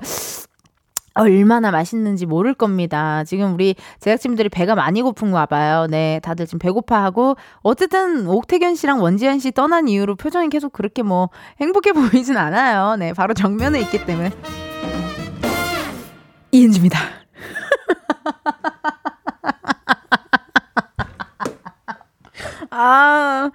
[1.18, 3.23] 얼마나 맛있는지 모를 겁니다.
[3.23, 5.88] 지금 우리 제작진들이 배가 많이 고픈가 봐요.
[5.89, 11.30] 네, 다들 지금 배고파하고 어쨌든 옥태견 씨랑 원지현 씨 떠난 이후로 표정이 계속 그렇게 뭐
[11.60, 12.95] 행복해 보이진 않아요.
[12.98, 14.31] 네, 바로 정면에 있기 때문에
[16.52, 16.99] 이은지입니다.
[22.79, 23.49] 아,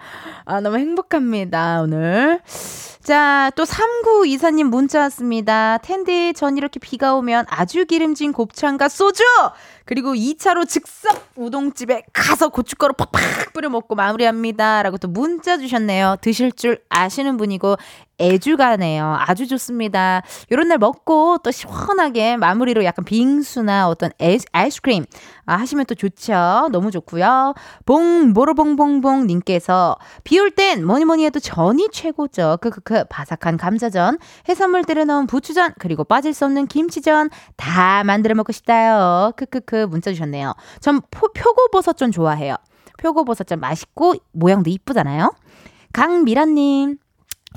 [0.45, 2.41] 아, 너무 행복합니다, 오늘.
[3.05, 5.79] 자, 또 3924님 문자 왔습니다.
[5.79, 9.23] 텐디, 전 이렇게 비가 오면 아주 기름진 곱창과 소주!
[9.85, 14.83] 그리고 2차로 즉석 우동집에 가서 고춧가루 팍팍 뿌려 먹고 마무리합니다.
[14.83, 16.17] 라고 또 문자 주셨네요.
[16.21, 17.77] 드실 줄 아시는 분이고
[18.21, 19.17] 애주가네요.
[19.19, 20.23] 아주 좋습니다.
[20.53, 25.05] 요런 날 먹고 또 시원하게 마무리로 약간 빙수나 어떤 에, 아이스크림
[25.47, 26.69] 아, 하시면 또 좋죠.
[26.71, 27.55] 너무 좋고요.
[27.85, 32.59] 봉보로봉봉봉 님께서 비 올 땐 뭐니 뭐니 해도 전이 최고죠.
[32.61, 34.19] 크크크 바삭한 감자전,
[34.49, 39.33] 해산물 때려 넣은 부추전, 그리고 빠질 수 없는 김치전 다 만들어 먹고 싶다요.
[39.37, 40.55] 크크크 문자 주셨네요.
[40.81, 42.57] 전 포, 표고버섯전 좋아해요.
[42.99, 45.35] 표고버섯전 맛있고 모양도 이쁘잖아요.
[45.93, 46.99] 강미란님.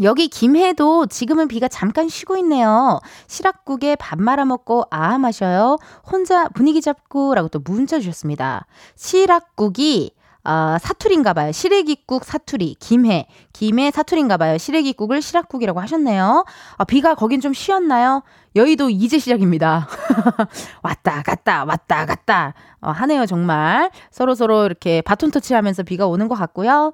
[0.01, 2.99] 여기 김해도 지금은 비가 잠깐 쉬고 있네요.
[3.27, 5.77] 시락국에 밥 말아 먹고 아 마셔요.
[6.11, 8.65] 혼자 분위기 잡고라고 또 문자 주셨습니다.
[8.95, 10.13] 시락국이
[10.47, 11.51] 아, 사투리인가 봐요.
[11.51, 12.75] 시래기국 사투리.
[12.79, 13.27] 김해.
[13.51, 14.59] 김해 사투리인가 봐요.
[14.59, 16.45] 시래기국을 시락국이라고 하셨네요.
[16.77, 18.21] 아, 비가 거긴 좀 쉬었나요?
[18.55, 19.87] 여의도 이제 시작입니다.
[20.81, 26.35] 왔다 갔다 왔다 갔다 어, 하네요 정말 서로 서로 이렇게 바톤 터치하면서 비가 오는 것
[26.35, 26.93] 같고요.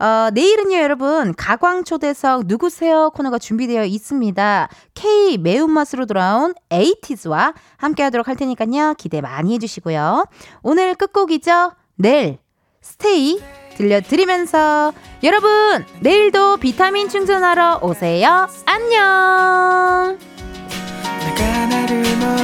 [0.00, 4.68] 어, 내일은요 여러분 가광 초대석 누구세요 코너가 준비되어 있습니다.
[4.94, 10.26] K 매운맛으로 돌아온 에이티즈와 함께 하도록 할 테니까요 기대 많이 해주시고요.
[10.62, 11.72] 오늘 끝곡이죠.
[11.96, 12.38] 내일
[12.80, 13.40] 스테이
[13.76, 18.46] 들려드리면서 여러분 내일도 비타민 충전하러 오세요.
[18.66, 20.33] 안녕.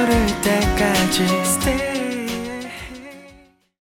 [0.01, 1.90] 모를 때까지